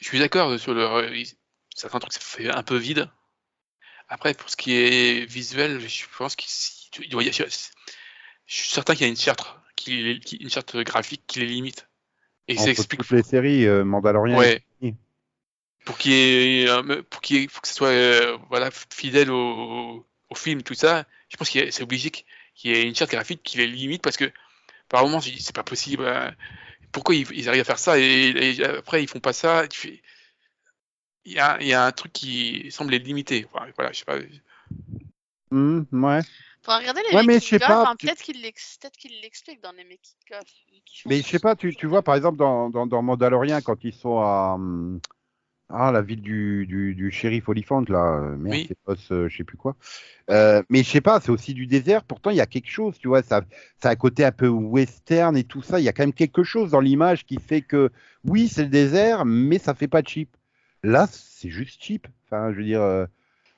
je 0.02 0.08
suis 0.08 0.20
d'accord 0.20 0.60
sur 0.60 0.74
le. 0.74 0.84
euh, 0.84 1.24
Certains 1.76 2.00
trucs, 2.00 2.14
ça 2.14 2.20
fait 2.22 2.50
un 2.50 2.64
peu 2.64 2.78
vide. 2.78 3.10
Après, 4.10 4.34
pour 4.34 4.50
ce 4.50 4.58
qui 4.58 4.74
est 4.74 5.26
visuel, 5.26 5.80
je 5.88 6.06
pense 6.18 6.36
qu'il 6.36 6.50
il 7.06 7.10
doit 7.10 7.24
y- 7.24 7.32
je 7.32 7.44
suis 8.48 8.70
certain 8.70 8.94
qu'il 8.96 9.04
y 9.04 9.06
a 9.06 9.10
une 9.10 9.18
charte, 9.18 9.46
qui, 9.76 10.02
une 10.40 10.50
charte 10.50 10.78
graphique 10.78 11.24
qui 11.28 11.40
les 11.40 11.46
limite. 11.48 11.88
Et 12.48 12.58
ça 12.58 12.72
Entre 12.72 12.72
explique 12.72 13.02
toutes 13.02 13.12
les 13.12 13.24
séries, 13.24 13.66
euh, 13.68 13.86
Mandalorian. 13.86 14.38
Ouais. 14.38 14.64
Pour 15.88 15.98
qu'il 15.98 16.12
y 16.12 16.64
ait, 16.64 16.70
un- 16.70 17.02
pour 17.10 17.22
qu'il 17.22 17.38
y 17.38 17.44
ait- 17.44 17.48
faut 17.48 17.62
que 17.62 17.68
ce 17.68 17.74
soit 17.74 17.88
euh, 17.90 18.38
voilà 18.50 18.70
fidèle 18.94 19.32
au, 19.32 20.06
au 20.30 20.36
film 20.36 20.62
tout 20.62 20.74
ça. 20.74 21.06
Je 21.30 21.38
pense 21.38 21.56
a- 21.56 21.72
c'est 21.72 21.84
obligé 21.84 22.12
qu'il 22.12 22.26
y 22.66 22.74
ait 22.74 22.84
une 22.84 22.94
charte 22.96 23.10
graphique 23.12 23.42
qui 23.42 23.58
les 23.58 23.68
limite 23.68 24.02
parce 24.04 24.18
que 24.18 24.30
par 24.90 25.04
moments 25.04 25.22
je 25.22 25.32
dis 25.32 25.42
c'est 25.42 25.56
pas 25.56 25.64
possible. 25.64 26.06
hein. 26.06 26.36
Pourquoi 26.92 27.16
ils, 27.16 27.26
ils 27.32 27.48
arrivent 27.48 27.62
à 27.62 27.66
faire 27.66 27.80
ça 27.80 27.98
et, 27.98 28.04
et 28.04 28.64
après 28.66 29.02
ils 29.02 29.08
font 29.08 29.22
pas 29.22 29.34
ça. 29.34 29.68
Tu 29.68 29.80
fais- 29.80 30.02
Il 31.26 31.34
y 31.34 31.40
a, 31.40 31.58
il 31.62 31.68
y 31.68 31.74
a 31.74 31.86
un 31.86 31.92
truc 31.92 32.12
qui 32.14 32.70
semble 32.72 32.92
les 32.92 33.00
limiter. 33.00 33.46
Enfin, 33.52 33.66
voilà, 33.76 33.92
je 33.94 34.00
sais 34.00 34.06
pas. 34.06 34.18
Hum, 35.52 35.86
ouais. 35.92 36.22
Faudra 36.62 36.80
regarder 36.80 37.02
les 37.10 37.16
Ouais, 37.16 37.24
mais 37.24 37.40
je 37.40 37.46
sais 37.46 37.60
pas, 37.60 37.92
hein, 37.92 37.96
tu- 37.98 38.08
Peut-être 38.08 38.22
qu'il 38.22 38.42
l'ex- 38.42 38.78
peut-être 38.78 38.98
qu'il 38.98 39.22
l'explique 39.22 39.62
dans 39.62 39.72
les 39.72 39.84
making 39.86 40.16
of. 40.34 40.48
Mais 41.06 41.22
je 41.22 41.28
sais 41.28 41.40
pas, 41.40 41.56
tu, 41.56 41.74
tu 41.76 41.88
vois, 41.88 42.02
par 42.02 42.16
exemple, 42.16 42.38
dans, 42.38 42.70
dans, 42.70 42.86
dans 42.88 43.02
Mandalorian, 43.02 43.62
quand 43.62 43.82
ils 43.84 43.94
sont 43.94 44.20
à. 44.20 44.58
Ah, 45.70 45.92
la 45.92 46.02
ville 46.02 46.22
du, 46.22 46.66
du, 46.66 46.96
du 46.96 47.12
shérif 47.12 47.50
Oliphant, 47.50 47.84
là. 47.90 48.20
euh, 48.22 48.38
Merde, 48.38 48.56
Oui. 48.56 48.70
c'est 48.70 48.98
ce- 49.02 49.28
je 49.28 49.38
sais 49.38 49.44
plus 49.44 49.58
quoi. 49.58 49.76
Euh, 50.30 50.64
mais 50.70 50.82
je 50.84 50.90
sais 50.90 51.02
pas, 51.02 51.20
c'est 51.20 51.30
aussi 51.32 51.54
du 51.54 51.68
désert. 51.68 52.04
Pourtant, 52.04 52.30
il 52.30 52.38
y 52.38 52.42
a 52.42 52.46
quelque 52.46 52.70
chose, 52.70 52.98
tu 52.98 53.10
vois. 53.10 53.22
Ça, 53.22 53.42
ça 53.82 53.90
a 53.90 53.92
un 53.92 53.96
côté 53.96 54.24
un 54.24 54.32
peu 54.32 54.48
western 54.48 55.36
et 55.36 55.44
tout 55.44 55.62
ça. 55.62 55.80
Il 55.80 55.84
y 55.84 55.90
a 55.90 55.94
quand 55.94 56.04
même 56.04 56.14
quelque 56.14 56.44
chose 56.44 56.72
dans 56.72 56.80
l'image 56.80 57.26
qui 57.26 57.38
fait 57.40 57.62
que, 57.62 57.92
oui, 58.24 58.48
c'est 58.48 58.64
le 58.64 58.70
désert, 58.70 59.26
mais 59.26 59.58
ça 59.60 59.74
fait 59.74 59.90
pas 59.90 60.02
cheap. 60.02 60.30
Là, 60.84 61.08
c'est 61.12 61.50
juste 61.50 61.82
cheap. 61.84 62.08
Enfin, 62.26 62.52
je 62.54 62.58
veux 62.58 62.64
dire. 62.64 62.82
euh, 62.82 63.06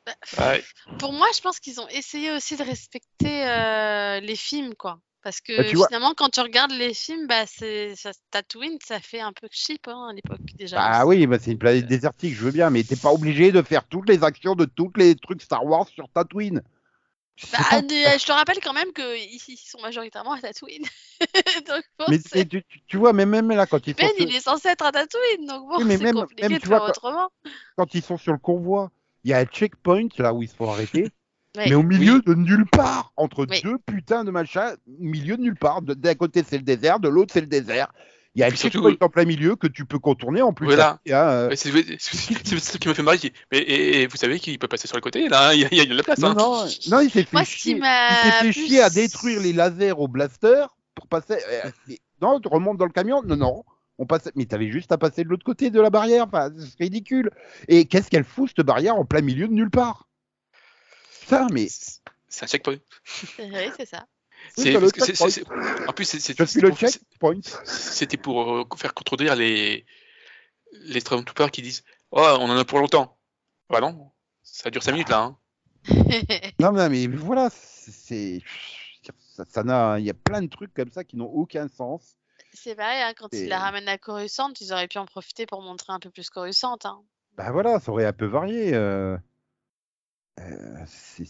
Bah, 0.05 0.13
Ouais. 0.53 0.63
Pour 0.97 1.13
moi, 1.13 1.27
je 1.35 1.41
pense 1.41 1.59
qu'ils 1.59 1.79
ont 1.79 1.87
essayé 1.89 2.31
aussi 2.31 2.57
de 2.57 2.63
respecter 2.63 3.47
euh, 3.47 4.19
les 4.19 4.35
films, 4.35 4.73
quoi. 4.73 4.99
Parce 5.21 5.41
que 5.41 5.57
Bah, 5.57 5.63
vois- 5.73 5.87
finalement, 5.87 6.13
quand 6.15 6.29
tu 6.29 6.39
regardes 6.39 6.71
les 6.71 6.93
films, 6.93 7.27
bah, 7.27 7.45
c'est 7.45 7.95
ça, 7.95 8.11
Tatooine, 8.31 8.77
ça 8.85 8.99
fait 9.01 9.19
un 9.19 9.33
peu 9.33 9.47
cheap 9.51 9.87
hein, 9.87 10.07
à 10.09 10.13
l'époque 10.13 10.39
déjà. 10.57 10.77
Bah 10.77 11.05
oui, 11.05 11.27
bah, 11.27 11.37
c'est 11.39 11.51
une 11.51 11.57
planète 11.59 11.87
désertique, 11.87 12.33
je 12.33 12.41
veux 12.45 12.51
bien, 12.51 12.69
mais 12.69 12.83
t'es 12.83 12.95
pas 12.95 13.11
obligé 13.11 13.51
de 13.51 13.61
faire 13.61 13.85
toutes 13.85 14.07
les 14.07 14.23
actions 14.23 14.55
de 14.55 14.63
tous 14.65 14.91
les 14.95 15.15
trucs 15.15 15.41
Star 15.41 15.65
Wars 15.65 15.87
sur 15.89 16.07
Tatooine. 16.09 16.61
Bah, 17.51 17.57
je 18.19 18.25
te 18.25 18.31
rappelle 18.31 18.59
quand 18.61 18.73
même 18.73 18.91
qu'ils 18.93 19.39
ils 19.47 19.57
sont 19.57 19.79
majoritairement 19.81 20.33
à 20.33 20.41
Tatooine. 20.41 20.83
donc 21.67 21.83
bon, 21.97 22.05
Mais 22.09 22.19
c'est- 22.19 22.47
tu, 22.87 22.97
vois, 22.97 23.11
mais 23.13 23.25
même 23.25 23.49
là, 23.49 23.65
quand 23.65 23.85
ils, 23.87 23.91
sont 23.93 23.97
Ben, 24.01 24.09
sur, 24.15 24.25
il 24.27 24.35
est 24.35 24.39
censé 24.41 24.69
être 24.69 24.85
à 24.85 24.91
Tatooine, 24.91 25.45
donc 25.47 25.67
bon, 25.67 25.77
Oui, 25.79 25.83
mais 25.85 25.97
c'est 25.97 26.03
même- 26.03 26.15
compliqué 26.15 26.43
même, 26.43 26.53
de 26.53 26.59
tu 26.59 26.67
faire 26.67 26.77
vois, 26.79 26.91
quand- 26.93 27.07
autrement. 27.07 27.29
quand 27.75 27.93
ils 27.93 28.01
sont 28.03 28.17
sur 28.17 28.31
le 28.33 28.39
convoi, 28.39 28.89
il 29.25 29.31
y 29.31 29.33
a 29.33 29.39
un 29.39 29.45
checkpoint 29.45 30.07
là 30.17 30.33
où 30.33 30.43
ils 30.43 30.49
se 30.49 30.55
font 30.55 30.69
arrêter, 30.71 31.11
Mais 31.67 31.75
au 31.75 31.83
milieu 31.83 32.21
de 32.21 32.33
nulle 32.33 32.65
part, 32.65 33.11
entre 33.17 33.45
Oui. 33.49 33.61
deux 33.63 33.77
putains 33.85 34.23
de 34.23 34.31
machins, 34.31 34.75
au 34.87 35.03
milieu 35.03 35.37
de 35.37 35.41
nulle 35.41 35.55
part. 35.55 35.81
D'un 35.81 36.15
côté 36.15 36.43
c'est 36.47 36.57
le 36.57 36.63
désert, 36.63 36.99
de 36.99 37.09
l'autre 37.09 37.33
c'est 37.33 37.41
le 37.41 37.47
désert. 37.47 37.91
Il 38.35 38.41
y 38.41 38.43
a 38.43 38.47
un 38.47 38.49
surtout- 38.51 38.83
checkpoint 38.87 39.07
en 39.07 39.09
plein 39.09 39.25
milieu 39.25 39.55
que 39.55 39.65
tu 39.65 39.85
peux 39.85 39.97
contourner 39.97 40.41
en 40.43 40.53
plus. 40.53 40.67
Voilà. 40.67 40.99
A, 41.09 41.31
euh, 41.31 41.55
C'est 41.55 41.71
ce 41.71 42.77
qui 42.77 42.87
me 42.87 42.93
fait 42.93 43.01
marrer. 43.01 43.17
Mais 43.51 43.57
et, 43.57 44.01
et 44.03 44.07
vous 44.07 44.17
savez 44.17 44.39
qu'il 44.39 44.57
peut 44.59 44.67
passer 44.67 44.87
sur 44.87 44.95
le 44.97 45.01
côté 45.01 45.27
là, 45.27 45.53
il 45.55 45.61
y 45.61 45.65
a, 45.65 45.67
il 45.71 45.77
y 45.77 45.81
a 45.81 45.85
de 45.85 45.95
la 45.95 46.03
place. 46.03 46.19
Non, 46.19 46.29
hein. 46.29 46.35
non, 46.37 46.65
non, 46.91 46.99
il 47.01 47.09
s'est 47.09 47.23
fait 47.23 47.45
chier. 47.45 47.73
Il 47.73 47.79
m'a 47.79 48.09
s'est 48.23 48.31
fait 48.31 48.39
plus- 48.41 48.53
chier 48.53 48.81
à 48.81 48.89
détruire 48.91 49.41
les 49.41 49.51
lasers 49.51 49.93
au 49.97 50.07
blaster 50.07 50.65
pour 50.93 51.07
passer. 51.07 51.37
euh, 51.51 51.69
Non, 52.21 52.39
tu 52.39 52.47
remontes 52.49 52.77
dans 52.77 52.85
le 52.85 52.91
camion 52.91 53.23
Non, 53.23 53.35
non. 53.35 53.63
On 53.97 54.05
passe... 54.05 54.29
Mais 54.35 54.45
t'avais 54.45 54.71
juste 54.71 54.91
à 54.93 54.97
passer 54.97 55.23
de 55.23 55.29
l'autre 55.29 55.43
côté 55.43 55.71
de 55.71 55.81
la 55.81 55.89
barrière. 55.89 56.25
Enfin, 56.25 56.49
c'est 56.57 56.83
ridicule. 56.83 57.31
Et 57.67 57.85
qu'est-ce 57.85 58.09
qu'elle 58.09 58.23
fout, 58.23 58.49
cette 58.55 58.65
barrière, 58.65 58.95
en 58.95 59.05
plein 59.05 59.21
milieu 59.21 59.47
de 59.47 59.53
nulle 59.53 59.71
part? 59.71 60.07
Putain, 61.29 61.47
mais. 61.51 61.67
C'est 62.27 62.43
un 62.43 62.47
checkpoint. 62.47 62.77
Oui, 63.39 63.71
c'est 63.77 63.85
ça. 63.87 64.05
Oui, 64.57 64.75
en 64.75 64.79
plus 65.93 66.05
c'était 66.05 66.61
le 66.61 66.69
pour- 66.69 66.77
checkpoint. 66.77 67.39
C'était 67.65 68.17
pour 68.17 68.51
euh, 68.53 68.63
faire 68.77 68.93
contredire 68.93 69.35
les 69.35 69.85
les 70.71 70.99
Stormtroopers 70.99 71.51
qui 71.51 71.61
disent 71.61 71.83
oh 72.11 72.37
on 72.39 72.49
en 72.49 72.57
a 72.57 72.65
pour 72.65 72.79
longtemps. 72.79 73.17
Bah 73.69 73.81
non, 73.81 74.11
ça 74.43 74.69
dure 74.69 74.81
5 74.83 74.91
minutes 74.93 75.09
là. 75.09 75.21
Hein. 75.23 75.37
Non, 76.59 76.71
non, 76.71 76.89
mais 76.89 77.07
voilà, 77.07 77.49
c'est. 77.51 78.41
Ça, 79.35 79.45
ça 79.49 79.63
n'a... 79.63 79.97
Il 79.99 80.05
y 80.05 80.09
a 80.09 80.13
plein 80.13 80.41
de 80.41 80.47
trucs 80.49 80.73
comme 80.73 80.91
ça 80.91 81.03
qui 81.03 81.15
n'ont 81.17 81.25
aucun 81.31 81.67
sens. 81.69 82.15
c'est 82.53 82.75
pareil, 82.75 83.01
hein, 83.01 83.13
quand 83.17 83.33
Et- 83.33 83.43
ils 83.43 83.47
la 83.49 83.59
ramènent 83.59 83.87
à 83.87 83.97
Coruscant, 83.97 84.51
ils 84.59 84.73
auraient 84.73 84.87
pu 84.87 84.97
en 84.97 85.05
profiter 85.05 85.45
pour 85.45 85.61
montrer 85.61 85.93
un 85.93 85.99
peu 85.99 86.09
plus 86.11 86.29
Coruscant. 86.29 86.77
Hein. 86.83 87.01
Bah 87.37 87.51
voilà, 87.51 87.79
ça 87.79 87.91
aurait 87.91 88.05
un 88.05 88.13
peu 88.13 88.25
varié. 88.25 88.73
euh. 88.73 89.17
Euh, 90.39 90.79
pff, 90.85 91.21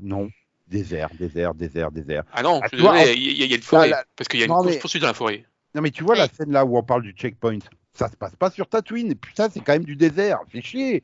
Non. 0.00 0.30
Désert, 0.66 1.10
désert, 1.18 1.54
désert, 1.54 1.90
désert. 1.90 2.22
Ah 2.32 2.42
non, 2.42 2.60
Ah, 2.62 2.68
il 2.72 2.80
y, 2.82 2.86
a- 2.88 3.12
il 3.12 3.46
y 3.50 3.52
a 3.52 3.56
une 3.56 3.62
forêt 3.62 3.90
là- 3.90 4.04
parce 4.16 4.28
qu'il 4.28 4.40
y 4.40 4.42
a 4.42 4.46
une 4.46 4.52
course 4.52 4.66
mais- 4.66 4.78
poursuite 4.78 5.02
dans 5.02 5.08
la 5.08 5.14
forêt. 5.14 5.44
Non 5.74 5.82
mais 5.82 5.90
tu 5.90 6.04
vois 6.04 6.16
la 6.16 6.26
scène 6.28 6.52
là 6.52 6.64
où 6.64 6.78
on 6.78 6.82
parle 6.82 7.02
du 7.02 7.10
checkpoint, 7.12 7.58
ça 7.92 8.08
se 8.08 8.16
passe 8.16 8.34
pas 8.36 8.50
sur 8.50 8.66
Tatooine, 8.68 9.14
putain 9.14 9.50
c'est 9.50 9.60
quand 9.60 9.72
même 9.74 9.84
du 9.84 9.94
désert, 9.96 10.38
fais 10.50 10.62
chier. 10.62 11.02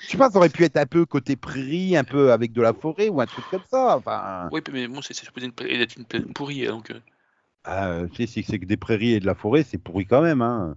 Je 0.00 0.10
sais 0.10 0.18
pas, 0.18 0.30
ça 0.30 0.38
aurait 0.38 0.48
pu 0.50 0.64
être 0.64 0.76
un 0.76 0.86
peu 0.86 1.06
côté 1.06 1.34
prairie, 1.36 1.96
un 1.96 2.04
peu 2.04 2.30
avec 2.32 2.52
de 2.52 2.60
la 2.62 2.72
forêt 2.74 3.08
ou 3.08 3.20
un 3.20 3.26
truc 3.26 3.44
comme 3.50 3.62
ça. 3.70 3.96
Enfin, 3.96 4.48
Oui, 4.52 4.60
mais 4.72 4.86
bon, 4.86 5.00
c'est 5.02 5.14
supposé 5.14 5.46
être 5.46 5.96
une 5.96 6.04
plaine 6.04 6.32
pourrie 6.32 6.66
donc. 6.66 6.90
euh. 6.90 8.06
sais, 8.16 8.26
si 8.26 8.42
c'est 8.42 8.58
que 8.58 8.66
des 8.66 8.76
prairies 8.76 9.14
et 9.14 9.20
de 9.20 9.26
la 9.26 9.34
forêt, 9.34 9.64
c'est 9.64 9.78
pourri 9.78 10.06
quand 10.06 10.22
même. 10.22 10.42
Hein. 10.42 10.76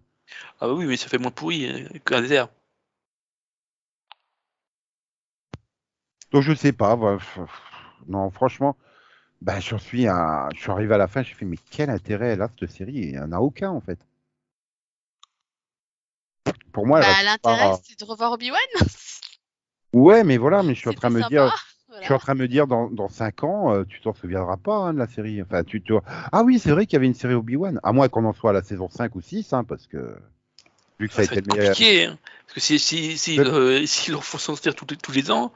Ah 0.62 0.68
bah 0.68 0.74
oui, 0.74 0.86
mais 0.86 0.98
ça 0.98 1.08
fait 1.10 1.18
moins 1.18 1.32
pourri 1.32 1.68
euh, 1.68 1.88
qu'un 2.06 2.22
désert. 2.22 2.50
Donc 6.32 6.42
je 6.44 6.54
sais 6.54 6.72
pas. 6.74 6.96
bah, 6.96 7.18
non, 8.08 8.30
franchement, 8.32 8.76
bah, 9.42 9.60
j'en 9.62 9.80
suis 9.80 10.08
à, 10.08 10.50
je 10.56 10.62
suis 10.62 10.72
arrivé 10.72 10.96
à 10.96 11.00
la 11.00 11.08
fin, 11.08 11.24
j'ai 11.24 11.36
fait 11.36 11.46
mais 11.46 11.58
quel 11.72 11.90
intérêt 11.92 12.30
elle 12.30 12.42
a 12.44 12.50
cette 12.60 12.72
série 12.72 12.94
Il 12.96 13.12
n'y 13.14 13.20
en 13.20 13.32
a 13.34 13.40
aucun 13.40 13.72
en 13.72 13.82
fait. 13.82 14.00
Pour 16.72 16.86
moi, 16.88 17.02
Bah, 17.02 17.24
pas- 17.42 17.58
L'intérêt, 17.58 17.72
c'est 17.84 18.00
de 18.00 18.06
revoir 18.06 18.32
Obi-Wan. 18.34 18.60
Ouais, 19.94 20.24
mais 20.24 20.38
voilà, 20.38 20.64
mais 20.64 20.74
je 20.76 20.80
suis 20.80 20.90
en 20.90 20.94
train 20.94 21.10
de 21.10 21.16
me 21.16 21.24
sympa, 21.24 21.24
dire, 21.24 21.52
voilà. 21.88 22.02
Je 22.02 22.06
suis 22.06 22.14
en 22.14 22.20
train 22.20 22.36
de 22.36 22.40
me 22.42 22.48
dire, 22.48 22.68
dans, 22.68 22.90
dans 22.90 23.10
5 23.10 23.44
ans, 23.44 23.74
euh, 23.74 23.84
tu 23.86 24.00
t'en 24.02 24.14
souviendras 24.14 24.58
pas 24.58 24.76
hein, 24.78 24.94
de 24.94 25.00
la 25.00 25.08
série. 25.08 25.42
Enfin, 25.42 25.64
tu 25.64 25.82
te... 25.82 25.94
Ah 26.32 26.44
oui, 26.44 26.60
c'est 26.60 26.72
vrai 26.72 26.86
qu'il 26.86 26.94
y 26.94 26.98
avait 26.98 27.08
une 27.08 27.14
série 27.16 27.34
Obi-Wan. 27.34 27.80
À 27.84 27.92
moins 27.94 28.08
qu'on 28.10 28.26
en 28.26 28.34
soit 28.34 28.52
à 28.52 28.54
la 28.54 28.64
saison 28.64 28.90
5 28.90 29.16
ou 29.16 29.22
6, 29.22 29.52
hein, 29.54 29.64
parce 29.64 29.88
que 29.88 30.16
vu 31.00 31.08
que 31.10 31.14
ça 31.16 31.22
a 31.24 31.26
Ça 31.26 31.32
va 31.32 31.36
été 31.36 31.42
le 31.42 31.48
meilleur. 31.48 31.78
compliqué, 31.78 32.06
hein, 32.06 32.18
parce 32.46 32.54
que 32.56 32.60
si 32.62 32.80
si 32.80 33.18
si 33.18 33.38
Le- 33.38 33.48
euh, 33.48 33.86
s'ils 33.86 34.14
leur 34.14 34.24
font 34.24 34.38
sortir 34.38 34.76
tous 34.76 34.86
les, 34.90 34.98
tous 34.98 35.12
les 35.12 35.32
ans, 35.32 35.52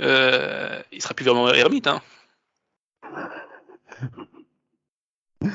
euh, 0.00 0.82
il 0.92 1.02
sera 1.02 1.14
plus 1.14 1.24
vraiment 1.24 1.48
ermite. 1.52 1.86
Hein. 1.86 2.02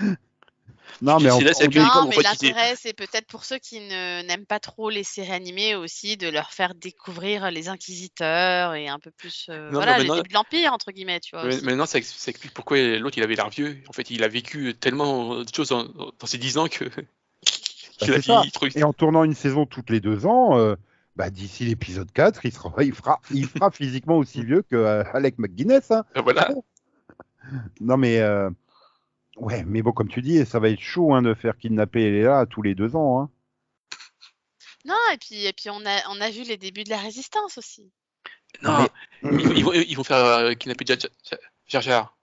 Non, 1.01 1.17
mais 1.21 1.31
on, 1.31 1.39
là, 1.39 1.51
on 1.61 1.63
Non, 1.79 1.89
on 1.95 2.09
mais 2.09 2.17
l'intérêt, 2.21 2.75
c'est 2.75 2.91
peut-être 2.91 3.25
pour 3.27 3.45
ceux 3.45 3.57
qui 3.57 3.79
n'aiment 3.79 4.45
pas 4.45 4.59
trop 4.59 4.89
les 4.89 5.05
séries 5.05 5.31
animées 5.31 5.73
aussi, 5.73 6.17
de 6.17 6.27
leur 6.27 6.51
faire 6.51 6.75
découvrir 6.75 7.51
les 7.51 7.69
inquisiteurs 7.69 8.73
et 8.73 8.89
un 8.89 8.99
peu 8.99 9.09
plus, 9.09 9.45
euh, 9.49 9.71
Non, 9.71 9.79
voilà, 9.79 9.97
le 9.97 10.03
début 10.03 10.27
de 10.27 10.33
l'Empire, 10.33 10.73
entre 10.73 10.91
guillemets, 10.91 11.21
tu 11.21 11.37
vois. 11.37 11.45
Mais-. 11.45 11.61
Maintenant, 11.61 11.85
ça, 11.85 12.01
ça 12.01 12.29
explique 12.29 12.53
pourquoi 12.53 12.77
l'autre 12.97 13.17
il 13.17 13.23
avait 13.23 13.35
l'air 13.35 13.49
vieux. 13.49 13.81
En 13.87 13.93
fait, 13.93 14.09
il 14.09 14.23
a 14.23 14.27
vécu 14.27 14.75
tellement 14.75 15.37
de 15.41 15.55
choses 15.55 15.69
dans, 15.69 15.85
dans 15.85 16.27
ces 16.27 16.37
10 16.37 16.57
ans 16.57 16.67
que 16.67 16.83
vieilli 18.05 18.51
trop 18.51 18.65
vite. 18.65 18.77
et 18.77 18.83
en 18.83 18.93
tournant 18.93 19.23
une 19.23 19.35
saison 19.35 19.65
toutes 19.65 19.89
les 19.89 19.99
deux 19.99 20.25
ans, 20.25 20.57
euh, 20.57 20.75
bah, 21.19 21.29
d'ici 21.29 21.65
l'épisode 21.65 22.11
4, 22.13 22.45
il, 22.45 22.51
sera... 22.53 22.73
il, 22.83 22.93
fera... 22.93 23.19
il 23.31 23.45
fera 23.45 23.69
physiquement 23.79 24.17
aussi 24.17 24.43
vieux 24.43 24.63
que 24.63 24.75
euh, 24.77 25.03
Alec 25.13 25.37
McGuinness. 25.37 25.91
hein. 25.91 26.03
Voilà. 26.15 26.49
Non, 27.81 27.97
mais. 27.97 28.19
euh, 28.19 28.49
Ouais, 29.37 29.63
mais 29.65 29.81
bon, 29.81 29.91
comme 29.93 30.09
tu 30.09 30.21
dis, 30.21 30.45
ça 30.45 30.59
va 30.59 30.69
être 30.69 30.79
chaud 30.81 31.13
hein, 31.13 31.21
de 31.21 31.33
faire 31.33 31.57
kidnapper 31.57 32.11
Léa 32.11 32.45
tous 32.45 32.61
les 32.61 32.75
deux 32.75 32.95
ans. 32.95 33.21
Hein. 33.21 33.29
Non, 34.85 34.95
et 35.13 35.17
puis, 35.17 35.45
et 35.45 35.53
puis 35.53 35.69
on, 35.69 35.85
a, 35.85 36.01
on 36.09 36.19
a 36.21 36.29
vu 36.29 36.43
les 36.43 36.57
débuts 36.57 36.83
de 36.83 36.89
la 36.89 36.97
résistance 36.97 37.57
aussi. 37.57 37.89
Non, 38.63 38.87
ils, 39.23 39.29
vont- 39.31 39.53
ils 39.55 39.63
vont, 39.63 39.71
ils 39.73 39.95
vont 39.95 40.03
faire 40.03 40.17
euh, 40.25 40.53
kidnapper 40.53 40.85
Jar 41.67 41.81
Jar. 41.81 42.17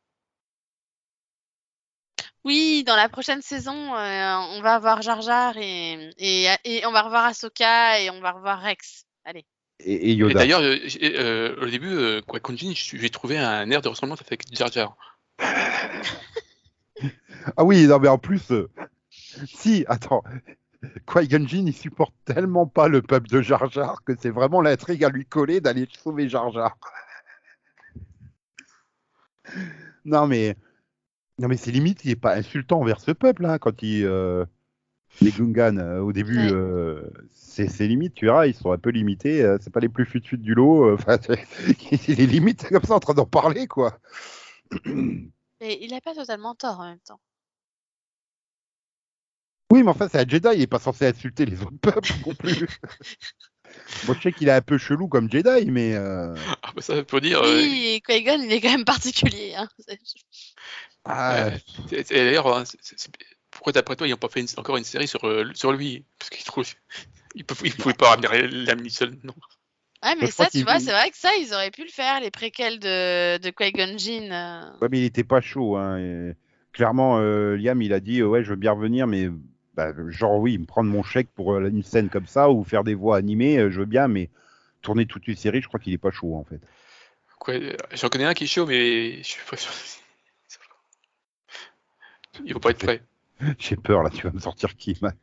Oui, 2.46 2.84
dans 2.86 2.94
la 2.94 3.08
prochaine 3.08 3.42
saison, 3.42 3.74
euh, 3.96 4.34
on 4.52 4.62
va 4.62 4.74
avoir 4.76 5.02
Jar 5.02 5.20
Jar 5.20 5.54
et, 5.56 6.12
et, 6.16 6.46
et 6.64 6.86
on 6.86 6.92
va 6.92 7.02
revoir 7.02 7.24
Ahsoka 7.24 8.00
et 8.00 8.08
on 8.08 8.20
va 8.20 8.30
revoir 8.30 8.60
Rex. 8.60 9.04
Allez. 9.24 9.44
Et, 9.80 10.10
et 10.10 10.14
Yoda. 10.14 10.34
d'ailleurs, 10.34 10.60
euh, 10.60 10.78
euh, 11.02 11.56
au 11.60 11.66
début, 11.66 11.90
euh, 11.90 12.20
Qui-Gon 12.20 12.56
Jinn, 12.56 12.72
j'ai 12.72 13.10
trouvé 13.10 13.36
un 13.36 13.68
air 13.68 13.82
de 13.82 13.88
ressemblance 13.88 14.22
avec 14.24 14.44
Jar 14.52 14.70
Jar. 14.70 14.96
Ah 17.56 17.62
oui, 17.64 17.86
non, 17.86 18.00
mais 18.00 18.08
en 18.08 18.18
plus, 18.18 18.50
euh, 18.50 18.68
si, 19.10 19.84
attends, 19.88 20.22
Qui-Gon 21.06 21.46
Jinn, 21.46 21.66
il 21.66 21.74
supporte 21.74 22.14
tellement 22.24 22.66
pas 22.66 22.88
le 22.88 23.02
peuple 23.02 23.28
de 23.28 23.42
Jar 23.42 23.70
Jar 23.70 24.02
que 24.04 24.14
c'est 24.18 24.30
vraiment 24.30 24.62
l'intrigue 24.62 25.04
à 25.04 25.10
lui 25.10 25.26
coller 25.26 25.60
d'aller 25.60 25.86
sauver 26.02 26.28
Jar 26.28 26.52
Jar. 26.52 26.76
Non, 30.04 30.28
mais, 30.28 30.56
non, 31.38 31.48
mais 31.48 31.56
c'est 31.56 31.70
limite, 31.70 32.04
il 32.04 32.10
est 32.12 32.16
pas 32.16 32.34
insultant 32.36 32.80
envers 32.80 33.00
ce 33.00 33.10
peuple, 33.12 33.44
hein, 33.46 33.58
quand 33.58 33.82
il, 33.82 34.04
euh, 34.04 34.44
les 35.22 35.32
Gungans, 35.32 35.78
euh, 35.78 36.00
au 36.00 36.12
début, 36.12 36.48
Ouais. 36.48 36.50
euh, 36.50 37.02
c'est 37.32 37.88
limite, 37.88 38.14
tu 38.14 38.26
verras, 38.26 38.46
ils 38.46 38.54
sont 38.54 38.72
un 38.72 38.78
peu 38.78 38.90
limités, 38.90 39.42
euh, 39.44 39.58
c'est 39.60 39.72
pas 39.72 39.80
les 39.80 39.88
plus 39.90 40.06
fut 40.06 40.20
du 40.38 40.54
lot, 40.54 40.94
enfin, 40.94 41.18
c'est- 41.22 41.46
il 42.08 42.20
est 42.20 42.26
limite 42.26 42.68
comme 42.70 42.84
ça 42.84 42.94
en 42.96 43.00
train 43.00 43.14
d'en 43.14 43.26
parler, 43.26 43.66
quoi. 43.68 43.98
Mais 45.60 45.76
il 45.82 45.90
n'a 45.90 46.00
pas 46.00 46.14
totalement 46.14 46.54
tort 46.54 46.80
en 46.80 46.86
même 46.86 47.00
temps. 47.00 47.20
Oui, 49.72 49.82
mais 49.82 49.90
enfin, 49.90 50.08
c'est 50.08 50.18
un 50.20 50.28
Jedi, 50.28 50.48
il 50.54 50.62
est 50.62 50.66
pas 50.68 50.78
censé 50.78 51.06
insulter 51.06 51.44
les 51.44 51.60
autres 51.62 51.76
peuples 51.80 52.12
non 52.24 52.34
plus. 52.34 52.66
Moi, 54.04 54.14
je 54.18 54.22
sais 54.22 54.32
qu'il 54.32 54.48
est 54.48 54.52
un 54.52 54.60
peu 54.62 54.78
chelou 54.78 55.08
comme 55.08 55.30
Jedi, 55.30 55.70
mais. 55.70 55.94
euh, 55.94 56.34
Ah, 56.62 56.72
bah, 56.74 56.82
ça 56.82 57.02
pour 57.04 57.20
dire. 57.20 57.40
euh, 57.42 57.56
Oui, 57.62 57.94
et 57.96 58.00
Qui-Gon, 58.00 58.40
il 58.42 58.52
est 58.52 58.60
quand 58.60 58.70
même 58.70 58.84
particulier. 58.84 59.54
Hein. 59.56 59.68
ah, 61.04 61.46
euh, 61.46 61.50
D'ailleurs, 62.10 62.56
hein, 62.56 62.64
pourquoi 63.50 63.72
d'après 63.72 63.96
toi, 63.96 64.06
ils 64.06 64.10
n'ont 64.10 64.16
pas 64.16 64.28
fait 64.28 64.40
une- 64.40 64.48
encore 64.56 64.76
une 64.76 64.84
série 64.84 65.08
sur, 65.08 65.24
euh, 65.26 65.50
sur 65.54 65.72
lui? 65.72 66.04
Parce 66.18 66.30
qu'ils 66.30 66.44
trouvent. 66.44 66.66
Ils 67.34 67.40
ne 67.42 67.72
pouvaient 67.74 67.94
pas 67.94 68.10
ramener 68.10 68.48
Liam 68.48 68.80
Neeson, 68.80 69.10
non. 69.22 69.34
Ouais, 70.02 70.14
mais 70.20 70.26
je 70.26 70.32
ça, 70.32 70.46
tu 70.50 70.62
vois, 70.62 70.78
c'est 70.78 70.92
vrai 70.92 71.10
que 71.10 71.16
ça, 71.16 71.30
ils 71.40 71.52
auraient 71.52 71.70
pu 71.70 71.82
le 71.82 71.90
faire, 71.90 72.20
les 72.20 72.30
préquels 72.30 72.78
de, 72.78 73.38
de 73.38 73.50
Qui-Gon 73.50 73.98
Jinn. 73.98 74.30
euh. 74.32 74.70
Ouais, 74.80 74.88
mais 74.90 75.00
il 75.00 75.04
était 75.04 75.24
pas 75.24 75.40
chaud. 75.40 75.76
Hein. 75.76 75.98
et 75.98 76.32
Clairement, 76.72 77.18
euh, 77.18 77.56
Liam, 77.56 77.80
il 77.82 77.92
a 77.92 78.00
dit 78.00 78.20
euh, 78.20 78.26
Ouais, 78.26 78.44
je 78.44 78.50
veux 78.50 78.56
bien 78.56 78.72
revenir, 78.72 79.06
mais 79.06 79.28
bah, 79.76 79.92
genre, 80.08 80.38
oui, 80.38 80.58
me 80.58 80.64
prendre 80.66 80.90
mon 80.90 81.02
chèque 81.02 81.28
pour 81.34 81.52
euh, 81.54 81.68
une 81.68 81.82
scène 81.82 82.08
comme 82.08 82.26
ça 82.26 82.50
ou 82.50 82.64
faire 82.64 82.82
des 82.84 82.94
voix 82.94 83.16
animées, 83.16 83.58
euh, 83.58 83.70
je 83.70 83.80
veux 83.80 83.86
bien, 83.86 84.08
mais 84.08 84.30
tourner 84.82 85.06
toute 85.06 85.28
une 85.28 85.36
série, 85.36 85.60
je 85.62 85.68
crois 85.68 85.80
qu'il 85.80 85.92
est 85.92 85.98
pas 85.98 86.10
chaud 86.10 86.34
en 86.36 86.44
fait. 86.44 86.60
Quoi, 87.38 87.54
euh, 87.54 87.76
J'en 87.92 88.08
connais 88.08 88.24
un 88.24 88.34
qui 88.34 88.44
est 88.44 88.46
chaud, 88.48 88.66
mais 88.66 89.18
je 89.18 89.22
suis 89.22 89.42
pas 89.48 89.56
sûr. 89.56 89.72
Il 92.44 92.52
faut 92.52 92.60
pas 92.60 92.70
être 92.70 92.78
prêt. 92.84 93.02
J'ai 93.58 93.76
peur 93.76 94.02
là, 94.02 94.10
tu 94.10 94.22
vas 94.26 94.32
me 94.32 94.38
sortir 94.40 94.76
qui, 94.76 94.96
Max 95.02 95.16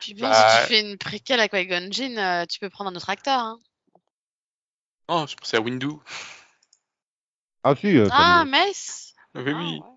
Puis 0.00 0.14
Bah, 0.14 0.32
si 0.32 0.60
tu 0.68 0.74
fais 0.74 0.80
une 0.80 0.98
préquelle 0.98 1.40
à 1.40 1.48
Qui-Gon 1.48 1.88
Jinn, 1.90 2.46
tu 2.48 2.58
peux 2.60 2.70
prendre 2.70 2.90
un 2.90 2.96
autre 2.96 3.10
acteur. 3.10 3.38
Hein. 3.40 3.58
Non, 5.08 5.26
je 5.26 5.36
pensais 5.36 5.56
à 5.56 5.60
Windu. 5.60 5.88
Ah, 7.64 7.74
si. 7.76 7.96
euh, 7.96 8.08
ça 8.08 8.14
Ah, 8.16 8.44
me- 8.44 8.50
Mace 8.50 9.14
Oui, 9.34 9.42
Ah, 9.46 9.52
oui. 9.56 9.80
ouais. 9.82 9.88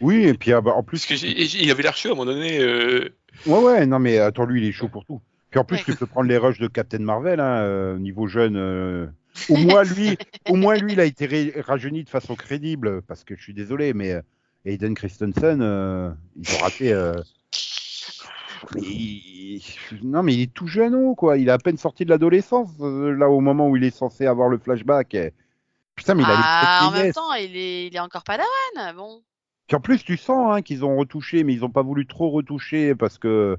Oui, 0.00 0.24
et 0.26 0.34
puis 0.34 0.52
ah, 0.52 0.60
bah, 0.60 0.72
en 0.72 0.82
plus. 0.82 0.98
Parce 0.98 1.06
que 1.06 1.16
j'ai- 1.16 1.46
j'ai- 1.46 1.62
il 1.62 1.70
avait 1.70 1.82
l'air 1.82 1.96
chaud 1.96 2.10
à 2.10 2.12
un 2.12 2.14
moment 2.14 2.30
donné. 2.30 2.58
euh, 2.58 3.16
Ouais, 3.46 3.58
ouais, 3.62 3.86
non, 3.86 3.98
mais 3.98 4.18
attends, 4.18 4.44
lui, 4.44 4.62
il 4.62 4.68
est 4.68 4.72
chaud 4.72 4.88
pour 4.88 5.04
tout. 5.04 5.20
Puis 5.50 5.60
en 5.60 5.64
plus, 5.64 5.76
Ouais. 5.76 5.82
tu 5.84 5.94
peux 5.94 6.06
prendre 6.06 6.28
les 6.28 6.36
rushs 6.38 6.58
de 6.58 6.66
Captain 6.68 6.98
Marvel, 6.98 7.40
hein, 7.40 7.58
euh, 7.62 7.98
niveau 7.98 8.26
jeune. 8.26 8.56
euh, 8.56 9.06
Au 9.50 9.56
moins, 9.56 9.84
lui, 9.84 10.16
au 10.48 10.56
moins, 10.56 10.76
lui, 10.76 10.92
il 10.94 11.00
a 11.00 11.04
été 11.04 11.52
rajeuni 11.60 12.04
de 12.04 12.08
façon 12.08 12.34
crédible, 12.34 13.02
parce 13.02 13.22
que 13.24 13.36
je 13.36 13.42
suis 13.42 13.54
désolé, 13.54 13.92
mais 13.94 14.12
euh, 14.12 14.22
Hayden 14.64 14.94
Christensen, 14.94 15.60
euh, 15.62 16.10
ils 16.36 16.54
ont 16.54 16.58
raté. 16.58 16.92
euh, 16.92 17.14
mais 18.74 18.80
il- 18.82 19.62
Non, 20.02 20.22
mais 20.22 20.34
il 20.34 20.42
est 20.42 20.52
tout 20.52 20.66
jeune, 20.66 20.94
oh, 20.94 21.14
quoi. 21.14 21.38
Il 21.38 21.50
a 21.50 21.54
à 21.54 21.58
peine 21.58 21.76
sorti 21.76 22.04
de 22.04 22.10
l'adolescence, 22.10 22.70
là, 22.80 23.28
au 23.30 23.40
moment 23.40 23.68
où 23.68 23.76
il 23.76 23.84
est 23.84 23.94
censé 23.94 24.26
avoir 24.26 24.48
le 24.48 24.58
flashback. 24.58 25.14
et- 25.14 25.32
Putain, 25.94 26.14
mais 26.14 26.22
il 26.24 26.30
a 26.30 26.34
Ah, 26.36 26.88
en 26.88 26.90
même 26.90 27.12
temps, 27.12 27.32
il 27.34 27.56
est, 27.56 27.86
il 27.86 27.96
est 27.96 28.00
encore 28.00 28.22
padawan. 28.24 28.94
Bon. 28.96 29.22
Puis 29.66 29.76
en 29.76 29.80
plus, 29.80 30.04
tu 30.04 30.16
sens 30.16 30.52
hein, 30.56 30.62
qu'ils 30.62 30.84
ont 30.84 30.96
retouché, 30.96 31.44
mais 31.44 31.54
ils 31.54 31.60
n'ont 31.60 31.70
pas 31.70 31.82
voulu 31.82 32.06
trop 32.06 32.30
retoucher 32.30 32.94
parce 32.94 33.18
que, 33.18 33.58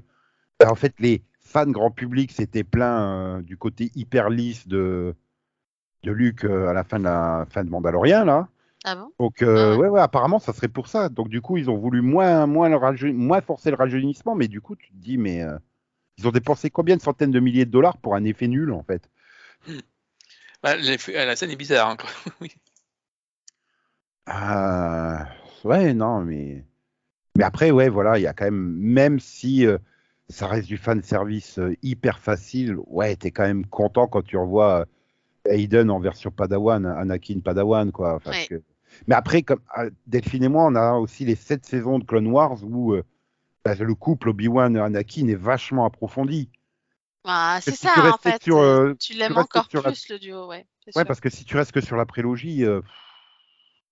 en 0.64 0.74
fait, 0.76 0.94
les 1.00 1.22
fans 1.40 1.70
grand 1.70 1.90
public 1.90 2.32
s'étaient 2.32 2.64
plaints 2.64 3.38
euh, 3.38 3.42
du 3.42 3.56
côté 3.58 3.90
hyper 3.96 4.30
lisse 4.30 4.68
de, 4.68 5.14
de 6.04 6.12
Luke 6.12 6.44
euh, 6.44 6.68
à 6.68 6.72
la 6.72 6.84
fin 6.84 6.98
de 6.98 7.04
la 7.04 7.46
fin 7.50 7.64
de 7.64 7.70
Mandalorian, 7.70 8.24
là. 8.24 8.48
Ah 8.84 8.96
bon? 8.96 9.12
Donc, 9.20 9.42
euh, 9.42 9.72
Ah 9.72 9.76
ouais. 9.76 9.82
ouais, 9.82 9.88
ouais, 9.88 10.00
apparemment, 10.00 10.38
ça 10.40 10.52
serait 10.52 10.68
pour 10.68 10.88
ça. 10.88 11.08
Donc, 11.08 11.28
du 11.28 11.40
coup, 11.42 11.56
ils 11.58 11.70
ont 11.70 11.78
voulu 11.78 12.02
moins, 12.02 12.46
moins, 12.46 12.68
le 12.68 12.76
raje- 12.76 13.12
moins 13.12 13.40
forcer 13.42 13.70
le 13.70 13.76
rajeunissement, 13.76 14.34
mais 14.36 14.48
du 14.48 14.60
coup, 14.60 14.76
tu 14.76 14.90
te 14.92 14.96
dis, 14.96 15.18
mais 15.18 15.42
euh, 15.42 15.58
ils 16.18 16.28
ont 16.28 16.32
dépensé 16.32 16.70
combien 16.70 16.96
de 16.96 17.02
centaines 17.02 17.32
de 17.32 17.40
milliers 17.40 17.66
de 17.66 17.70
dollars 17.72 17.98
pour 17.98 18.14
un 18.16 18.24
effet 18.24 18.48
nul, 18.48 18.72
en 18.72 18.82
fait? 18.84 19.10
Bah, 20.62 20.76
la 20.76 21.36
scène 21.36 21.50
est 21.50 21.56
bizarre. 21.56 21.88
hein, 21.90 21.96
quoi. 21.96 22.08
Oui. 22.40 22.52
Ah, 24.26 25.34
ouais, 25.64 25.94
non, 25.94 26.20
mais. 26.24 26.64
Mais 27.36 27.44
après, 27.44 27.70
ouais, 27.70 27.88
voilà, 27.88 28.18
il 28.18 28.22
y 28.22 28.26
a 28.26 28.32
quand 28.32 28.46
même, 28.46 28.74
même 28.76 29.20
si 29.20 29.66
euh, 29.66 29.78
ça 30.28 30.46
reste 30.48 30.68
du 30.68 30.76
fan 30.76 31.02
service 31.02 31.58
euh, 31.58 31.74
hyper 31.82 32.18
facile, 32.18 32.76
ouais, 32.86 33.16
t'es 33.16 33.30
quand 33.30 33.44
même 33.44 33.66
content 33.66 34.08
quand 34.08 34.22
tu 34.22 34.36
revois 34.36 34.80
euh, 34.80 35.52
Hayden 35.52 35.90
en 35.90 36.00
version 36.00 36.30
Padawan, 36.30 36.84
Anakin 36.86 37.40
Padawan, 37.40 37.92
quoi. 37.92 38.20
parce 38.20 38.38
Ouais. 38.38 38.46
que- 38.48 38.62
Mais 39.06 39.14
après, 39.14 39.42
comme 39.42 39.60
euh, 39.78 39.90
Delphine 40.06 40.44
et 40.44 40.48
moi, 40.48 40.66
on 40.66 40.74
a 40.74 40.94
aussi 40.94 41.24
les 41.24 41.36
sept 41.36 41.64
saisons 41.66 41.98
de 41.98 42.04
Clone 42.04 42.26
Wars 42.28 42.58
où 42.64 42.94
euh, 42.94 43.04
bah, 43.64 43.74
le 43.74 43.94
couple 43.94 44.30
Obi-Wan-Anakin 44.30 45.28
est 45.28 45.34
vachement 45.34 45.84
approfondi. 45.84 46.50
Ah, 47.24 47.58
C'est 47.62 47.72
ça, 47.76 48.14
en 48.14 48.18
fait. 48.18 48.42
sur, 48.42 48.94
tu 48.98 49.12
l'aimes 49.12 49.36
encore 49.36 49.68
la- 49.74 49.82
plus, 49.82 50.08
le 50.08 50.18
duo, 50.18 50.48
ouais. 50.48 50.66
Ouais, 50.86 50.92
sûr. 50.92 51.06
parce 51.06 51.20
que 51.20 51.28
si 51.28 51.44
tu 51.44 51.56
restes 51.56 51.72
que 51.72 51.80
sur 51.82 51.96
la 51.96 52.06
prélogie, 52.06 52.64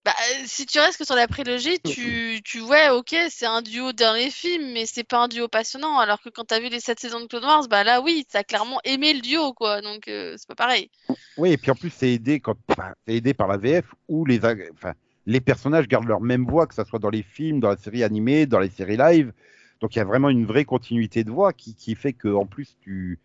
Bah, 0.07 0.12
euh, 0.12 0.44
si 0.46 0.66
tu 0.66 0.78
restes 0.78 0.98
que 0.98 1.04
sur 1.04 1.16
la 1.16 1.26
prélogie, 1.26 1.80
tu, 1.80 2.40
tu 2.44 2.61
ouais, 2.61 2.90
ok, 2.90 3.12
c'est 3.28 3.44
un 3.44 3.61
duo 3.61 3.92
dans 3.92 4.14
les 4.14 4.30
films, 4.30 4.70
mais 4.72 4.86
c'est 4.86 5.02
pas 5.02 5.24
un 5.24 5.26
duo 5.26 5.48
passionnant. 5.48 5.98
Alors 5.98 6.22
que 6.22 6.28
quand 6.28 6.44
t'as 6.44 6.61
vu 6.61 6.68
les 6.68 6.78
7 6.78 7.00
saisons 7.00 7.20
de 7.20 7.26
Clone 7.26 7.42
Wars, 7.42 7.66
bah 7.68 7.82
là, 7.82 8.00
oui, 8.00 8.24
t'as 8.30 8.44
clairement 8.44 8.78
aimé 8.84 9.14
le 9.14 9.20
duo, 9.20 9.52
quoi. 9.52 9.80
Donc, 9.80 10.07
euh, 10.07 10.36
c'est 10.38 10.46
pas 10.46 10.54
pareil. 10.54 10.92
Oui, 11.36 11.50
et 11.50 11.57
puis 11.57 11.72
en 11.72 11.74
plus, 11.74 11.90
c'est 11.90 12.12
aidé, 12.12 12.38
quand... 12.38 12.54
enfin, 12.70 12.92
aidé 13.09 13.34
par 13.34 13.48
la 13.48 13.57
VF 13.57 13.84
où 14.07 14.24
les, 14.24 14.38
enfin, 14.38 14.92
les 15.26 15.40
personnages 15.40 15.88
gardent 15.88 16.07
leur 16.07 16.20
même 16.20 16.46
voix, 16.46 16.68
que 16.68 16.74
ce 16.76 16.84
soit 16.84 17.00
dans 17.00 17.11
les 17.11 17.24
films, 17.24 17.59
dans 17.59 17.70
la 17.70 17.76
série 17.76 18.04
animée, 18.04 18.46
dans 18.46 18.61
les 18.61 18.70
séries 18.70 18.96
live. 18.96 19.32
Donc 19.80 19.96
il 19.96 19.98
y 19.98 20.02
a 20.02 20.04
vraiment 20.04 20.30
une 20.30 20.46
vraie 20.46 20.64
continuité 20.64 21.24
de 21.24 21.32
voix 21.32 21.52
qui, 21.52 21.74
qui 21.74 21.96
fait 21.96 22.12
que 22.12 22.28
en 22.28 22.46
plus 22.46 22.78
tu 22.80 23.18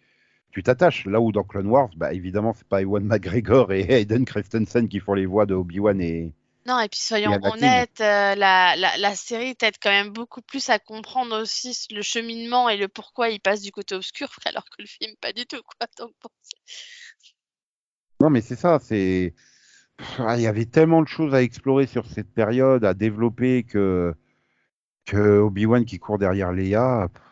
tu 0.51 0.63
t'attaches. 0.63 1.05
Là 1.05 1.21
où 1.21 1.31
dans 1.31 1.43
Clone 1.43 1.67
Wars, 1.67 1.89
bah, 1.95 2.11
évidemment, 2.11 2.53
c'est 2.53 2.67
pas 2.67 2.81
Ewan 2.81 3.03
McGregor 3.05 3.71
et 3.71 3.81
Hayden 3.81 4.25
Christensen 4.25 4.87
qui 4.87 4.99
font 4.99 5.13
les 5.13 5.27
voix 5.27 5.45
de 5.45 5.53
Obi-Wan 5.53 6.01
et. 6.01 6.33
Non, 6.65 6.79
et 6.79 6.89
puis 6.89 6.99
soyons 6.99 7.39
honnêtes, 7.43 8.01
euh, 8.01 8.35
la, 8.35 8.75
la, 8.75 8.97
la 8.97 9.15
série 9.15 9.55
t'aide 9.55 9.77
quand 9.81 9.89
même 9.89 10.09
beaucoup 10.09 10.41
plus 10.41 10.69
à 10.69 10.77
comprendre 10.77 11.41
aussi 11.41 11.75
le 11.91 12.01
cheminement 12.03 12.69
et 12.69 12.77
le 12.77 12.87
pourquoi 12.87 13.29
il 13.29 13.39
passe 13.39 13.61
du 13.61 13.71
côté 13.71 13.95
obscur, 13.95 14.29
alors 14.45 14.65
que 14.65 14.81
le 14.81 14.85
film, 14.87 15.15
pas 15.21 15.33
du 15.33 15.45
tout, 15.45 15.61
quoi. 15.63 15.87
Donc, 15.97 16.13
bon, 16.21 16.29
Non, 18.19 18.29
mais 18.29 18.41
c'est 18.41 18.55
ça, 18.55 18.79
c'est. 18.79 19.33
Ah, 20.19 20.37
Il 20.37 20.43
y 20.43 20.47
avait 20.47 20.65
tellement 20.65 21.01
de 21.01 21.07
choses 21.07 21.33
à 21.33 21.41
explorer 21.43 21.87
sur 21.87 22.05
cette 22.07 22.33
période, 22.33 22.85
à 22.85 22.93
développer 22.93 23.63
que 23.63 24.13
que 25.05 25.39
Obi-Wan 25.39 25.85
qui 25.85 25.99
court 25.99 26.17
derrière 26.19 26.51
Leia. 26.51 27.09
pff, 27.13 27.23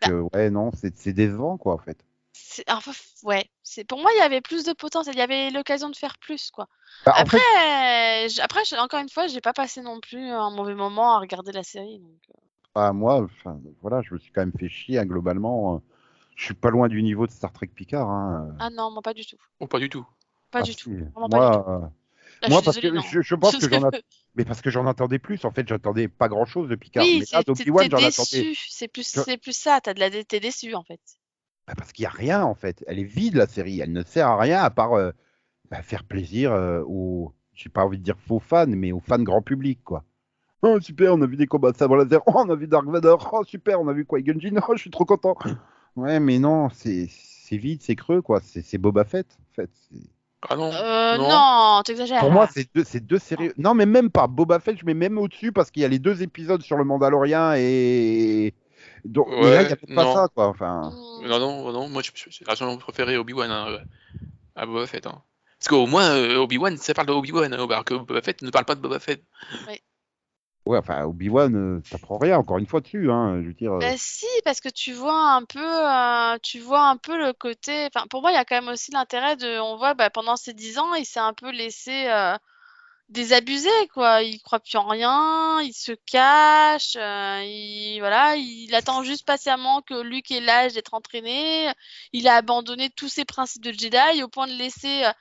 Que, 0.00 0.20
ouais, 0.34 0.50
non, 0.50 0.70
c'est 0.74 1.12
décevant, 1.12 1.58
quoi, 1.58 1.74
en 1.74 1.78
fait. 1.78 2.04
enfin, 2.68 2.92
ouais, 3.22 3.48
c'est 3.62 3.84
pour 3.84 4.00
moi, 4.00 4.10
il 4.14 4.18
y 4.18 4.22
avait 4.22 4.40
plus 4.40 4.64
de 4.64 4.72
potentiel, 4.72 5.14
il 5.14 5.18
y 5.18 5.22
avait 5.22 5.50
l'occasion 5.50 5.90
de 5.90 5.96
faire 5.96 6.18
plus, 6.18 6.50
quoi. 6.50 6.68
Bah, 7.04 7.12
Après, 7.16 7.38
fait, 7.38 8.26
euh, 8.26 8.28
après, 8.42 8.60
encore 8.78 9.00
une 9.00 9.08
fois, 9.08 9.26
j'ai 9.26 9.40
pas 9.40 9.52
passé 9.52 9.82
non 9.82 10.00
plus 10.00 10.30
un 10.30 10.50
mauvais 10.50 10.74
moment 10.74 11.16
à 11.16 11.20
regarder 11.20 11.52
la 11.52 11.62
série. 11.62 11.98
Donc, 12.00 12.20
euh. 12.30 12.40
bah, 12.74 12.92
moi, 12.92 13.22
enfin, 13.22 13.60
voilà, 13.80 14.02
je 14.02 14.14
me 14.14 14.18
suis 14.18 14.32
quand 14.32 14.40
même 14.42 14.52
fait 14.58 14.68
chier, 14.68 14.98
hein, 14.98 15.06
globalement. 15.06 15.76
euh, 15.76 15.78
Je 16.36 16.44
suis 16.46 16.54
pas 16.54 16.70
loin 16.70 16.88
du 16.88 17.02
niveau 17.02 17.26
de 17.26 17.32
Star 17.32 17.52
Trek 17.52 17.68
Picard. 17.68 18.08
Hein. 18.10 18.48
Ah 18.58 18.70
non, 18.70 18.90
moi 18.90 19.02
pas 19.02 19.14
du 19.14 19.24
tout. 19.26 19.36
Oh, 19.60 19.66
pas 19.66 19.78
du 19.78 19.88
tout. 19.88 20.06
Pas 20.50 20.60
Ah, 20.60 20.62
du 20.62 20.72
si. 20.72 20.78
tout. 20.78 20.90
Vraiment 20.90 21.28
Moi, 21.28 21.28
pas 21.28 21.50
du 21.50 21.56
tout. 21.62 21.70
euh, 21.70 21.80
Là, 22.42 22.48
moi, 22.48 22.62
parce 22.62 22.76
que 22.78 22.82
désolée, 22.82 23.06
je, 23.10 23.20
je 23.20 23.34
pense 23.34 23.56
que 23.58 23.68
j'en 23.68 23.90
mais 24.34 24.44
parce 24.44 24.62
que 24.62 24.70
j'en 24.70 24.86
entendais 24.86 25.18
plus. 25.18 25.44
En 25.44 25.50
fait, 25.50 25.68
j'attendais 25.68 26.08
pas 26.08 26.28
grand 26.28 26.46
chose 26.46 26.68
de 26.68 26.74
Picard. 26.74 27.04
Oui, 27.04 27.18
mais 27.20 27.26
là, 27.32 27.42
j'en 27.90 27.98
attendais. 27.98 28.08
déçu. 28.08 28.54
C'est 28.68 28.88
plus, 28.88 29.06
Je- 29.14 29.20
c'est 29.20 29.36
plus 29.38 29.56
ça. 29.56 29.80
T'as 29.82 29.94
de 29.94 30.00
la, 30.00 30.10
t'es 30.24 30.40
déçu 30.40 30.74
en 30.74 30.82
fait. 30.84 31.00
Bah, 31.66 31.74
parce 31.76 31.92
qu'il 31.92 32.02
y 32.02 32.06
a 32.06 32.10
rien, 32.10 32.42
en 32.44 32.54
fait. 32.54 32.84
Elle 32.86 32.98
est 32.98 33.04
vide, 33.04 33.36
la 33.36 33.46
série. 33.46 33.80
Elle 33.80 33.92
ne 33.92 34.02
sert 34.02 34.26
à 34.28 34.36
rien 34.38 34.60
à 34.62 34.70
part 34.70 34.94
euh, 34.94 35.12
bah, 35.70 35.82
faire 35.82 36.04
plaisir 36.04 36.52
euh, 36.52 36.82
aux, 36.86 37.32
j'ai 37.54 37.68
pas 37.68 37.84
envie 37.84 37.98
de 37.98 38.02
dire 38.02 38.18
faux 38.18 38.40
fans, 38.40 38.66
mais 38.66 38.92
aux 38.92 39.00
fans 39.00 39.22
grand 39.22 39.42
public, 39.42 39.80
quoi. 39.84 40.04
Oh, 40.62 40.78
super, 40.80 41.14
on 41.14 41.22
a 41.22 41.26
vu 41.26 41.36
des 41.36 41.46
combats 41.46 41.72
de 41.72 41.76
sabre 41.76 41.96
laser. 41.96 42.20
Oh, 42.26 42.32
on 42.36 42.50
a 42.50 42.54
vu 42.56 42.66
Dark 42.68 42.86
Vador. 42.86 43.28
Oh, 43.32 43.44
super, 43.44 43.80
on 43.80 43.88
a 43.88 43.92
vu 43.92 44.06
Qui-Gon 44.06 44.38
Jinn. 44.38 44.60
Oh, 44.68 44.72
je 44.76 44.80
suis 44.80 44.90
trop 44.90 45.04
content. 45.04 45.36
Ouais, 45.94 46.20
mais 46.20 46.38
non, 46.38 46.70
c'est 46.70 47.06
c'est 47.10 47.58
vide, 47.58 47.82
c'est 47.82 47.96
creux, 47.96 48.22
quoi. 48.22 48.40
C'est 48.42 48.78
Boba 48.78 49.04
Fett, 49.04 49.26
en 49.38 49.54
fait. 49.54 49.70
C'est- 49.90 50.08
Ah 50.48 50.56
non. 50.56 50.70
Euh, 50.72 51.18
non. 51.18 51.28
non, 51.28 51.82
t'exagères. 51.84 52.20
Pour 52.20 52.30
moi, 52.30 52.48
c'est 52.50 52.66
deux, 52.74 52.82
c'est 52.82 53.04
deux 53.04 53.18
séries. 53.18 53.50
Non, 53.58 53.74
mais 53.74 53.84
même 53.84 54.08
pas. 54.08 54.26
Boba 54.26 54.58
Fett, 54.58 54.78
je 54.78 54.86
mets 54.86 54.94
même 54.94 55.18
au-dessus 55.18 55.52
parce 55.52 55.70
qu'il 55.70 55.82
y 55.82 55.84
a 55.84 55.88
les 55.88 55.98
deux 55.98 56.22
épisodes 56.22 56.62
sur 56.62 56.78
le 56.78 56.84
Mandalorien 56.84 57.52
et. 57.58 58.54
Donc, 59.04 59.28
mais 59.28 59.50
là, 59.50 59.62
il 59.62 59.66
Ouais, 59.66 59.66
n'y 59.66 59.72
a 59.72 59.76
peut-être 59.76 59.94
pas 59.94 60.04
non. 60.04 60.14
ça, 60.14 60.28
quoi. 60.34 60.46
Enfin. 60.48 60.90
Mm. 61.22 61.26
Non, 61.28 61.38
non, 61.38 61.72
non, 61.72 61.88
moi 61.88 62.02
j'ai 62.02 62.44
largement 62.46 62.76
préféré 62.78 63.16
Obi-Wan 63.16 63.50
hein, 63.50 63.66
euh, 63.68 63.78
à 64.56 64.66
Boba 64.66 64.86
Fett. 64.86 65.06
hein. 65.06 65.22
Parce 65.58 65.68
qu'au 65.68 65.86
moins, 65.86 66.14
euh, 66.16 66.36
Obi-Wan, 66.38 66.76
ça 66.76 66.94
parle 66.94 67.08
de 67.08 67.12
Obi-Wan, 67.12 67.52
hein, 67.52 67.56
alors 67.56 67.84
que 67.84 67.94
Boba 67.94 68.22
Fett 68.22 68.42
ne 68.42 68.50
parle 68.50 68.64
pas 68.64 68.74
de 68.74 68.80
Boba 68.80 68.98
Fett. 69.00 69.24
Ouais, 70.64 70.78
enfin, 70.78 71.04
Obi-Wan, 71.04 71.54
euh, 71.56 71.82
ça 71.84 71.98
prend 71.98 72.18
rien, 72.18 72.38
encore 72.38 72.58
une 72.58 72.66
fois, 72.66 72.80
dessus. 72.80 73.10
Hein, 73.10 73.40
je 73.42 73.48
veux 73.48 73.54
dire. 73.54 73.72
euh, 73.72 73.78
Bah 73.80 73.94
si, 73.96 74.26
parce 74.44 74.60
que 74.60 74.68
tu 74.68 74.92
vois 74.92 75.32
un 75.34 75.44
peu, 75.44 75.58
euh, 75.60 76.38
tu 76.42 76.60
vois 76.60 76.88
un 76.88 76.96
peu 76.96 77.16
le 77.18 77.32
côté. 77.32 77.86
Enfin, 77.92 78.06
pour 78.08 78.22
moi, 78.22 78.30
il 78.30 78.34
y 78.34 78.36
a 78.38 78.44
quand 78.44 78.54
même 78.60 78.68
aussi 78.72 78.92
l'intérêt 78.92 79.36
de. 79.36 79.58
On 79.60 79.76
voit, 79.76 79.94
bah, 79.94 80.10
pendant 80.10 80.36
ces 80.36 80.52
dix 80.54 80.78
ans, 80.78 80.94
il 80.94 81.04
s'est 81.04 81.18
un 81.20 81.34
peu 81.34 81.50
laissé 81.50 82.06
euh, 82.08 82.36
désabusé, 83.12 83.70
quoi. 83.92 84.22
Il 84.22 84.40
croit 84.40 84.60
plus 84.60 84.76
en 84.76 84.86
rien, 84.88 85.60
il 85.62 85.72
se 85.72 85.92
cache, 86.06 86.96
euh, 86.96 87.42
il 87.44 87.98
voilà, 88.00 88.34
il 88.36 88.74
attend 88.74 89.04
juste 89.04 89.24
patiemment 89.24 89.82
que 89.82 90.02
Luke 90.02 90.30
ait 90.30 90.40
l'âge 90.40 90.72
d'être 90.72 90.94
entraîné. 90.94 91.70
Il 92.12 92.26
a 92.26 92.34
abandonné 92.36 92.90
tous 92.90 93.08
ses 93.08 93.24
principes 93.24 93.62
de 93.62 93.72
Jedi 93.72 94.22
au 94.22 94.28
point 94.28 94.46
de 94.48 94.54
laisser, 94.54 95.04
euh, 95.04 95.12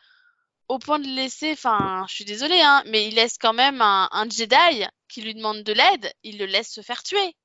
au 0.70 0.80
point 0.80 1.00
de 1.00 1.08
laisser. 1.08 1.52
Enfin, 1.52 2.06
je 2.10 2.16
suis 2.16 2.26
désolée, 2.26 2.62
hein, 2.62 2.82
mais 2.88 3.08
il 3.08 3.16
laisse 3.16 3.38
quand 3.38 3.54
même 3.54 3.82
un, 3.82 4.10
un 4.12 4.30
Jedi 4.30 4.86
qui 5.08 5.22
lui 5.22 5.36
demande 5.36 5.64
de 5.64 5.74
l'aide, 5.74 6.12
il 6.24 6.38
le 6.39 6.46
laisse 6.46 6.72
se 6.72 6.82
faire 6.82 7.04
tuer. 7.04 7.36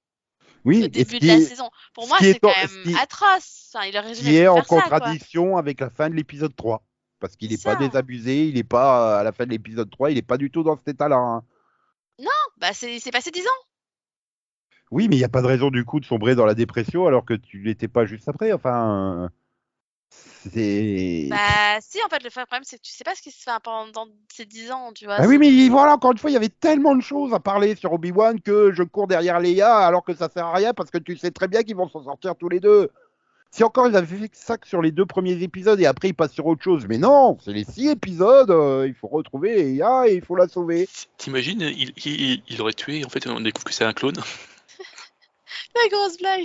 Oui, 0.64 0.82
au 0.82 0.88
début 0.88 1.20
de 1.20 1.26
la 1.28 1.34
est, 1.34 1.42
saison. 1.42 1.70
Pour 1.94 2.08
moi, 2.08 2.18
c'est 2.20 2.40
quand 2.40 2.56
même 2.56 2.68
ce 2.68 2.88
qui- 2.88 2.96
atroce. 2.96 3.70
Enfin, 3.72 3.86
il 3.86 3.96
aurait 3.96 4.12
qui 4.12 4.36
est 4.36 4.48
en 4.48 4.62
quoi. 4.62 4.82
contradiction 4.82 5.56
avec 5.56 5.80
la 5.80 5.90
fin 5.90 6.10
de 6.10 6.14
l'épisode 6.14 6.54
3. 6.56 6.82
Parce 7.26 7.36
qu'il 7.36 7.50
n'est 7.50 7.58
pas 7.58 7.76
désabusé, 7.76 8.48
il 8.48 8.54
n'est 8.54 8.62
pas, 8.64 9.18
à 9.18 9.22
la 9.24 9.32
fin 9.32 9.44
de 9.44 9.50
l'épisode 9.50 9.90
3, 9.90 10.10
il 10.10 10.14
n'est 10.14 10.22
pas 10.22 10.38
du 10.38 10.50
tout 10.50 10.62
dans 10.62 10.76
cet 10.76 10.88
état-là. 10.88 11.16
hein. 11.16 11.42
Bah, 12.58 12.72
c'est 12.72 13.10
passé 13.12 13.30
10 13.30 13.42
ans. 13.42 13.62
Oui, 14.90 15.08
mais 15.08 15.16
il 15.16 15.18
n'y 15.18 15.24
a 15.24 15.28
pas 15.28 15.42
de 15.42 15.46
raison 15.46 15.70
du 15.70 15.84
coup 15.84 16.00
de 16.00 16.06
sombrer 16.06 16.34
dans 16.34 16.46
la 16.46 16.54
dépression 16.54 17.06
alors 17.06 17.24
que 17.24 17.34
tu 17.34 17.58
l'étais 17.58 17.88
pas 17.88 18.06
juste 18.06 18.28
après. 18.28 18.52
Enfin, 18.52 19.30
c'est. 20.08 21.26
Bah, 21.28 21.78
si, 21.80 21.98
en 22.02 22.08
fait, 22.08 22.22
le 22.24 22.30
problème, 22.30 22.62
c'est 22.62 22.78
que 22.78 22.82
tu 22.82 22.92
sais 22.92 23.04
pas 23.04 23.14
ce 23.14 23.20
qui 23.20 23.30
se 23.30 23.42
fait 23.42 23.50
pendant 23.62 24.06
ces 24.32 24.46
10 24.46 24.70
ans, 24.70 24.92
tu 24.94 25.04
vois. 25.04 25.16
Ah 25.18 25.26
oui, 25.26 25.36
mais 25.36 25.68
voilà, 25.68 25.94
encore 25.94 26.12
une 26.12 26.18
fois, 26.18 26.30
il 26.30 26.34
y 26.34 26.38
avait 26.38 26.48
tellement 26.48 26.94
de 26.94 27.02
choses 27.02 27.34
à 27.34 27.40
parler 27.40 27.74
sur 27.74 27.92
Obi-Wan 27.92 28.40
que 28.40 28.72
je 28.72 28.82
cours 28.84 29.06
derrière 29.06 29.38
Leia 29.38 29.76
alors 29.76 30.04
que 30.04 30.14
ça 30.14 30.30
sert 30.30 30.46
à 30.46 30.54
rien 30.54 30.72
parce 30.72 30.90
que 30.90 30.98
tu 30.98 31.16
sais 31.18 31.32
très 31.32 31.48
bien 31.48 31.62
qu'ils 31.62 31.76
vont 31.76 31.88
s'en 31.90 32.04
sortir 32.04 32.36
tous 32.36 32.48
les 32.48 32.60
deux. 32.60 32.88
Si 33.56 33.64
encore 33.64 33.88
ils 33.88 33.96
avaient 33.96 34.18
fait 34.18 34.30
ça 34.34 34.58
que 34.58 34.68
sur 34.68 34.82
les 34.82 34.92
deux 34.92 35.06
premiers 35.06 35.42
épisodes 35.42 35.80
et 35.80 35.86
après 35.86 36.08
ils 36.08 36.14
passent 36.14 36.34
sur 36.34 36.44
autre 36.44 36.62
chose, 36.62 36.84
mais 36.86 36.98
non, 36.98 37.38
c'est 37.42 37.54
les 37.54 37.64
six 37.64 37.88
épisodes, 37.88 38.50
euh, 38.50 38.84
il 38.86 38.92
faut 38.92 39.08
retrouver 39.08 39.62
Leia 39.62 40.08
et 40.08 40.16
il 40.16 40.22
faut 40.22 40.36
la 40.36 40.46
sauver. 40.46 40.86
T'imagines, 41.16 41.62
il, 41.62 41.90
il, 42.04 42.42
il 42.46 42.60
aurait 42.60 42.74
tué, 42.74 43.02
en 43.02 43.08
fait, 43.08 43.26
on 43.26 43.40
découvre 43.40 43.64
que 43.64 43.72
c'est 43.72 43.86
un 43.86 43.94
clone. 43.94 44.16
La 45.74 45.88
grosse 45.88 46.18
blague. 46.18 46.44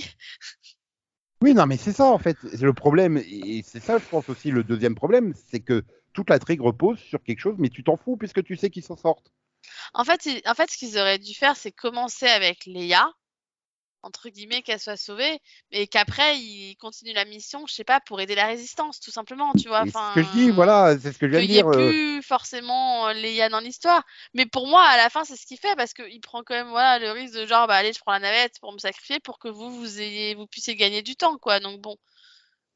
Oui, 1.41 1.53
non, 1.53 1.65
mais 1.65 1.75
c'est 1.75 1.91
ça 1.91 2.05
en 2.05 2.17
fait. 2.17 2.37
C'est 2.49 2.61
le 2.61 2.71
problème, 2.71 3.17
et 3.17 3.61
c'est 3.67 3.83
ça, 3.83 3.97
je 3.97 4.05
pense 4.05 4.29
aussi, 4.29 4.49
le 4.49 4.63
deuxième 4.63 4.95
problème, 4.95 5.33
c'est 5.49 5.59
que 5.59 5.83
toute 6.13 6.29
la 6.29 6.39
trigue 6.39 6.61
repose 6.61 6.97
sur 6.97 7.21
quelque 7.21 7.39
chose, 7.41 7.55
mais 7.57 7.67
tu 7.67 7.83
t'en 7.83 7.97
fous 7.97 8.15
puisque 8.15 8.41
tu 8.41 8.55
sais 8.55 8.69
qu'ils 8.69 8.85
s'en 8.85 8.95
sortent. 8.95 9.33
En 9.93 10.05
fait, 10.05 10.29
en 10.45 10.53
fait, 10.53 10.71
ce 10.71 10.77
qu'ils 10.77 10.97
auraient 10.97 11.19
dû 11.19 11.33
faire, 11.33 11.57
c'est 11.57 11.73
commencer 11.73 12.27
avec 12.27 12.65
Leia, 12.65 13.11
entre 14.03 14.29
guillemets, 14.29 14.61
qu'elle 14.61 14.79
soit 14.79 14.97
sauvée, 14.97 15.39
mais 15.71 15.87
qu'après, 15.87 16.37
ils 16.39 16.75
continuent 16.77 17.13
la 17.13 17.25
mission, 17.25 17.65
je 17.67 17.73
sais 17.73 17.83
pas, 17.83 17.99
pour 17.99 18.19
aider 18.19 18.35
la 18.35 18.47
résistance, 18.47 18.99
tout 18.99 19.11
simplement, 19.11 19.53
tu 19.53 19.67
vois. 19.67 19.83
C'est 19.85 19.91
ce 19.91 20.15
que 20.15 20.23
je 20.23 20.31
dis, 20.31 20.49
voilà, 20.51 20.97
c'est 20.99 21.11
ce 21.13 21.17
que 21.19 21.27
je 21.27 21.31
viens 21.31 21.41
de 21.41 21.45
n'y 21.45 21.53
dire. 21.53 21.67
euh, 21.67 21.89
plus 21.89 22.23
forcément 22.23 23.07
euh, 23.07 23.13
Leia 23.13 23.49
dans 23.49 23.59
l'histoire. 23.59 24.03
Mais 24.33 24.45
pour 24.45 24.67
moi, 24.67 24.83
à 24.83 24.97
la 24.97 25.09
fin, 25.09 25.23
c'est 25.23 25.35
ce 25.35 25.45
qu'il 25.45 25.57
fait 25.59 25.75
parce 25.75 25.93
qu'il 25.93 26.19
prend 26.21 26.43
quand 26.43 26.55
même 26.55 26.69
voilà, 26.69 26.99
le 26.99 27.11
risque 27.11 27.35
de 27.35 27.45
genre, 27.45 27.67
bah 27.67 27.75
allez, 27.75 27.93
je 27.93 27.99
prends 27.99 28.13
la 28.13 28.19
navette 28.19 28.59
pour 28.59 28.73
me 28.73 28.77
sacrifier 28.79 29.19
pour 29.19 29.37
que 29.39 29.47
vous, 29.49 29.69
vous, 29.71 29.99
ayez, 30.01 30.35
vous 30.35 30.47
puissiez 30.47 30.75
gagner 30.75 31.01
du 31.03 31.15
temps, 31.15 31.37
quoi. 31.37 31.59
Donc 31.59 31.79
bon. 31.81 31.95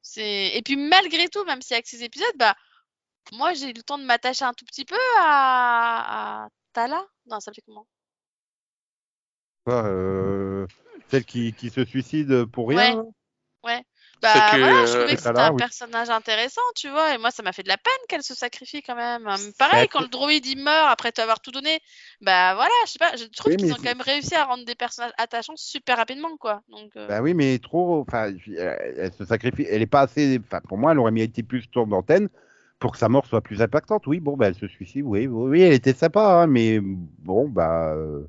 c'est 0.01 0.55
Et 0.55 0.61
puis 0.61 0.75
malgré 0.77 1.27
tout, 1.29 1.43
même 1.45 1.61
si 1.61 1.73
avec 1.73 1.87
ces 1.87 2.03
épisodes, 2.03 2.27
bah 2.37 2.55
moi 3.33 3.53
j'ai 3.53 3.69
eu 3.69 3.73
le 3.73 3.83
temps 3.83 3.97
de 3.97 4.03
m'attacher 4.05 4.45
un 4.45 4.53
tout 4.53 4.65
petit 4.65 4.85
peu 4.85 4.97
à, 5.19 6.45
à 6.45 6.49
Tala. 6.73 7.05
Non, 7.27 7.39
ça 7.39 7.45
s'appelait 7.45 7.63
comment? 7.65 7.87
Quoi, 9.65 9.83
euh, 9.85 10.44
celle 11.09 11.25
qui, 11.25 11.53
qui 11.53 11.69
se 11.69 11.85
suicide 11.85 12.45
pour 12.45 12.69
rien. 12.69 13.05
Ouais. 13.63 13.83
là 14.21 14.21
Bah 14.21 14.49
que, 14.51 14.57
voilà, 14.59 14.85
je 14.85 14.91
euh, 14.91 14.99
trouvais 14.99 15.15
que 15.15 15.21
c'était 15.21 15.39
un 15.41 15.51
oui. 15.51 15.61
personnage 15.63 16.09
intéressant, 16.09 16.61
tu 16.75 16.89
vois, 16.89 17.13
et 17.13 17.17
moi 17.17 17.31
ça 17.31 17.43
m'a 17.43 17.51
fait 17.51 17.63
de 17.63 17.67
la 17.67 17.77
peine 17.77 17.93
qu'elle 18.07 18.23
se 18.23 18.35
sacrifie 18.35 18.81
quand 18.81 18.95
même. 18.95 19.27
Euh, 19.27 19.51
Pareil, 19.57 19.87
quand 19.89 20.01
le 20.01 20.07
droïde 20.07 20.45
il 20.45 20.63
meurt 20.63 20.89
après 20.89 21.11
t'avoir 21.11 21.39
tout 21.41 21.51
donné, 21.51 21.79
bah 22.21 22.55
voilà, 22.55 22.71
je 22.85 22.91
sais 22.91 22.99
pas, 22.99 23.15
je 23.15 23.25
trouve 23.25 23.51
Oui, 23.51 23.57
qu'ils 23.57 23.71
ont 23.73 23.75
quand 23.77 23.89
même 23.89 24.01
réussi 24.01 24.35
à 24.35 24.45
rendre 24.45 24.65
des 24.65 24.75
personnages 24.75 25.13
attachants 25.17 25.55
super 25.57 25.97
rapidement, 25.97 26.37
quoi. 26.37 26.61
Donc, 26.69 26.95
euh, 26.95 27.07
Bah 27.07 27.21
oui, 27.21 27.33
mais 27.33 27.59
trop. 27.59 27.99
Enfin, 28.01 28.33
je- 28.37 28.53
elle, 28.53 29.13
se 29.13 29.25
sacrifie. 29.25 29.65
Elle 29.69 29.81
est 29.81 29.85
pas 29.87 30.01
assez. 30.01 30.39
Enfin, 30.43 30.61
pour 30.67 30.77
moi, 30.77 30.91
elle 30.91 30.99
aurait 30.99 31.11
mérité 31.11 31.43
plus 31.43 31.69
tour 31.69 31.87
d'antenne 31.87 32.29
pour 32.79 32.91
que 32.91 32.97
sa 32.97 33.09
mort 33.09 33.25
soit 33.25 33.41
plus 33.41 33.61
impactante. 33.61 34.07
Oui, 34.07 34.19
bon, 34.19 34.35
bah, 34.37 34.47
elle 34.47 34.55
se 34.55 34.67
suicide. 34.67 35.03
Oui, 35.05 35.27
oui, 35.27 35.49
oui, 35.49 35.61
elle 35.61 35.73
était 35.73 35.93
sympa, 35.93 36.43
hein, 36.43 36.47
mais 36.47 36.79
bon, 36.81 37.47
bah, 37.49 37.93
euh, 37.95 38.27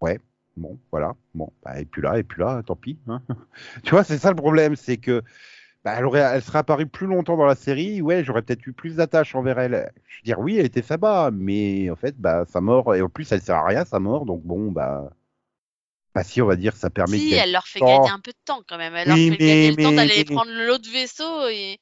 ouais, 0.00 0.20
bon, 0.56 0.78
voilà, 0.90 1.14
bon, 1.34 1.52
bah, 1.64 1.80
et 1.80 1.84
puis 1.84 2.02
là, 2.02 2.18
et 2.18 2.22
puis 2.24 2.40
là, 2.40 2.62
tant 2.64 2.76
pis. 2.76 2.98
hein. 3.08 3.22
tu 3.84 3.90
vois, 3.90 4.04
c'est 4.04 4.18
ça 4.18 4.30
le 4.30 4.36
problème, 4.36 4.76
c'est 4.76 4.96
que. 4.96 5.22
Bah, 5.84 5.96
elle, 5.98 6.06
aurait, 6.06 6.20
elle 6.20 6.42
serait 6.42 6.60
apparue 6.60 6.86
plus 6.86 7.06
longtemps 7.06 7.36
dans 7.36 7.44
la 7.44 7.54
série, 7.54 8.00
ouais, 8.00 8.24
j'aurais 8.24 8.40
peut-être 8.40 8.66
eu 8.66 8.72
plus 8.72 8.96
d'attache 8.96 9.34
envers 9.34 9.58
elle. 9.58 9.90
Je 10.06 10.16
veux 10.16 10.22
dire, 10.24 10.40
oui, 10.40 10.56
elle 10.58 10.64
était 10.64 10.80
sympa, 10.80 11.28
mais 11.30 11.90
en 11.90 11.96
fait, 11.96 12.16
bah, 12.16 12.46
sa 12.48 12.62
mort, 12.62 12.94
et 12.94 13.02
en 13.02 13.10
plus, 13.10 13.30
elle 13.32 13.42
sert 13.42 13.56
à 13.56 13.66
rien, 13.66 13.84
sa 13.84 13.98
mort, 14.00 14.24
donc 14.24 14.42
bon, 14.44 14.72
bah, 14.72 15.10
bah 16.14 16.24
si, 16.24 16.40
on 16.40 16.46
va 16.46 16.56
dire, 16.56 16.74
ça 16.74 16.88
permet 16.88 17.18
si, 17.18 17.34
elle 17.34 17.52
leur 17.52 17.66
fait 17.66 17.80
Oh. 17.82 17.86
gagner 17.86 18.08
un 18.08 18.18
peu 18.20 18.30
de 18.30 18.38
temps 18.46 18.62
quand 18.66 18.78
même. 18.78 18.94
Elle 18.94 19.12
Oui, 19.12 19.28
leur 19.28 19.36
fait 19.38 19.44
gagner 19.44 19.54
mais- 19.62 19.76
le 19.76 19.82
temps 19.82 19.90
mais- 19.90 19.96
d'aller 19.96 20.24
prendre 20.24 20.50
l'autre 20.66 20.88
vaisseau 20.90 21.48
et, 21.48 21.78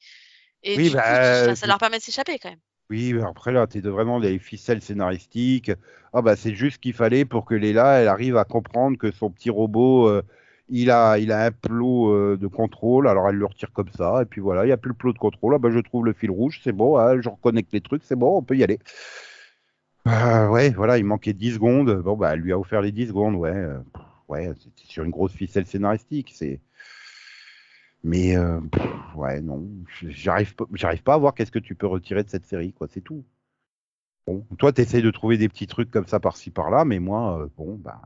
et 0.65 0.77
Oui, 0.77 0.89
du 0.89 0.97
bah, 0.97 1.03
coup, 1.03 1.09
ça, 1.09 1.45
ça 1.45 1.55
c'est- 1.55 1.67
leur 1.69 1.79
permet 1.79 1.99
de 1.99 2.03
s'échapper 2.03 2.41
quand 2.41 2.51
même. 2.51 2.59
Oui, 2.93 3.15
mais 3.15 3.23
après 3.23 3.53
là, 3.53 3.67
de 3.67 3.89
vraiment 3.91 4.21
des 4.21 4.39
ficelles 4.39 4.83
scénaristiques. 4.83 5.73
Ah 6.13 6.21
bah 6.21 6.37
c'est 6.37 6.55
juste 6.55 6.75
ce 6.77 6.79
qu'il 6.79 6.93
fallait 6.93 7.25
pour 7.25 7.47
que 7.47 7.55
Léla, 7.55 8.01
elle 8.03 8.09
arrive 8.09 8.37
à 8.37 8.45
comprendre 8.45 8.99
que 8.99 9.11
son 9.11 9.31
petit 9.31 9.49
robot, 9.49 10.09
euh, 10.09 10.23
il 10.69 10.91
a, 10.91 11.19
il 11.19 11.33
a 11.33 11.47
un 11.47 11.53
plot 11.53 12.13
euh, 12.13 12.37
de 12.37 12.47
contrôle. 12.49 13.09
Alors 13.09 13.29
elle 13.31 13.37
le 13.37 13.47
retire 13.47 13.73
comme 13.73 13.89
ça, 13.97 14.21
et 14.23 14.27
puis 14.27 14.43
voilà, 14.43 14.65
il 14.65 14.67
n'y 14.67 14.73
a 14.73 14.77
plus 14.77 14.91
le 14.91 14.95
plot 14.95 15.15
de 15.15 15.19
contrôle. 15.19 15.55
Ah 15.55 15.59
bah 15.59 15.71
je 15.71 15.79
trouve 15.79 16.05
le 16.05 16.13
fil 16.13 16.31
rouge, 16.31 16.61
c'est 16.63 16.73
bon. 16.73 16.99
hein, 16.99 17.19
je 17.23 17.31
reconnecte 17.31 17.73
les 17.73 17.81
trucs, 17.81 18.03
c'est 18.05 18.17
bon, 18.17 18.37
on 18.39 18.43
peut 18.43 18.57
y 18.57 18.63
aller. 18.65 18.79
Euh, 20.09 20.49
ouais, 20.49 20.71
voilà, 20.71 20.99
il 20.99 21.05
manquait 21.05 21.33
10 21.33 21.55
secondes. 21.55 22.03
Bon 22.03 22.17
bah 22.17 22.33
elle 22.35 22.41
lui 22.41 22.53
a 22.53 22.59
offert 22.59 22.81
les 22.83 22.93
10 22.93 23.09
secondes, 23.09 23.37
ouais. 23.37 23.51
euh, 23.51 23.79
ouais, 24.29 24.53
c'était 24.57 24.87
sur 24.87 25.05
une 25.05 25.11
grosse 25.11 25.33
ficelle 25.33 25.67
scénaristique, 25.67 26.33
c'est. 26.35 26.61
Mais 28.05 28.37
euh, 28.37 28.61
ouais, 29.15 29.41
non, 29.41 29.69
j'arrive 30.03 30.55
pas, 30.57 30.65
j'arrive 30.75 31.03
pas 31.03 31.15
à 31.15 31.19
voir 31.19 31.35
qu'est-ce 31.35 31.53
que 31.53 31.59
tu 31.59 31.75
peux 31.75 31.87
retirer 31.87 32.25
de 32.25 32.29
cette 32.29 32.47
série, 32.47 32.73
quoi. 32.73 32.89
C'est 32.91 33.01
tout. 33.01 33.25
Bon, 34.27 34.47
toi, 34.59 34.73
t'essayes 34.73 35.03
de 35.03 35.11
trouver 35.11 35.37
des 35.39 35.49
petits 35.49 35.67
trucs 35.67 35.91
comme 35.91 36.07
ça 36.07 36.21
par-ci 36.21 36.51
par-là, 36.51 36.85
mais 36.85 36.99
moi, 37.01 37.41
euh, 37.43 37.49
bon, 37.57 37.77
bah, 37.77 38.01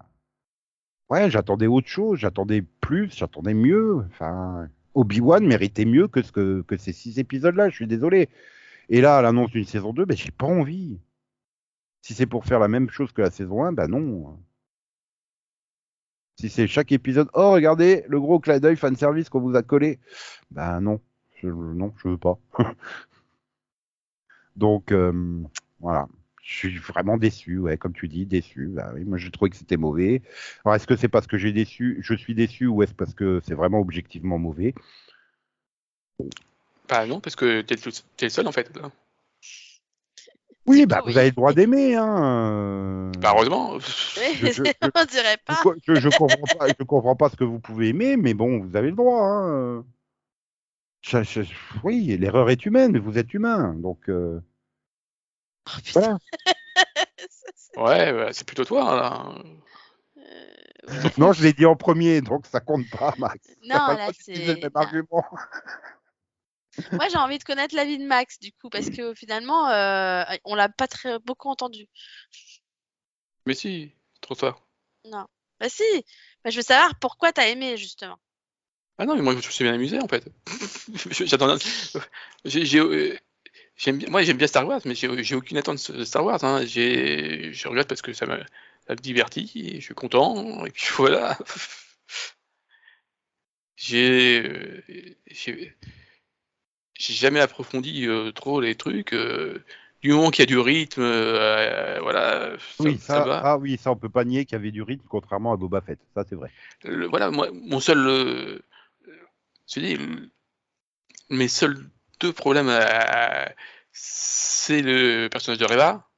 ouais, 1.10 1.30
j'attendais 1.30 1.66
autre 1.66 1.88
chose, 1.88 2.18
j'attendais 2.18 2.62
plus, 2.62 3.10
j'attendais 3.14 3.54
mieux. 3.54 4.04
Enfin, 4.08 4.68
Obi-Wan 4.94 5.46
méritait 5.46 5.84
mieux 5.84 6.08
que 6.08 6.20
que, 6.20 6.62
que 6.62 6.76
ces 6.76 6.92
six 6.92 7.18
épisodes-là. 7.18 7.68
Je 7.70 7.74
suis 7.76 7.86
désolé. 7.86 8.28
Et 8.88 9.00
là, 9.00 9.18
à 9.18 9.22
l'annonce 9.22 9.50
d'une 9.50 9.64
saison 9.64 9.92
2, 9.92 10.04
ben, 10.06 10.16
j'ai 10.16 10.30
pas 10.30 10.46
envie. 10.46 10.98
Si 12.02 12.14
c'est 12.14 12.26
pour 12.26 12.46
faire 12.46 12.58
la 12.60 12.68
même 12.68 12.88
chose 12.90 13.12
que 13.12 13.20
la 13.22 13.30
saison 13.30 13.64
1, 13.64 13.72
ben 13.72 13.88
non. 13.88 14.38
Si 16.38 16.50
c'est 16.50 16.66
chaque 16.66 16.92
épisode, 16.92 17.28
oh 17.34 17.52
regardez 17.52 18.04
le 18.08 18.20
gros 18.20 18.38
clin 18.38 18.60
d'œil 18.60 18.76
fan 18.76 18.94
service 18.96 19.28
qu'on 19.28 19.40
vous 19.40 19.56
a 19.56 19.62
collé, 19.62 19.98
ben 20.50 20.80
non, 20.80 21.00
non, 21.42 21.92
je 21.96 22.08
veux 22.08 22.18
pas. 22.18 22.38
Donc 24.56 24.92
euh, 24.92 25.42
voilà, 25.80 26.08
je 26.42 26.54
suis 26.54 26.78
vraiment 26.78 27.16
déçu, 27.16 27.58
ouais, 27.58 27.76
comme 27.76 27.92
tu 27.92 28.08
dis, 28.08 28.26
déçu. 28.26 28.68
Bah 28.68 28.92
oui, 28.94 29.04
moi 29.04 29.18
j'ai 29.18 29.30
trouvé 29.30 29.50
que 29.50 29.56
c'était 29.56 29.76
mauvais. 29.76 30.22
Alors 30.64 30.76
est-ce 30.76 30.86
que 30.86 30.96
c'est 30.96 31.08
parce 31.08 31.26
que 31.26 31.38
j'ai 31.38 31.52
déçu, 31.52 31.98
je 32.02 32.14
suis 32.14 32.34
déçu, 32.34 32.66
ou 32.66 32.82
est-ce 32.82 32.94
parce 32.94 33.14
que 33.14 33.40
c'est 33.44 33.54
vraiment 33.54 33.80
objectivement 33.80 34.38
mauvais? 34.38 34.74
Bah 36.88 37.06
non, 37.06 37.20
parce 37.20 37.36
que 37.36 37.62
t'es 37.62 37.76
le, 37.84 38.28
seul 38.28 38.46
en 38.46 38.52
fait. 38.52 38.70
Oui, 40.66 40.84
bah 40.86 41.00
vous 41.02 41.12
oui. 41.12 41.18
avez 41.18 41.28
le 41.30 41.34
droit 41.36 41.52
d'aimer, 41.52 41.94
hein. 41.94 42.24
euh. 42.24 43.12
Bah 43.20 43.32
heureusement. 43.34 43.78
Je- 43.80 44.52
je- 44.52 44.62
on 44.94 45.04
dirait 45.04 45.36
pas. 45.46 45.60
Je, 45.86 45.94
je, 45.94 46.00
je 46.00 46.08
comprends 46.08 46.58
pas, 46.58 46.68
je 46.68 46.84
comprends 46.84 47.16
pas 47.16 47.28
ce 47.28 47.36
que 47.36 47.44
vous 47.44 47.60
pouvez 47.60 47.88
aimer, 47.88 48.16
mais 48.16 48.34
bon, 48.34 48.58
vous 48.60 48.76
avez 48.76 48.90
le 48.90 48.96
droit. 48.96 49.22
Hein. 49.22 49.84
Je- 51.02 51.22
je- 51.22 51.42
oui, 51.84 52.16
l'erreur 52.18 52.50
est 52.50 52.66
humaine, 52.66 52.92
mais 52.92 52.98
vous 52.98 53.16
êtes 53.18 53.32
humain, 53.32 53.74
donc 53.74 54.08
euh, 54.08 54.40
Oh, 55.68 55.78
voilà. 55.94 56.18
ça, 56.18 56.18
Ouais, 57.76 58.12
bah, 58.12 58.28
c'est 58.32 58.46
plutôt 58.46 58.64
toi. 58.64 58.96
Là. 58.96 59.34
euh, 60.18 61.08
Non, 61.18 61.32
je 61.32 61.42
l'ai 61.42 61.52
dit 61.52 61.66
en 61.66 61.76
premier, 61.76 62.20
donc 62.22 62.46
ça 62.46 62.60
compte 62.60 62.88
pas, 62.90 63.14
Max. 63.18 63.38
Non, 63.64 63.74
là, 63.76 64.08
c'est- 64.18 64.34
le 64.34 64.54
même 64.60 64.70
non. 64.74 64.80
argument. 64.80 65.24
Moi, 66.92 67.08
j'ai 67.08 67.16
envie 67.16 67.38
de 67.38 67.44
connaître 67.44 67.74
la 67.74 67.84
vie 67.84 67.98
de 67.98 68.04
Max, 68.06 68.38
du 68.38 68.52
coup, 68.52 68.68
parce 68.68 68.90
que 68.90 69.14
finalement, 69.14 69.68
euh, 69.70 70.24
on 70.44 70.54
l'a 70.54 70.68
pas 70.68 70.88
très 70.88 71.18
beaucoup 71.20 71.48
entendu. 71.48 71.86
Mais 73.46 73.54
si, 73.54 73.92
trop 74.20 74.34
tard. 74.34 74.60
Non. 75.04 75.26
Bah 75.60 75.68
si. 75.68 75.82
Bah, 76.44 76.50
je 76.50 76.56
veux 76.56 76.62
savoir 76.62 76.98
pourquoi 76.98 77.32
t'as 77.32 77.48
aimé, 77.48 77.76
justement. 77.76 78.18
Ah 78.98 79.04
non, 79.04 79.14
mais 79.14 79.22
moi 79.22 79.32
je 79.32 79.36
me 79.38 79.42
suis 79.42 79.62
bien 79.64 79.74
amusé 79.74 80.00
en 80.00 80.08
fait. 80.08 80.24
J'attends. 81.26 81.56
j'ai- 82.46 82.78
euh, 82.78 83.16
J'aime 83.76 83.98
bien, 83.98 84.08
moi 84.08 84.22
j'aime 84.22 84.38
bien 84.38 84.46
Star 84.46 84.66
Wars, 84.66 84.80
mais 84.86 84.94
j'ai 84.94 85.34
aucune 85.34 85.58
attente 85.58 85.90
de 85.90 86.04
Star 86.04 86.24
Wars. 86.24 86.42
Hein. 86.44 86.64
J'ai, 86.64 87.52
je 87.52 87.68
regarde 87.68 87.86
parce 87.86 88.00
que 88.00 88.14
ça 88.14 88.24
me, 88.24 88.38
ça 88.86 88.94
me 88.94 88.96
divertit, 88.96 89.52
et 89.54 89.80
je 89.80 89.84
suis 89.84 89.94
content, 89.94 90.64
et 90.64 90.70
puis 90.70 90.86
voilà. 90.96 91.36
J'ai, 93.76 94.40
euh, 94.42 94.82
j'ai, 96.98 97.14
jamais 97.14 97.40
approfondi 97.40 98.06
euh, 98.06 98.32
trop 98.32 98.60
les 98.60 98.74
trucs. 98.74 99.12
euh, 99.12 99.64
du 100.02 100.12
moment 100.12 100.30
qu'il 100.30 100.42
y 100.42 100.44
a 100.44 100.46
du 100.46 100.58
rythme, 100.58 101.00
euh, 101.02 101.98
voilà, 102.00 102.56
ça, 102.78 102.84
Oui, 102.84 102.98
ça 102.98 103.20
ça, 103.20 103.20
va. 103.20 103.40
ah 103.42 103.58
oui, 103.58 103.78
ça 103.78 103.90
on 103.90 103.96
peut 103.96 104.08
pas 104.08 104.24
nier 104.24 104.44
qu'il 104.44 104.54
y 104.54 104.60
avait 104.60 104.70
du 104.70 104.82
rythme, 104.82 105.06
contrairement 105.08 105.52
à 105.52 105.56
Boba 105.56 105.80
Fett. 105.80 105.98
Ça 106.14 106.24
c'est 106.28 106.36
vrai. 106.36 106.50
Le- 106.84 107.06
voilà, 107.06 107.30
moi, 107.30 107.48
mon 107.52 107.80
seul, 107.80 107.98
euh, 108.06 108.58
je 109.66 109.80
dis, 109.80 109.96
mes 111.30 111.48
seuls 111.48 111.88
deux 112.20 112.32
problèmes, 112.32 112.68
euh, 112.68 113.44
c'est 113.92 114.82
le 114.82 115.28
personnage 115.30 115.58
de 115.58 115.64
Reva 115.64 116.08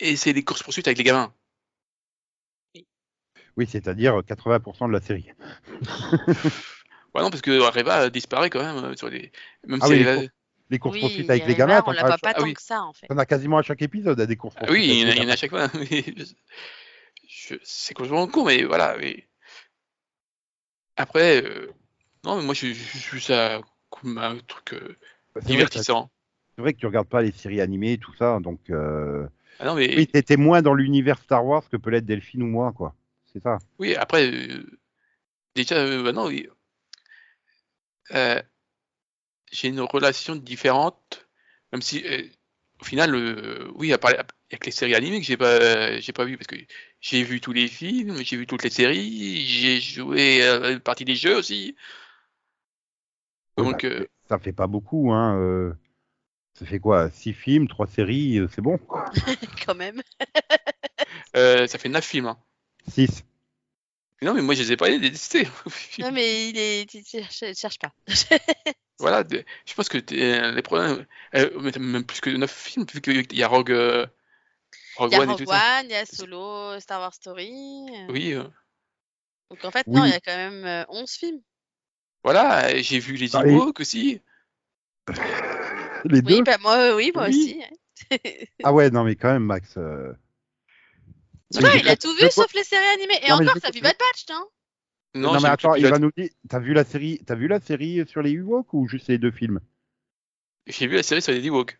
et 0.00 0.16
c'est 0.16 0.32
les 0.34 0.44
courses 0.44 0.62
poursuites 0.64 0.88
avec 0.88 0.98
les 0.98 1.04
gamins. 1.04 1.34
Oui, 3.58 3.66
c'est-à-dire 3.66 4.22
80% 4.24 4.88
de 4.88 4.92
la 4.94 5.00
série. 5.02 5.28
Ouais, 7.14 7.22
non, 7.22 7.30
parce 7.30 7.42
que 7.42 7.50
Reva 7.58 8.10
disparaît 8.10 8.50
quand 8.50 8.62
même 8.62 8.96
sur 8.96 9.08
les. 9.08 9.32
Même 9.66 9.80
Ah 9.82 9.86
si 9.86 9.92
oui, 9.92 10.02
elle 10.02 10.30
les 10.70 10.78
courses 10.78 10.94
Oui, 10.96 11.00
poursuites 11.00 11.30
avec 11.30 11.46
les 11.46 11.54
gamins, 11.54 11.82
on 11.86 11.92
la 11.92 12.02
voit 12.02 12.18
pas 12.18 12.32
Ah 12.34 12.38
tant 12.40 12.44
oui. 12.44 12.54
que 12.54 12.62
ça 12.62 12.82
en 12.82 12.92
fait. 12.92 13.06
t'en 13.06 13.16
as 13.16 13.26
quasiment 13.26 13.58
à 13.58 13.62
chaque 13.62 13.80
épisode, 13.82 14.20
à 14.20 14.26
des 14.26 14.36
courses 14.36 14.54
Ah 14.56 14.66
poursuites. 14.66 14.82
oui, 14.82 15.00
il 15.02 15.16
y, 15.16 15.20
en 15.24 15.28
a- 15.28 15.32
à 15.32 15.36
chaque 15.36 15.50
fois. 15.50 15.68
je- 17.28 17.54
C'est 17.62 17.94
complètement 17.94 18.26
con, 18.28 18.44
mais 18.44 18.64
voilà. 18.64 18.96
mais- 18.98 19.26
Après, 20.96 21.42
euh, 21.42 21.72
non, 22.24 22.36
mais 22.36 22.42
moi, 22.44 22.54
je 22.54 22.72
suis 22.72 23.20
ça 23.20 23.60
comme 23.90 24.18
un 24.18 24.36
truc 24.46 24.74
euh, 24.74 24.96
que, 25.34 25.40
divertissant. 25.40 26.10
c'est 26.56 26.62
vrai 26.62 26.74
que 26.74 26.78
tu 26.78 26.86
regardes 26.86 27.08
pas 27.08 27.22
les 27.22 27.32
séries 27.32 27.60
animées, 27.60 27.98
tout 27.98 28.14
ça, 28.14 28.38
donc 28.40 28.60
euh... 28.70 29.26
Ah 29.60 29.64
non, 29.66 29.74
mais 29.74 29.94
oui, 29.96 30.06
t'étais 30.06 30.36
moins 30.36 30.60
dans 30.62 30.74
l'univers 30.74 31.18
Star 31.18 31.44
Wars 31.44 31.68
que 31.68 31.76
peut 31.76 31.90
l'être 31.90 32.04
Delphine 32.04 32.42
ou 32.42 32.46
moi, 32.46 32.72
quoi. 32.72 32.94
C'est 33.32 33.42
ça. 33.42 33.58
Oui, 33.78 33.94
après, 33.96 34.30
euh, 34.30 34.64
déjà, 35.54 35.76
euh, 35.76 36.02
bah 36.02 36.12
non, 36.12 36.26
oui. 36.26 36.48
Euh, 38.14 38.42
j'ai 39.52 39.68
une 39.68 39.80
relation 39.80 40.36
différente, 40.36 41.26
même 41.72 41.82
si, 41.82 42.04
euh, 42.06 42.22
au 42.80 42.84
final, 42.84 43.14
euh, 43.14 43.70
oui, 43.74 43.92
à 43.92 43.98
part, 43.98 44.12
il 44.12 44.16
y 44.52 44.54
a 44.54 44.58
que 44.58 44.66
les 44.66 44.70
séries 44.72 44.94
animées 44.94 45.20
que 45.20 45.26
j'ai 45.26 45.36
pas, 45.36 45.98
j'ai 46.00 46.12
pas 46.12 46.24
vu, 46.24 46.36
parce 46.36 46.46
que 46.46 46.56
j'ai 47.00 47.22
vu 47.24 47.40
tous 47.40 47.52
les 47.52 47.68
films, 47.68 48.22
j'ai 48.24 48.36
vu 48.36 48.46
toutes 48.46 48.62
les 48.62 48.70
séries, 48.70 49.40
j'ai 49.46 49.80
joué 49.80 50.42
à 50.46 50.70
une 50.70 50.80
partie 50.80 51.04
des 51.04 51.16
jeux 51.16 51.36
aussi. 51.36 51.76
Ouais, 53.58 53.64
Donc, 53.64 53.84
bah, 53.84 53.84
euh, 53.84 54.06
Ça 54.28 54.38
fait 54.38 54.52
pas 54.52 54.66
beaucoup, 54.66 55.12
hein. 55.12 55.36
euh, 55.38 55.74
Ça 56.54 56.66
fait 56.66 56.80
quoi 56.80 57.10
Six 57.10 57.34
films, 57.34 57.68
trois 57.68 57.86
séries, 57.86 58.40
c'est 58.52 58.62
bon 58.62 58.78
Quand 59.66 59.74
même. 59.74 60.02
euh, 61.36 61.66
ça 61.66 61.78
fait 61.78 61.88
neuf 61.88 62.04
films. 62.04 62.26
hein. 62.26 62.38
Six. 62.88 63.22
Non, 64.22 64.34
mais 64.34 64.42
moi, 64.42 64.54
je 64.54 64.62
les 64.62 64.72
ai 64.72 64.76
pas 64.76 64.88
détestés. 64.90 65.46
Non 66.00 66.10
mais 66.12 66.48
il 66.50 66.58
est, 66.58 66.88
tu- 66.90 67.02
tu 67.04 67.18
cherches, 67.22 67.44
cherche 67.56 67.78
pas. 67.78 67.92
Voilà, 69.00 69.22
je 69.64 69.74
pense 69.74 69.88
que 69.88 69.98
t'es- 69.98 70.50
les 70.50 70.62
problèmes, 70.62 71.06
euh, 71.36 71.60
même- 71.60 71.78
même 71.78 72.04
plus 72.04 72.20
que 72.20 72.30
neuf 72.30 72.50
films, 72.52 72.84
vu 72.92 73.00
qu'il 73.00 73.32
y 73.38 73.42
a 73.44 73.48
Rogue, 73.48 73.70
euh, 73.70 74.04
Rogue 74.96 75.12
Il 75.12 75.14
y 75.14 75.18
a 75.18 75.20
One 75.22 75.28
et 75.28 75.32
Rogue 75.34 75.44
tout. 75.44 75.50
One, 75.50 75.84
il 75.84 75.90
y 75.90 75.94
a 75.94 76.04
Solo, 76.04 76.80
Star 76.80 76.98
Wars 77.00 77.14
Story. 77.14 77.52
euh, 77.94 78.06
Oui, 78.12 78.32
euh, 78.34 78.42
Donc 79.50 79.64
en 79.64 79.70
fait 79.70 79.86
non, 79.86 80.04
il 80.04 80.10
y 80.10 80.14
a 80.14 80.18
quand 80.20 80.34
même 80.36 80.64
euh, 80.64 80.84
11 80.88 81.12
films. 81.12 81.40
voilà, 82.24 82.76
j'ai 82.82 82.98
vu 82.98 83.14
les 83.16 83.36
Ah, 83.36 83.46
et- 83.46 83.52
Ewoks 83.52 83.78
aussi. 83.80 84.20
Les 86.04 86.20
deux 86.22 86.34
Oui, 86.34 86.42
bah 86.42 86.58
moi 86.60 86.76
euh, 86.76 86.96
oui, 86.96 87.12
moi 87.14 87.26
Oui. 87.28 87.56
aussi. 88.10 88.18
Ah 88.64 88.72
ouais, 88.72 88.90
non, 88.90 89.04
mais 89.04 89.14
quand 89.14 89.32
même, 89.32 89.44
Max. 89.44 89.74
euh, 89.76 90.12
Tu 91.52 91.60
vois, 91.60 91.70
Mais 91.74 91.80
il 91.80 91.88
a 91.88 91.96
tout 91.96 92.14
vu 92.14 92.30
sauf 92.30 92.52
les 92.54 92.64
séries 92.64 92.86
animées. 92.86 93.18
Et 93.22 93.28
Non, 93.30 93.38
mais 93.38 93.48
encore, 93.48 93.60
t'as 93.62 93.70
vu 93.70 93.80
Bad 93.80 93.96
Batch, 93.98 94.24
hein 94.30 94.44
Non, 95.14 95.32
mais 95.32 95.38
vu 95.40 95.46
attends, 95.46 95.74
il 95.74 95.86
va 95.88 95.98
nous 95.98 96.10
dire. 96.16 96.28
T'as 96.48 96.58
vu 96.58 96.74
la 96.74 96.84
série 96.84 97.20
T'as 97.26 97.34
vu 97.34 97.48
la 97.48 97.60
série 97.60 98.04
sur 98.06 98.22
les 98.22 98.32
Ewoks 98.32 98.72
ou 98.74 98.86
juste 98.86 99.08
les 99.08 99.18
deux 99.18 99.30
films? 99.30 99.60
J'ai 100.66 100.86
vu 100.86 100.96
la 100.96 101.02
série 101.02 101.22
sur 101.22 101.32
les 101.32 101.44
Ewoks. 101.46 101.78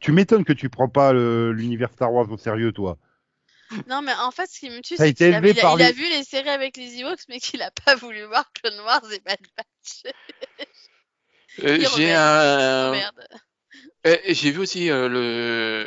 Tu 0.00 0.12
m'étonnes 0.12 0.44
que 0.44 0.52
tu 0.52 0.68
prends 0.68 0.88
pas 0.88 1.12
le- 1.12 1.52
l'univers 1.52 1.92
Star 1.92 2.12
Wars 2.12 2.30
au 2.30 2.38
sérieux, 2.38 2.72
toi. 2.72 2.98
Non, 3.88 4.02
mais 4.02 4.12
en 4.14 4.30
fait, 4.30 4.50
ce 4.50 4.58
qui 4.60 4.70
me 4.70 4.80
tue, 4.80 4.96
c'est 4.96 5.14
qu'il 5.14 5.32
a, 5.34 5.40
il 5.40 5.58
a- 5.60 5.90
il 5.90 5.94
vu 5.94 6.02
les 6.02 6.24
séries 6.24 6.48
avec 6.50 6.76
les 6.76 7.00
Ewoks, 7.00 7.22
mais 7.28 7.40
qu'il 7.40 7.62
a 7.62 7.70
pas 7.70 7.94
voulu 7.96 8.22
voir 8.24 8.52
Clone 8.52 8.80
Wars 8.80 9.10
et 9.12 9.20
Bad 9.20 9.38
Batch. 9.56 10.14
Euh, 11.64 11.84
j'ai 11.96 12.14
un, 12.14 12.92
Oh, 12.92 14.08
euh, 14.08 14.16
j'ai 14.28 14.50
vu 14.50 14.58
aussi 14.58 14.90
euh, 14.90 15.08
le... 15.08 15.84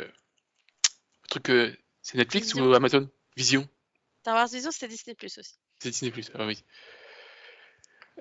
le 1.22 1.28
truc, 1.28 1.50
euh, 1.50 1.76
c'est 2.06 2.18
Netflix 2.18 2.52
Vision. 2.52 2.70
ou 2.70 2.74
Amazon? 2.74 3.08
Vision. 3.36 3.68
Star 4.20 4.36
Wars 4.36 4.46
Vision, 4.46 4.70
c'était 4.70 4.86
Disney 4.86 5.16
Plus 5.16 5.38
aussi. 5.38 5.58
C'est 5.80 5.90
Disney 5.90 6.12
Plus, 6.12 6.30
ah 6.34 6.46
oui. 6.46 6.62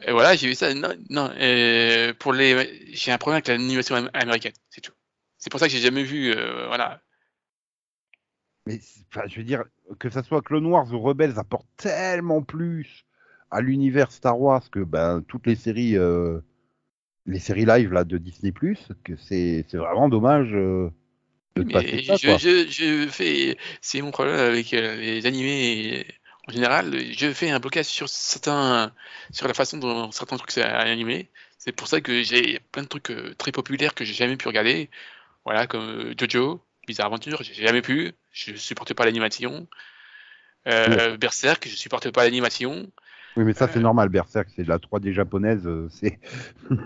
Et 0.01 0.11
voilà, 0.11 0.36
j'ai 0.36 0.47
vu 0.47 0.55
ça. 0.55 0.73
Non, 0.73 0.95
non 1.11 1.31
pour 2.19 2.33
les, 2.33 2.93
j'ai 2.95 3.11
un 3.11 3.19
problème 3.19 3.36
avec 3.36 3.47
l'animation 3.47 3.95
am- 3.95 4.09
américaine, 4.13 4.53
c'est 4.71 4.81
tout. 4.81 4.93
C'est 5.38 5.51
pour 5.51 5.59
ça 5.59 5.67
que 5.67 5.71
j'ai 5.71 5.79
jamais 5.79 6.01
vu, 6.01 6.33
euh, 6.33 6.65
voilà. 6.65 6.99
Mais 8.65 8.79
enfin, 9.11 9.27
je 9.27 9.36
veux 9.38 9.43
dire, 9.43 9.63
que 9.99 10.09
ça 10.09 10.23
soit 10.23 10.41
Clone 10.41 10.65
Wars 10.65 10.91
ou 10.91 10.99
Rebels 10.99 11.38
apporte 11.38 11.67
tellement 11.77 12.41
plus 12.41 13.05
à 13.51 13.61
l'univers 13.61 14.11
Star 14.11 14.41
Wars 14.41 14.67
que 14.71 14.79
ben, 14.79 15.23
toutes 15.27 15.45
les 15.45 15.55
séries, 15.55 15.95
euh, 15.95 16.39
les 17.27 17.38
séries 17.38 17.65
live 17.65 17.93
là, 17.93 18.03
de 18.03 18.17
Disney 18.17 18.51
que 18.51 19.15
c'est 19.17 19.63
c'est 19.69 19.77
vraiment 19.77 20.09
dommage 20.09 20.51
euh, 20.55 20.89
Mais 21.58 21.74
passer 21.74 22.03
ça. 22.06 22.16
je, 22.18 22.28
quoi. 22.28 22.38
je, 22.38 22.68
je 22.70 23.08
fais, 23.08 23.58
c'est 23.82 24.01
mon 24.01 24.12
problème 24.12 24.36
avec 24.38 24.74
euh, 24.74 24.95
les 24.97 25.26
animés 25.26 26.06
en 26.47 26.51
général. 26.51 26.93
Je 27.14 27.32
fais 27.32 27.49
un 27.49 27.60
blocage 27.60 27.86
sur 27.86 28.10
certains, 28.10 28.93
sur 29.32 29.47
la 29.47 29.53
façon 29.53 29.78
dont 29.78 30.12
certains 30.12 30.38
trucs 30.38 30.51
sont 30.51 30.62
animés. 30.62 31.30
C'est 31.58 31.72
pour 31.72 31.88
ça 31.88 32.01
que 32.01 32.24
j'ai 32.24 32.60
plein 32.72 32.84
de 32.84 32.88
trucs 32.88 33.10
euh, 33.12 33.34
très 33.38 33.51
populaires 33.51 33.93
que 33.95 34.03
j'ai 34.06 34.14
jamais 34.14 34.38
pu 34.38 34.47
regarder. 34.47 34.89
Voilà, 35.45 35.66
comme 35.68 35.82
euh, 35.89 36.14
Jojo, 36.18 36.62
Bizarre 36.88 37.08
Aventure, 37.08 37.41
j'ai 37.41 37.53
jamais 37.53 37.82
pu. 37.82 38.14
Je 38.32 38.56
supporte 38.56 38.93
pas 38.93 39.06
l'animation. 39.06 39.68
Euh, 40.68 41.16
Berserk, 41.18 41.68
je 41.68 41.76
supporte 41.76 42.12
pas 42.12 42.24
l'animation. 42.24 42.91
Oui, 43.38 43.43
mais 43.43 43.53
ça 43.53 43.68
c'est 43.68 43.80
euh, 43.80 43.82
normal. 43.82 44.10
Berserk, 44.10 44.49
c'est 44.56 44.64
de 44.64 44.70
la 44.70 44.80
3D 44.80 45.14
japonaise. 45.14 45.68
c'est 45.89 46.20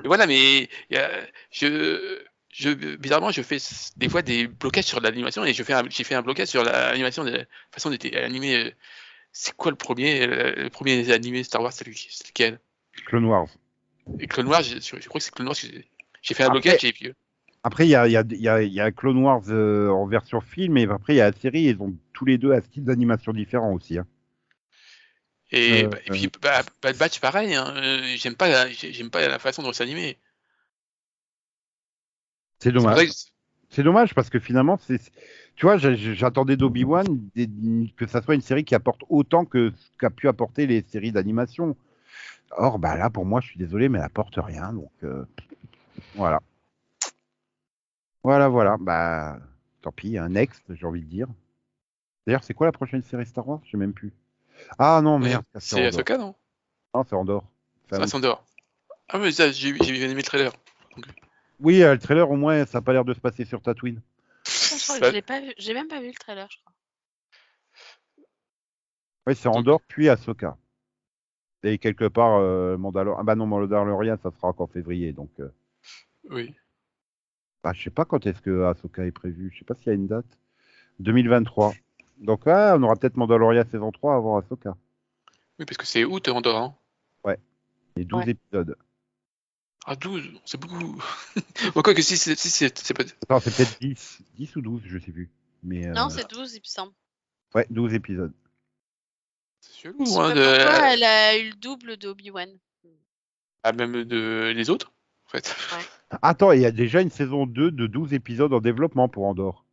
Voilà, 0.06 0.28
mais 0.28 0.70
il 0.90 0.96
y 0.96 0.98
a- 0.98 1.10
je, 1.52 2.20
je, 2.60 2.96
bizarrement, 2.98 3.32
je 3.32 3.42
fais 3.42 3.58
des 3.98 4.10
fois 4.10 4.22
des 4.22 4.48
blocages 4.48 4.86
sur 4.86 5.00
l'animation 5.00 5.46
et 5.46 5.54
je 5.54 5.64
fais 5.64 5.74
un- 5.74 5.90
j'ai 5.90 6.04
fait 6.04 6.16
un 6.16 6.22
blocage 6.22 6.48
sur 6.50 6.64
l'animation 6.64 7.24
de 7.24 7.32
la 7.32 7.46
façon 7.72 7.90
d'être 7.90 8.14
animé. 8.18 8.56
euh, 8.56 8.72
C'est 9.32 9.56
quoi 9.56 9.72
le 9.72 9.78
premier, 9.78 10.24
euh, 10.24 10.56
le 10.56 10.70
premier 10.70 11.12
animé 11.12 11.44
Star 11.44 11.62
Wars, 11.62 11.72
c'est 11.72 11.86
lequel 11.88 12.60
Clone 13.06 13.26
Wars. 13.26 13.48
Et 14.20 14.26
Clone 14.28 14.48
Wars, 14.48 14.64
je, 14.64 14.80
je 14.80 15.08
crois 15.08 15.20
que 15.20 15.24
c'est 15.26 15.34
Clone 15.34 15.48
Wars. 15.48 15.56
que 15.56 15.68
J'ai 16.22 16.34
fait 16.34 16.44
un 16.44 16.48
Après- 16.48 16.62
blocage 16.62 16.84
et 16.84 16.92
puis. 16.94 17.14
Après, 17.64 17.86
il 17.86 17.90
y 17.90 17.96
a, 17.96 18.08
il 18.08 18.12
y, 18.14 18.18
a, 18.18 18.24
il 18.30 18.42
y, 18.42 18.48
a, 18.50 18.62
il 18.64 18.74
y 18.74 18.80
a 18.80 18.92
Clone 18.92 19.18
Wars 19.24 19.44
euh, 19.50 19.90
en 19.90 20.08
version 20.08 20.40
film, 20.42 20.78
et 20.78 20.86
après 20.86 21.14
il 21.14 21.18
y 21.18 21.22
a 21.22 21.30
la 21.30 21.38
série. 21.38 21.64
Ils 21.64 21.82
ont 21.82 21.94
tous 22.14 22.26
les 22.26 22.38
deux 22.38 22.54
un 22.54 22.62
style 22.62 22.86
d'animation 22.86 23.32
différent 23.34 23.74
aussi. 23.74 23.98
hein. 23.98 24.08
Et, 25.52 25.84
Euh, 25.84 25.88
bah, 25.88 25.98
et 26.06 26.10
puis 26.12 26.30
bah, 26.42 26.62
Bad 26.82 26.98
Batch, 26.98 27.20
pareil. 27.20 27.54
Hein, 27.56 27.74
j'aime 28.16 28.36
pas, 28.36 28.70
j'aime 28.72 29.10
pas 29.10 29.28
la 29.28 29.40
façon 29.40 29.62
dont 29.64 29.74
c'est 29.74 29.84
animé. 29.84 30.18
C'est 32.60 32.70
C'est 32.70 32.72
dommage. 32.72 33.10
C'est 33.70 33.84
dommage 33.84 34.16
parce 34.16 34.30
que 34.30 34.40
finalement, 34.40 34.78
c'est, 34.78 35.00
tu 35.56 35.66
vois, 35.66 35.78
j'attendais 35.78 36.58
d'Obi-Wan 36.58 37.06
que 37.96 38.08
ça 38.08 38.22
soit 38.22 38.36
une 38.36 38.42
série 38.42 38.64
qui 38.64 38.74
apporte 38.74 39.02
autant 39.10 39.46
que 39.46 39.72
ce 39.76 39.98
qu'a 39.98 40.10
pu 40.10 40.28
apporter 40.28 40.66
les 40.66 40.82
séries 40.82 41.12
d'animation. 41.12 41.76
Or, 42.52 42.80
bah 42.80 42.98
là, 42.98 43.12
pour 43.12 43.26
moi, 43.26 43.42
je 43.42 43.48
suis 43.48 43.60
désolé, 43.60 43.88
mais 43.88 44.00
elle 44.00 44.06
apporte 44.06 44.36
rien. 44.38 44.74
Donc, 44.74 44.92
euh, 45.04 45.24
voilà. 46.16 46.40
Voilà, 48.24 48.48
voilà. 48.48 48.78
Bah, 48.80 49.38
tant 49.82 49.92
pis, 49.92 50.18
un 50.18 50.30
next, 50.30 50.64
j'ai 50.70 50.86
envie 50.88 51.02
de 51.02 51.10
dire. 51.10 51.28
D'ailleurs, 52.26 52.44
c'est 52.44 52.56
quoi 52.56 52.66
la 52.66 52.72
prochaine 52.72 53.04
série 53.04 53.28
Star 53.28 53.48
Wars? 53.48 53.62
Je 53.66 53.72
sais 53.72 53.78
même 53.78 53.94
plus. 53.94 54.12
Ah 54.78 55.00
non, 55.04 55.20
merde. 55.20 55.44
c'est 55.54 55.60
c'est 55.62 55.76
Andorre. 55.76 55.88
Ahsoka, 55.90 56.18
non? 56.18 56.36
Non, 56.96 57.06
c'est 57.08 57.16
Andorre. 57.16 57.46
C'est 57.88 57.96
Enfin, 57.96 58.04
à 58.04 58.08
Sandor. 58.08 58.44
Ah, 59.08 59.18
mais 59.20 59.32
ça, 59.32 59.52
j'ai 59.52 59.74
bien 59.74 60.10
aimé 60.10 60.16
le 60.16 60.24
trailer. 60.24 60.52
Oui, 61.60 61.84
euh, 61.84 61.94
le 61.94 62.00
trailer, 62.00 62.30
au 62.30 62.36
moins, 62.36 62.66
ça 62.66 62.78
n'a 62.80 62.82
pas 62.82 62.94
l'air 62.94 63.06
de 63.06 63.14
se 63.14 63.20
passer 63.20 63.46
sur 63.46 63.62
Tatooine. 63.62 64.02
Je 64.48 64.84
crois 64.84 65.00
que 65.00 65.06
je 65.06 65.12
l'ai 65.12 65.22
pas 65.22 65.42
vu. 65.42 65.54
J'ai 65.58 65.74
même 65.74 65.88
pas 65.88 66.00
vu 66.00 66.08
le 66.08 66.14
trailer, 66.14 66.48
je 66.50 66.58
crois. 66.60 66.74
Oui, 69.28 69.36
c'est 69.36 69.48
Andorre, 69.48 69.82
puis 69.88 70.10
Ahsoka. 70.10 70.58
Et 71.64 71.78
quelque 71.78 72.08
part, 72.08 72.38
euh, 72.40 72.78
Mandalor... 72.78 73.20
Ah 73.20 73.24
bah 73.24 73.36
non, 73.36 73.46
Mandalorian, 73.46 74.18
ça 74.24 74.32
sera 74.32 74.54
qu'en 74.54 74.68
février. 74.68 75.12
Donc, 75.12 75.30
euh, 75.40 75.50
Oui. 76.30 76.56
bah, 77.64 77.74
je 77.74 77.84
sais 77.84 77.90
pas 77.90 78.06
quand 78.06 78.26
est-ce 78.26 78.42
que 78.42 78.64
Ahsoka 78.64 79.06
est 79.06 79.12
prévu. 79.12 79.52
Je 79.54 79.60
sais 79.60 79.66
pas 79.66 79.76
s'il 79.76 79.88
y 79.88 79.90
a 79.90 79.94
une 79.94 80.08
date. 80.08 80.26
2023. 81.00 81.74
Donc, 82.18 82.48
ah, 82.48 82.76
on 82.78 82.84
aura 82.84 82.96
peut-être 82.96 83.18
Mandalorian 83.18 83.66
saison 83.70 83.92
3 83.92 84.16
avant 84.16 84.38
Ahsoka. 84.38 84.76
Oui, 85.60 85.66
parce 85.66 85.78
que 85.78 85.86
c'est 85.86 86.06
août, 86.06 86.28
Andorre. 86.30 86.62
Hein. 86.64 86.76
Les 87.96 88.06
12 88.06 88.24
Ouais. 88.24 88.32
épisodes. 88.32 88.78
Ah, 89.86 89.96
12, 89.96 90.24
c'est 90.46 90.60
beaucoup. 90.60 91.02
Bon, 91.76 91.82
quoi 91.82 91.94
que 91.94 92.02
si, 92.02 92.18
c'est 92.18 92.38
si, 92.38 92.50
c'est 92.50 92.94
pas. 92.94 93.04
Non, 93.30 93.40
c'est 93.40 93.56
peut-être 93.56 93.80
10. 93.80 94.20
10 94.38 94.56
ou 94.56 94.62
12, 94.62 94.82
je 94.86 95.00
sais 95.00 95.12
plus. 95.12 95.30
Mais, 95.64 95.88
euh, 95.88 95.94
Non, 95.94 96.10
c'est 96.10 96.30
12, 96.30 96.54
il 96.56 96.60
me 96.60 96.66
semble. 96.66 96.94
Ouais, 97.56 97.66
12 97.70 97.94
épisodes. 97.94 98.34
C'est 99.62 99.82
sais 99.82 99.88
hein, 99.90 99.94
de... 99.94 100.04
pourquoi 100.04 100.94
elle 100.94 101.04
a 101.04 101.38
eu 101.38 101.50
le 101.50 101.56
double 101.56 101.98
d'Obi-Wan. 101.98 102.50
Ah, 103.64 103.74
même 103.74 104.04
de 104.04 104.54
les 104.56 104.70
autres, 104.70 104.92
en 105.28 105.30
fait. 105.32 105.56
Attends, 106.22 106.52
il 106.52 106.62
y 106.62 106.66
a 106.66 106.72
déjà 106.72 107.02
une 107.02 107.10
saison 107.10 107.46
2 107.46 107.72
de 107.72 107.88
12 107.88 108.14
épisodes 108.14 108.54
en 108.54 108.62
développement 108.62 109.10
pour 109.10 109.26
Andorre. 109.26 109.66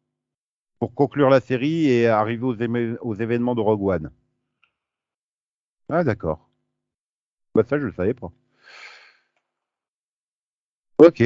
Pour 0.79 0.95
conclure 0.95 1.31
la 1.31 1.41
série 1.41 1.87
et 1.87 2.07
arriver 2.09 2.45
aux, 2.45 2.55
éme- 2.57 2.99
aux 3.01 3.15
événements 3.15 3.55
de 3.55 3.61
Rogue 3.61 3.83
One. 3.83 4.11
Ah, 5.89 6.05
d'accord. 6.05 6.49
Bah, 7.55 7.63
ça, 7.69 7.79
je 7.79 7.85
le 7.87 7.93
savais 7.93 8.15
pas. 8.15 8.31
Ok. 10.99 11.23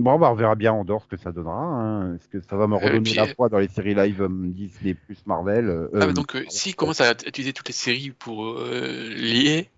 Bon, 0.00 0.16
bah, 0.18 0.30
on 0.30 0.34
verra 0.34 0.54
bien 0.54 0.72
en 0.72 0.84
dehors 0.84 1.02
ce 1.02 1.08
que 1.08 1.16
ça 1.16 1.32
donnera. 1.32 1.56
Hein. 1.60 2.14
Est-ce 2.14 2.28
que 2.28 2.40
ça 2.40 2.56
va 2.56 2.68
me 2.68 2.76
Euh, 2.76 2.78
redonner 2.78 3.00
puis, 3.02 3.14
la 3.14 3.24
euh, 3.24 3.34
foi 3.34 3.48
dans 3.48 3.58
les 3.58 3.66
séries 3.68 3.94
live 3.96 4.22
euh, 4.22 4.28
Disney 4.30 4.94
plus 4.94 5.26
Marvel 5.26 5.68
euh, 5.68 5.88
Ah, 6.00 6.06
mais 6.06 6.12
donc, 6.12 6.36
euh, 6.36 6.44
s'ils 6.48 6.76
commencent 6.76 7.00
à 7.00 7.10
utiliser 7.26 7.52
toutes 7.52 7.66
les 7.68 7.74
séries 7.74 8.10
pour 8.12 8.46
euh, 8.60 9.08
lier, 9.16 9.70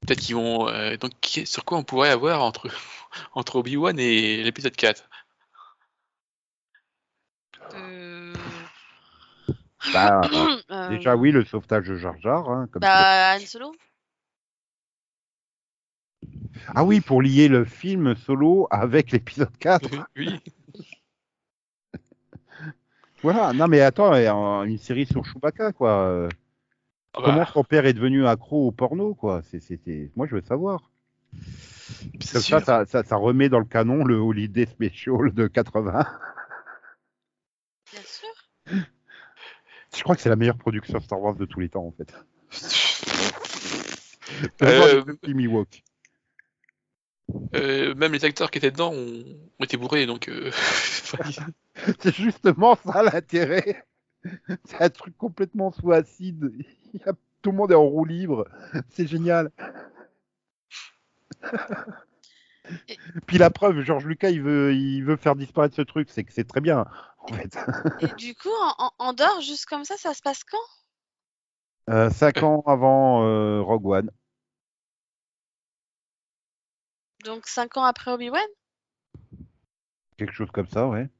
peut-être 0.00 0.20
qu'ils 0.20 0.36
vont. 0.36 0.68
euh, 0.68 0.96
donc, 0.96 1.12
sur 1.44 1.64
quoi 1.64 1.78
on 1.78 1.82
pourrait 1.82 2.10
avoir 2.10 2.42
entre, 2.44 2.68
entre 3.34 3.56
Obi-Wan 3.56 3.98
et 3.98 4.42
l'épisode 4.44 4.76
4 4.76 5.08
Euh, 7.74 8.32
bah, 9.92 10.20
euh, 10.70 10.88
Déjà, 10.90 11.16
oui, 11.16 11.32
le 11.32 11.44
sauvetage 11.44 11.88
de 11.88 11.96
Jar 11.96 12.14
Jar. 12.20 12.48
hein, 12.48 12.68
comme 12.70 12.80
Bah, 12.80 13.34
Han 13.36 13.40
Solo. 13.40 13.72
Ah 16.74 16.84
oui, 16.84 17.00
pour 17.00 17.22
lier 17.22 17.48
le 17.48 17.64
film 17.64 18.14
solo 18.16 18.66
avec 18.70 19.10
l'épisode 19.12 19.56
4. 19.58 19.88
Oui. 20.16 20.40
Voilà, 23.22 23.52
non 23.52 23.68
mais 23.68 23.80
attends, 23.80 24.12
une 24.64 24.78
série 24.78 25.06
sur 25.06 25.24
Chewbacca, 25.24 25.70
quoi. 25.72 26.28
Ah 27.14 27.20
bah, 27.20 27.22
Comment 27.24 27.46
son 27.46 27.62
père 27.62 27.86
est 27.86 27.92
devenu 27.92 28.26
accro 28.26 28.66
au 28.66 28.72
porno, 28.72 29.14
quoi? 29.14 29.42
C'est- 29.48 30.10
Moi, 30.16 30.26
je 30.26 30.34
veux 30.34 30.40
savoir. 30.42 30.90
c'est 32.20 32.32
Comme 32.32 32.42
sûr. 32.42 32.58
ça, 32.58 32.64
ça, 32.64 32.84
ça, 32.86 33.04
ça 33.04 33.14
remet 33.16 33.48
dans 33.48 33.60
le 33.60 33.64
canon 33.64 34.02
le 34.04 34.16
Holiday 34.16 34.66
Special 34.66 35.30
de 35.32 35.46
80. 35.46 36.04
Bien 37.92 38.00
sûr. 38.04 38.28
Je 39.94 40.02
crois 40.02 40.16
que 40.16 40.22
c'est 40.22 40.28
la 40.28 40.34
meilleure 40.36 40.58
production 40.58 40.98
Star 41.00 41.20
Wars 41.20 41.36
de 41.36 41.44
tous 41.44 41.60
les 41.60 41.68
temps, 41.68 41.86
en 41.86 41.92
fait. 41.92 42.12
Euh, 44.62 45.04
Walk. 45.48 45.84
Euh, 47.54 47.94
même 47.94 48.12
les 48.12 48.24
acteurs 48.24 48.50
qui 48.50 48.58
étaient 48.58 48.70
dedans 48.70 48.92
ont, 48.92 49.24
ont 49.58 49.64
été 49.64 49.76
bourrés, 49.76 50.06
donc. 50.06 50.28
euh, 50.28 50.50
C'est 52.00 52.14
justement 52.14 52.76
ça 52.76 53.02
l'intérêt. 53.02 53.84
C'est 54.64 54.80
un 54.80 54.90
truc 54.90 55.16
complètement 55.16 55.72
sous 55.72 55.92
acide. 55.92 56.52
Tout 57.42 57.50
le 57.50 57.56
monde 57.56 57.72
est 57.72 57.76
en 57.76 57.84
roue 57.84 58.04
libre. 58.04 58.46
C'est 58.90 59.06
génial. 59.06 59.50
Et- 62.88 62.96
Puis 63.26 63.38
la 63.38 63.50
preuve, 63.50 63.80
Georges 63.82 64.06
Lucas, 64.06 64.30
il 64.30 64.42
veut, 64.42 64.74
il 64.74 65.02
veut 65.02 65.16
faire 65.16 65.34
disparaître 65.34 65.74
ce 65.74 65.82
truc. 65.82 66.08
C'est 66.10 66.24
que 66.24 66.32
c'est 66.32 66.46
très 66.46 66.60
bien, 66.60 66.86
en 67.18 67.26
fait. 67.32 67.58
Et 68.00 68.06
du 68.14 68.34
coup, 68.34 68.48
en, 68.60 68.74
en 68.98 69.08
Andorre, 69.08 69.40
juste 69.40 69.66
comme 69.66 69.84
ça, 69.84 69.96
ça 69.96 70.14
se 70.14 70.22
passe 70.22 70.44
quand? 70.44 70.58
Euh, 71.92 72.10
cinq 72.10 72.42
ans 72.44 72.62
avant 72.66 73.24
euh, 73.26 73.60
Rogue 73.60 73.86
One. 73.86 74.10
Donc 77.24 77.46
5 77.46 77.78
ans 77.78 77.84
après 77.84 78.10
Obi-Wan? 78.12 78.42
Quelque 80.16 80.32
chose 80.32 80.50
comme 80.50 80.68
ça, 80.68 80.88
ouais. 80.88 81.10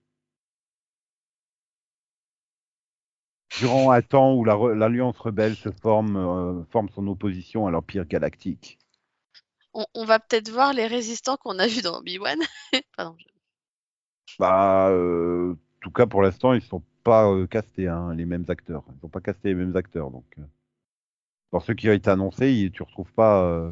Durant 3.58 3.92
un 3.92 4.02
temps 4.02 4.34
où 4.34 4.44
la 4.44 4.56
l'Alliance 4.74 5.18
rebelle 5.18 5.56
se 5.56 5.70
forme, 5.70 6.16
euh, 6.16 6.64
forme 6.70 6.90
son 6.90 7.06
opposition 7.06 7.66
à 7.66 7.70
l'Empire 7.70 8.04
galactique. 8.04 8.78
on, 9.74 9.84
on 9.94 10.04
va 10.06 10.18
peut-être 10.18 10.48
voir 10.50 10.72
les 10.72 10.86
résistants 10.86 11.36
qu'on 11.36 11.58
a 11.58 11.66
vus 11.66 11.82
dans 11.82 11.98
Obi-Wan. 11.98 12.38
Pardon. 12.96 13.16
je- 13.18 13.26
Bah, 14.38 14.88
euh, 14.90 15.52
en 15.54 15.56
tout 15.80 15.90
cas, 15.90 16.06
pour 16.06 16.22
l'instant, 16.22 16.52
ils 16.54 16.62
sont 16.62 16.82
pas 17.04 17.26
euh, 17.30 17.46
castés, 17.46 17.88
hein, 17.88 18.14
les 18.14 18.24
mêmes 18.26 18.44
acteurs. 18.48 18.84
Ils 18.94 19.00
sont 19.00 19.08
pas 19.08 19.20
castés 19.20 19.48
les 19.48 19.54
mêmes 19.54 19.76
acteurs, 19.76 20.10
donc. 20.10 20.24
Dans 21.52 21.60
ceux 21.60 21.74
qui 21.74 21.88
ont 21.88 21.92
été 21.92 22.10
annoncés, 22.10 22.50
il- 22.52 22.72
tu 22.72 22.82
retrouves 22.82 23.12
pas. 23.12 23.70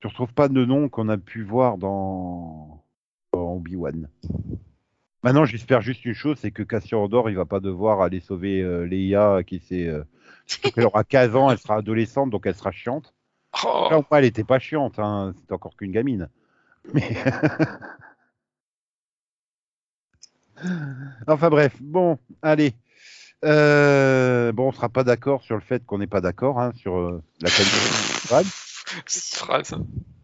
Tu 0.00 0.06
retrouves 0.06 0.34
pas 0.34 0.48
de 0.48 0.64
nom 0.64 0.88
qu'on 0.88 1.08
a 1.08 1.16
pu 1.16 1.42
voir 1.42 1.78
dans, 1.78 2.84
dans 3.32 3.54
Obi-Wan. 3.54 4.08
Maintenant, 5.22 5.44
j'espère 5.44 5.80
juste 5.80 6.04
une 6.04 6.14
chose, 6.14 6.38
c'est 6.40 6.50
que 6.50 6.62
Cassian 6.62 7.02
Andor, 7.02 7.30
il 7.30 7.36
va 7.36 7.46
pas 7.46 7.60
devoir 7.60 8.00
aller 8.00 8.20
sauver 8.20 8.60
euh, 8.60 8.84
Leia, 8.84 9.42
qui 9.44 9.58
s'est. 9.58 9.88
Euh... 9.88 10.04
qu'elle 10.74 10.84
aura 10.84 11.02
15 11.02 11.34
ans, 11.34 11.50
elle 11.50 11.58
sera 11.58 11.76
adolescente, 11.76 12.30
donc 12.30 12.46
elle 12.46 12.54
sera 12.54 12.70
chiante. 12.70 13.14
oh, 13.64 13.88
Là, 13.90 14.02
elle 14.12 14.24
était 14.24 14.44
pas 14.44 14.58
chiante, 14.58 14.98
hein, 14.98 15.34
c'était 15.40 15.52
encore 15.52 15.76
qu'une 15.76 15.92
gamine. 15.92 16.28
Mais. 16.94 17.16
enfin 21.26 21.50
bref, 21.50 21.74
bon, 21.80 22.18
allez. 22.42 22.74
Euh, 23.44 24.52
bon, 24.52 24.68
on 24.68 24.72
sera 24.72 24.88
pas 24.88 25.04
d'accord 25.04 25.42
sur 25.42 25.56
le 25.56 25.60
fait 25.60 25.84
qu'on 25.84 25.98
n'est 25.98 26.06
pas 26.06 26.20
d'accord 26.20 26.60
hein, 26.60 26.72
sur 26.76 26.96
euh, 26.96 27.22
la 27.40 27.50
qualité. 27.50 27.76
cette 29.06 29.38
phrase. 29.38 29.74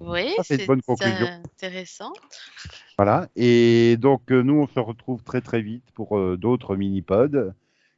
Oui, 0.01 0.35
c'est 0.43 0.61
une 0.61 0.67
bonne 0.67 0.83
conclusion. 0.83 1.27
intéressant. 1.27 2.13
Voilà. 2.97 3.29
Et 3.37 3.97
donc, 3.99 4.31
euh, 4.31 4.43
nous, 4.43 4.55
on 4.55 4.67
se 4.67 4.79
retrouve 4.81 5.23
très 5.23 5.41
très 5.41 5.63
vite 5.63 5.91
pour 5.95 6.19
euh, 6.19 6.37
d'autres 6.37 6.77
mini-pods, 6.77 7.53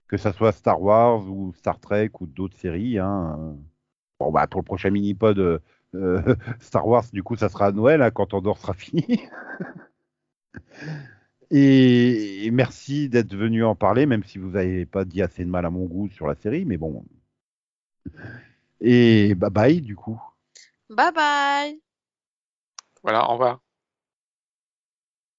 que 0.09 0.17
ça 0.17 0.33
soit 0.33 0.53
Star 0.53 0.81
Wars 0.83 1.29
ou 1.29 1.53
Star 1.55 1.81
Trek 1.81 2.11
ou 2.21 2.27
d'autres 2.27 2.57
séries. 2.57 2.99
Hein. 2.99 3.57
Bon, 4.19 4.31
bah, 4.31 4.47
pour 4.47 4.61
le 4.61 4.65
prochain 4.65 4.91
mini-pod 4.91 5.39
euh, 5.39 5.59
euh, 5.95 6.35
Star 6.61 6.87
Wars, 6.87 7.05
du 7.13 7.23
coup, 7.23 7.37
ça 7.37 7.49
sera 7.49 7.67
à 7.67 7.73
Noël, 7.73 8.03
hein, 8.03 8.11
quand 8.11 8.35
Andorre 8.35 8.59
sera 8.59 8.75
fini. 8.75 9.21
et, 11.51 12.47
et 12.47 12.51
merci 12.51 13.09
d'être 13.09 13.35
venu 13.35 13.65
en 13.65 13.75
parler, 13.75 14.07
même 14.07 14.25
si 14.25 14.39
vous 14.39 14.51
n'avez 14.51 14.87
pas 14.87 15.05
dit 15.05 15.23
assez 15.23 15.45
de 15.45 15.51
mal 15.51 15.67
à 15.67 15.71
mon 15.71 15.85
goût 15.87 16.09
sur 16.11 16.27
la 16.27 16.35
série, 16.35 16.65
mais 16.65 16.77
bon. 16.77 17.05
Et 18.81 19.35
bye 19.35 19.51
bye, 19.51 19.81
du 19.81 19.97
coup. 19.97 20.21
Bye 20.97 21.11
bye 21.13 21.81
Voilà, 23.03 23.29
au 23.29 23.33
revoir. 23.35 23.61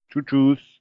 Tchou 0.10 0.22
tchous. 0.24 0.75